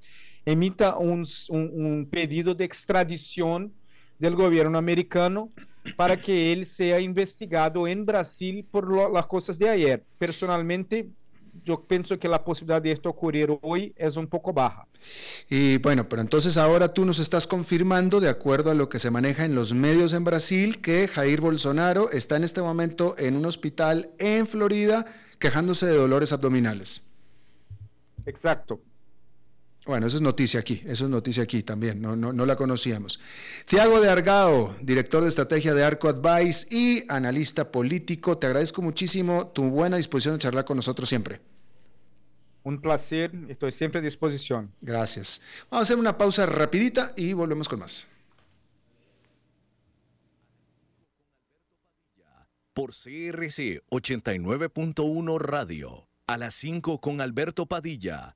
emita 0.46 0.98
un, 0.98 1.26
un, 1.50 1.86
un 1.86 2.10
pedido 2.10 2.56
de 2.56 2.66
extradición 2.66 3.74
del 4.18 4.36
gobierno 4.36 4.78
americano 4.78 5.52
para 5.96 6.22
que 6.22 6.52
él 6.52 6.66
sea 6.66 7.00
investigado 7.00 7.88
en 7.88 8.06
Brasil 8.06 8.66
por 8.70 8.88
lo, 8.88 9.10
las 9.12 9.26
cosas 9.28 9.58
de 9.58 9.70
ayer. 9.70 10.04
Personalmente, 10.18 11.08
yo 11.64 11.84
pienso 11.84 12.18
que 12.20 12.28
la 12.28 12.44
posibilidad 12.44 12.82
de 12.82 12.92
esto 12.92 13.10
ocurrir 13.10 13.58
hoy 13.62 13.94
es 13.96 14.18
un 14.18 14.28
poco 14.28 14.54
baja. 14.54 14.88
Y 15.50 15.78
bueno, 15.78 16.08
pero 16.08 16.22
entonces 16.22 16.58
ahora 16.58 16.90
tú 16.90 17.06
nos 17.06 17.20
estás 17.20 17.48
confirmando, 17.48 18.20
de 18.20 18.30
acuerdo 18.30 18.72
a 18.72 18.74
lo 18.74 18.90
que 18.90 19.00
se 19.00 19.12
maneja 19.12 19.46
en 19.46 19.56
los 19.56 19.74
medios 19.74 20.14
en 20.14 20.24
Brasil, 20.24 20.82
que 20.82 21.08
Jair 21.08 21.42
Bolsonaro 21.42 22.12
está 22.12 22.36
en 22.36 22.44
este 22.44 22.62
momento 22.62 23.16
en 23.18 23.36
un 23.36 23.46
hospital 23.46 24.12
en 24.20 24.48
Florida 24.48 25.06
quejándose 25.40 25.86
de 25.86 25.96
dolores 25.96 26.34
abdominales. 26.34 27.04
Exacto. 28.26 28.82
Bueno, 29.90 30.06
eso 30.06 30.18
es 30.18 30.22
noticia 30.22 30.60
aquí, 30.60 30.84
eso 30.86 31.06
es 31.06 31.10
noticia 31.10 31.42
aquí 31.42 31.64
también, 31.64 32.00
no, 32.00 32.16
no, 32.16 32.32
no 32.32 32.46
la 32.46 32.56
conocíamos. 32.56 33.20
Tiago 33.66 34.00
de 34.00 34.08
Argao, 34.08 34.76
director 34.84 35.24
de 35.24 35.30
estrategia 35.30 35.74
de 35.74 35.84
Arco 35.84 36.08
Advice 36.08 36.68
y 36.70 37.04
analista 37.12 37.72
político, 37.72 38.38
te 38.38 38.46
agradezco 38.46 38.84
muchísimo 38.84 39.48
tu 39.48 39.64
buena 39.64 39.98
disposición 39.98 40.36
de 40.36 40.44
charlar 40.44 40.64
con 40.64 40.76
nosotros 40.76 41.10
siempre. 41.10 41.42
Un 42.62 42.80
placer, 42.80 43.32
estoy 43.48 43.72
siempre 43.72 44.00
a 44.00 44.04
disposición. 44.04 44.72
Gracias. 44.80 45.42
Vamos 45.72 45.80
a 45.80 45.88
hacer 45.88 45.98
una 45.98 46.20
pausa 46.20 46.46
rapidita 46.46 47.12
y 47.18 47.34
volvemos 47.34 47.68
con 47.68 47.80
más. 47.80 48.08
Por 52.76 52.92
CRC 52.92 53.82
89.1 53.90 55.40
Radio, 55.40 56.08
a 56.28 56.38
las 56.38 56.54
5 56.54 57.02
con 57.02 57.22
Alberto 57.22 57.66
Padilla 57.66 58.36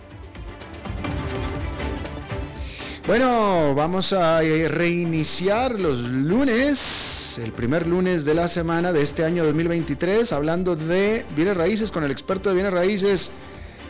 Bueno, 3.11 3.75
vamos 3.75 4.13
a 4.13 4.41
eh, 4.41 4.69
reiniciar 4.69 5.77
los 5.77 6.07
lunes, 6.07 7.41
el 7.43 7.51
primer 7.51 7.85
lunes 7.85 8.23
de 8.23 8.33
la 8.33 8.47
semana 8.47 8.93
de 8.93 9.01
este 9.01 9.25
año 9.25 9.43
2023, 9.43 10.31
hablando 10.31 10.77
de 10.77 11.25
bienes 11.35 11.57
raíces 11.57 11.91
con 11.91 12.05
el 12.05 12.11
experto 12.11 12.47
de 12.47 12.55
bienes 12.55 12.71
raíces, 12.71 13.33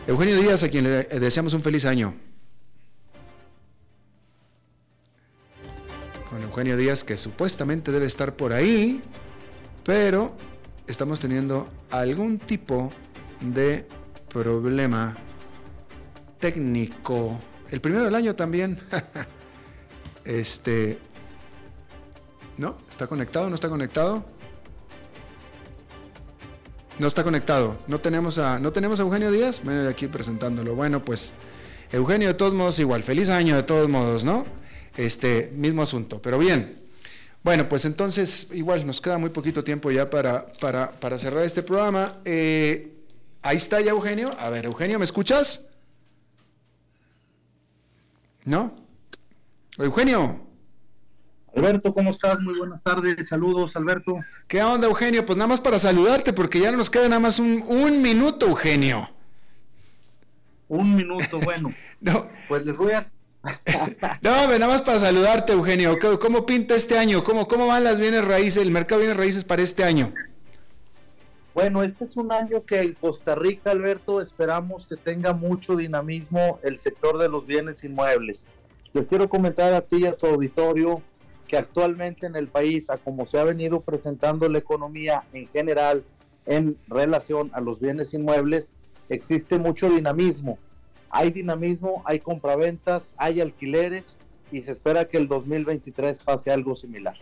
Eugenio 0.08 0.36
Díaz, 0.38 0.64
a 0.64 0.70
quien 0.70 0.86
le 0.86 1.04
deseamos 1.04 1.54
un 1.54 1.62
feliz 1.62 1.86
año. 1.86 2.16
Con 6.28 6.42
Eugenio 6.42 6.76
Díaz, 6.76 7.04
que 7.04 7.16
supuestamente 7.16 7.92
debe 7.92 8.08
estar 8.08 8.36
por 8.36 8.54
ahí, 8.54 9.04
pero 9.84 10.36
estamos 10.88 11.20
teniendo 11.20 11.70
algún 11.92 12.40
tipo 12.40 12.90
de 13.40 13.88
problema 14.30 15.16
técnico. 16.40 17.38
El 17.72 17.80
primero 17.80 18.04
del 18.04 18.16
año 18.16 18.36
también. 18.36 18.78
este. 20.26 21.00
¿No? 22.58 22.78
¿Está 22.90 23.08
conectado? 23.08 23.50
¿No 23.50 23.56
está 23.56 23.70
conectado? 23.70 24.26
No 27.00 27.08
está 27.08 27.24
conectado. 27.24 27.78
No 27.88 28.00
tenemos 28.02 28.38
a, 28.38 28.60
¿no 28.60 28.72
tenemos 28.74 29.00
Eugenio 29.00 29.32
Díaz. 29.32 29.62
Bueno, 29.64 29.88
aquí 29.90 30.08
presentándolo. 30.08 30.76
Bueno, 30.76 31.02
pues 31.02 31.34
Eugenio, 31.92 32.28
de 32.28 32.34
todos 32.34 32.54
modos, 32.54 32.78
igual. 32.80 33.04
Feliz 33.04 33.30
año, 33.30 33.56
de 33.56 33.64
todos 33.64 33.90
modos, 33.90 34.26
¿no? 34.26 34.46
Este 34.98 35.52
mismo 35.56 35.82
asunto. 35.82 36.22
Pero 36.22 36.38
bien. 36.38 36.82
Bueno, 37.42 37.68
pues 37.68 37.86
entonces, 37.86 38.50
igual 38.52 38.86
nos 38.86 39.02
queda 39.02 39.18
muy 39.18 39.32
poquito 39.32 39.64
tiempo 39.64 39.90
ya 39.90 40.10
para, 40.10 40.52
para, 40.60 40.92
para 40.92 41.18
cerrar 41.18 41.44
este 41.44 41.64
programa. 41.64 42.20
Eh, 42.26 42.98
ahí 43.42 43.58
está 43.58 43.80
ya 43.80 43.92
Eugenio. 43.92 44.30
A 44.38 44.50
ver, 44.50 44.66
Eugenio, 44.66 45.00
¿me 45.00 45.06
escuchas? 45.06 45.71
¿No? 48.52 48.76
Eugenio. 49.78 50.46
Alberto, 51.56 51.94
¿cómo 51.94 52.12
estás? 52.12 52.42
Muy 52.42 52.58
buenas 52.60 52.84
tardes. 52.84 53.26
Saludos, 53.26 53.78
Alberto. 53.78 54.20
¿Qué 54.46 54.62
onda, 54.62 54.88
Eugenio? 54.88 55.26
Pues 55.26 55.38
nada 55.38 55.48
más 55.48 55.62
para 55.62 55.80
saludarte, 55.80 56.34
porque 56.34 56.60
ya 56.60 56.70
nos 56.74 56.90
queda 56.90 57.08
nada 57.08 57.22
más 57.22 57.40
un, 57.40 57.64
un 57.66 58.02
minuto, 58.02 58.48
Eugenio. 58.48 59.10
Un 60.68 60.98
minuto, 60.98 61.40
bueno. 61.40 61.74
no. 62.02 62.28
Pues 62.50 62.66
les 62.66 62.76
voy 62.76 62.92
a 62.92 63.10
no, 64.22 64.48
nada 64.48 64.68
más 64.68 64.82
para 64.82 65.00
saludarte, 65.00 65.54
Eugenio. 65.54 65.98
¿Cómo 66.20 66.46
pinta 66.46 66.76
este 66.76 66.98
año? 66.98 67.24
¿Cómo, 67.24 67.48
cómo 67.48 67.68
van 67.68 67.86
las 67.86 68.00
bienes 68.00 68.26
raíces, 68.26 68.62
el 68.62 68.72
mercado 68.72 69.00
de 69.00 69.08
bienes 69.08 69.18
raíces 69.18 69.46
para 69.46 69.62
este 69.62 69.86
año? 69.86 70.14
Bueno, 71.54 71.84
este 71.84 72.06
es 72.06 72.16
un 72.18 72.32
año 72.32 72.64
que 72.66 72.80
en 72.80 72.94
Costa 72.94 73.36
Rica, 73.36 73.72
Alberto, 73.72 74.22
esperamos 74.22 74.88
que 74.88 74.96
tenga 74.96 75.34
mucho 75.34 75.76
dinamismo 75.76 76.60
el 76.64 76.78
sector 76.78 77.18
de 77.18 77.30
los 77.30 77.46
bienes 77.46 77.84
inmuebles. 77.84 78.54
Les 78.94 79.08
quiero 79.08 79.30
comentar 79.30 79.74
a 79.74 79.82
ti 79.82 79.98
y 79.98 80.06
a 80.06 80.14
tu 80.14 80.28
auditorio 80.28 81.02
que 81.48 81.58
actualmente 81.58 82.28
en 82.28 82.36
el 82.36 82.48
país, 82.48 82.90
a 82.90 82.98
como 82.98 83.26
se 83.26 83.38
ha 83.38 83.44
venido 83.44 83.82
presentando 83.82 84.48
la 84.48 84.60
economía 84.60 85.24
en 85.34 85.48
general 85.48 86.04
en 86.46 86.78
relación 86.88 87.52
a 87.54 87.60
los 87.60 87.80
bienes 87.80 88.14
inmuebles, 88.14 88.76
existe 89.10 89.58
mucho 89.58 89.90
dinamismo 89.90 90.58
hay 91.12 91.30
dinamismo, 91.30 92.02
hay 92.06 92.20
compraventas, 92.20 93.12
hay 93.18 93.42
alquileres 93.42 94.18
y 94.52 94.62
se 94.62 94.72
espera 94.72 95.08
que 95.08 95.18
el 95.18 95.28
2023 95.28 96.20
pase 96.20 96.52
algo 96.52 96.74
similar. 96.74 97.16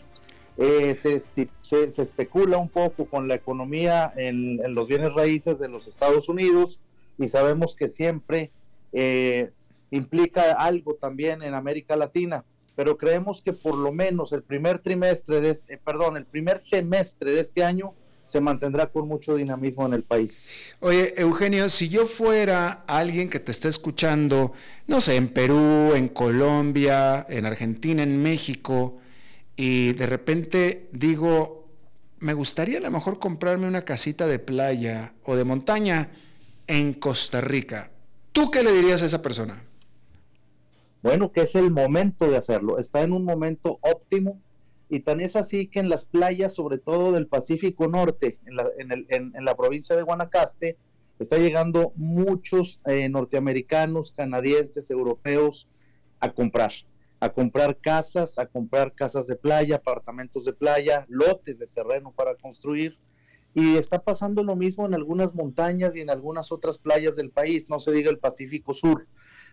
Eh, 0.62 0.94
se, 0.94 1.22
se, 1.62 2.02
especula 2.02 2.58
un 2.58 2.68
poco 2.68 3.06
con 3.06 3.30
la 3.30 3.36
economía 3.36 4.12
en, 4.18 4.60
los 4.76 4.90
bienes 4.90 5.14
raíces 5.14 5.58
de 5.58 5.70
los 5.70 5.88
Estados 5.88 6.28
Unidos 6.28 6.82
y 7.18 7.28
sabemos 7.28 7.78
que 7.78 7.88
siempre 7.88 8.52
eh, 8.92 9.52
implica 9.90 10.52
algo 10.52 10.96
también 10.96 11.44
en 11.44 11.54
América 11.54 11.96
Latina, 11.96 12.44
pero 12.76 12.98
creemos 12.98 13.42
que 13.42 13.54
por 13.54 13.76
lo 13.76 13.94
menos 13.94 14.34
el 14.34 14.44
primer 14.44 14.80
trimestre, 14.80 15.40
de 15.40 15.52
este, 15.52 15.78
perdón, 15.78 16.18
el 16.18 16.26
primer 16.26 16.58
semestre 16.58 17.32
de 17.32 17.40
este 17.40 17.64
año 17.64 17.94
se 18.26 18.42
mantendrá 18.42 18.88
con 18.88 19.08
mucho 19.08 19.38
dinamismo 19.38 19.86
en 19.86 19.94
el 19.94 20.04
país. 20.04 20.50
Oye, 20.82 21.14
Eugenio, 21.16 21.70
si 21.70 21.88
yo 21.88 22.06
fuera 22.06 22.84
alguien 22.86 23.30
que 23.30 23.40
te 23.40 23.54
esté 23.54 23.70
escuchando, 23.70 24.52
no 24.88 25.00
sé, 25.00 25.16
en 25.16 25.30
Perú, 25.30 25.94
en 25.96 26.10
Colombia, 26.10 27.26
en 27.30 27.46
Argentina, 27.46 28.04
en 28.04 28.22
México, 28.22 29.00
y 29.62 29.92
de 29.92 30.06
repente 30.06 30.88
digo, 30.94 31.68
me 32.20 32.32
gustaría 32.32 32.78
a 32.78 32.82
lo 32.82 32.92
mejor 32.92 33.20
comprarme 33.20 33.68
una 33.68 33.84
casita 33.84 34.26
de 34.26 34.40
playa 34.40 35.16
o 35.26 35.36
de 35.36 35.44
montaña 35.44 36.12
en 36.66 36.94
Costa 36.94 37.42
Rica. 37.42 37.92
¿Tú 38.32 38.52
qué 38.52 38.64
le 38.64 38.72
dirías 38.72 39.02
a 39.02 39.08
esa 39.08 39.22
persona? 39.22 39.62
Bueno, 41.04 41.34
que 41.34 41.42
es 41.42 41.56
el 41.56 41.72
momento 41.72 42.30
de 42.30 42.38
hacerlo. 42.38 42.78
Está 42.78 43.02
en 43.02 43.12
un 43.12 43.26
momento 43.26 43.80
óptimo 43.82 44.40
y 44.88 45.02
tan 45.02 45.20
es 45.20 45.36
así 45.36 45.68
que 45.68 45.82
en 45.82 45.90
las 45.90 46.06
playas, 46.06 46.54
sobre 46.54 46.78
todo 46.78 47.12
del 47.12 47.28
Pacífico 47.28 47.90
Norte, 47.90 48.38
en 48.46 48.56
la, 48.56 48.70
en 48.78 49.44
la 49.44 49.58
provincia 49.58 49.94
de 49.94 50.04
Guanacaste, 50.04 50.78
está 51.20 51.38
llegando 51.38 51.92
muchos 51.98 52.80
eh, 52.86 53.10
norteamericanos, 53.10 54.12
canadienses, 54.12 54.90
europeos 54.90 55.68
a 56.22 56.32
comprar, 56.32 56.72
a 57.20 57.30
comprar 57.30 57.78
casas, 57.80 58.40
a 58.40 58.46
comprar 58.46 58.94
casas 58.94 59.28
de 59.28 59.36
playa, 59.36 59.78
apartamentos 59.78 60.46
de 60.46 60.54
playa, 60.54 61.06
lotes 61.10 61.60
de 61.60 61.68
terreno 61.68 62.14
para 62.16 62.36
construir. 62.36 62.98
Y 63.54 63.76
está 63.76 64.04
pasando 64.04 64.44
lo 64.44 64.56
mismo 64.56 64.86
en 64.86 64.94
algunas 64.94 65.34
montañas 65.34 65.96
y 65.96 66.02
en 66.02 66.10
algunas 66.10 66.52
otras 66.52 66.78
playas 66.78 67.16
del 67.16 67.32
país, 67.32 67.70
no 67.70 67.80
se 67.80 67.92
diga 67.92 68.10
el 68.12 68.20
Pacífico 68.20 68.74
Sur. 68.74 69.08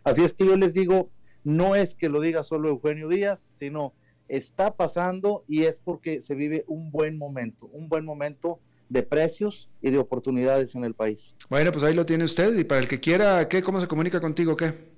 Así 0.04 0.22
es 0.22 0.34
que 0.34 0.46
yo 0.46 0.56
les 0.56 0.74
digo, 0.74 1.10
no 1.42 1.74
es 1.74 1.94
que 1.94 2.08
lo 2.08 2.20
diga 2.20 2.42
solo 2.42 2.68
Eugenio 2.68 3.08
Díaz, 3.08 3.48
sino 3.52 3.94
está 4.28 4.76
pasando 4.76 5.44
y 5.48 5.64
es 5.64 5.80
porque 5.80 6.20
se 6.20 6.34
vive 6.34 6.64
un 6.68 6.90
buen 6.90 7.16
momento, 7.16 7.66
un 7.66 7.88
buen 7.88 8.04
momento 8.04 8.60
de 8.88 9.02
precios 9.02 9.70
y 9.80 9.90
de 9.90 9.98
oportunidades 9.98 10.74
en 10.74 10.84
el 10.84 10.94
país. 10.94 11.34
Bueno, 11.48 11.72
pues 11.72 11.84
ahí 11.84 11.94
lo 11.94 12.06
tiene 12.06 12.24
usted 12.24 12.56
y 12.56 12.64
para 12.64 12.80
el 12.80 12.88
que 12.88 13.00
quiera, 13.00 13.48
¿qué? 13.48 13.62
¿Cómo 13.62 13.80
se 13.80 13.88
comunica 13.88 14.20
contigo? 14.20 14.56
¿Qué? 14.56 14.95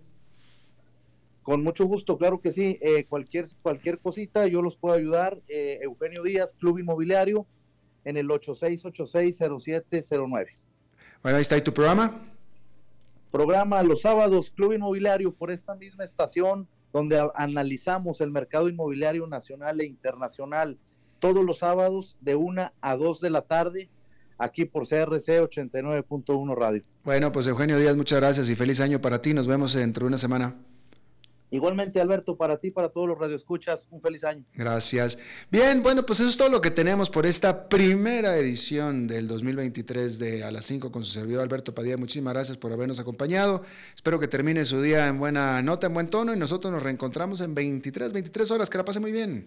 Con 1.49 1.65
mucho 1.65 1.87
gusto, 1.87 2.19
claro 2.19 2.43
que 2.43 2.53
sí. 2.53 2.79
Eh, 2.83 3.07
cualquier, 3.09 3.47
cualquier 3.63 3.99
cosita 4.01 4.47
yo 4.47 4.61
los 4.61 4.77
puedo 4.77 4.95
ayudar. 4.95 5.41
Eh, 5.49 5.79
Eugenio 5.81 6.23
Díaz, 6.23 6.53
Club 6.53 6.79
Inmobiliario, 6.79 7.47
en 8.05 8.19
el 8.19 8.29
86860709. 8.29 10.49
Bueno, 11.23 11.37
ahí 11.37 11.41
está. 11.41 11.57
¿Y 11.57 11.63
tu 11.63 11.73
programa? 11.73 12.21
programa 13.31 13.83
los 13.83 14.03
sábados 14.03 14.51
Club 14.51 14.75
Inmobiliario 14.75 15.33
por 15.33 15.51
esta 15.51 15.75
misma 15.75 16.05
estación 16.05 16.69
donde 16.93 17.27
analizamos 17.35 18.21
el 18.21 18.31
mercado 18.31 18.69
inmobiliario 18.69 19.27
nacional 19.27 19.81
e 19.81 19.87
internacional 19.87 20.77
todos 21.19 21.43
los 21.43 21.61
sábados 21.61 22.19
de 22.21 22.35
una 22.35 22.75
a 22.83 22.95
dos 22.97 23.23
de 23.23 23.31
la 23.31 23.41
tarde 23.41 23.89
aquí 24.37 24.67
por 24.67 24.87
CRC 24.87 25.41
89.1 25.41 26.55
Radio. 26.55 26.83
Bueno, 27.05 27.33
pues 27.33 27.47
Eugenio 27.47 27.79
Díaz, 27.79 27.97
muchas 27.97 28.21
gracias 28.21 28.51
y 28.51 28.55
feliz 28.55 28.81
año 28.81 29.01
para 29.01 29.23
ti. 29.23 29.33
Nos 29.33 29.47
vemos 29.47 29.73
dentro 29.73 30.05
de 30.05 30.09
una 30.09 30.19
semana. 30.19 30.55
Igualmente, 31.51 32.01
Alberto, 32.01 32.37
para 32.37 32.59
ti, 32.59 32.71
para 32.71 32.91
todos 32.91 33.09
los 33.09 33.19
radioescuchas, 33.19 33.89
un 33.91 34.01
feliz 34.01 34.25
año. 34.25 34.45
Gracias. 34.55 35.19
Bien, 35.51 35.83
bueno, 35.83 36.05
pues 36.05 36.21
eso 36.21 36.29
es 36.29 36.37
todo 36.37 36.51
lo 36.51 36.61
que 36.61 36.71
tenemos 36.71 37.11
por 37.11 37.27
esta 37.27 37.69
primera 37.69 38.37
edición 38.37 39.07
del 39.07 39.27
2023 39.29 40.19
de 40.19 40.45
A 40.45 40.51
las 40.51 40.67
5 40.67 40.93
con 40.93 41.05
su 41.05 41.13
servidor 41.13 41.43
Alberto 41.43 41.75
Padilla. 41.75 41.97
Muchísimas 41.97 42.35
gracias 42.35 42.59
por 42.59 42.73
habernos 42.73 42.99
acompañado. 42.99 43.63
Espero 43.95 44.21
que 44.21 44.29
termine 44.29 44.65
su 44.65 44.83
día 44.83 45.07
en 45.07 45.19
buena 45.19 45.63
nota, 45.63 45.87
en 45.87 45.95
buen 45.95 46.09
tono 46.09 46.35
y 46.35 46.39
nosotros 46.39 46.73
nos 46.73 46.83
reencontramos 46.83 47.41
en 47.41 47.55
23, 47.55 48.13
23 48.13 48.51
horas. 48.51 48.71
Que 48.71 48.79
la 48.79 48.85
pase 48.85 49.01
muy 49.01 49.13
bien. 49.13 49.47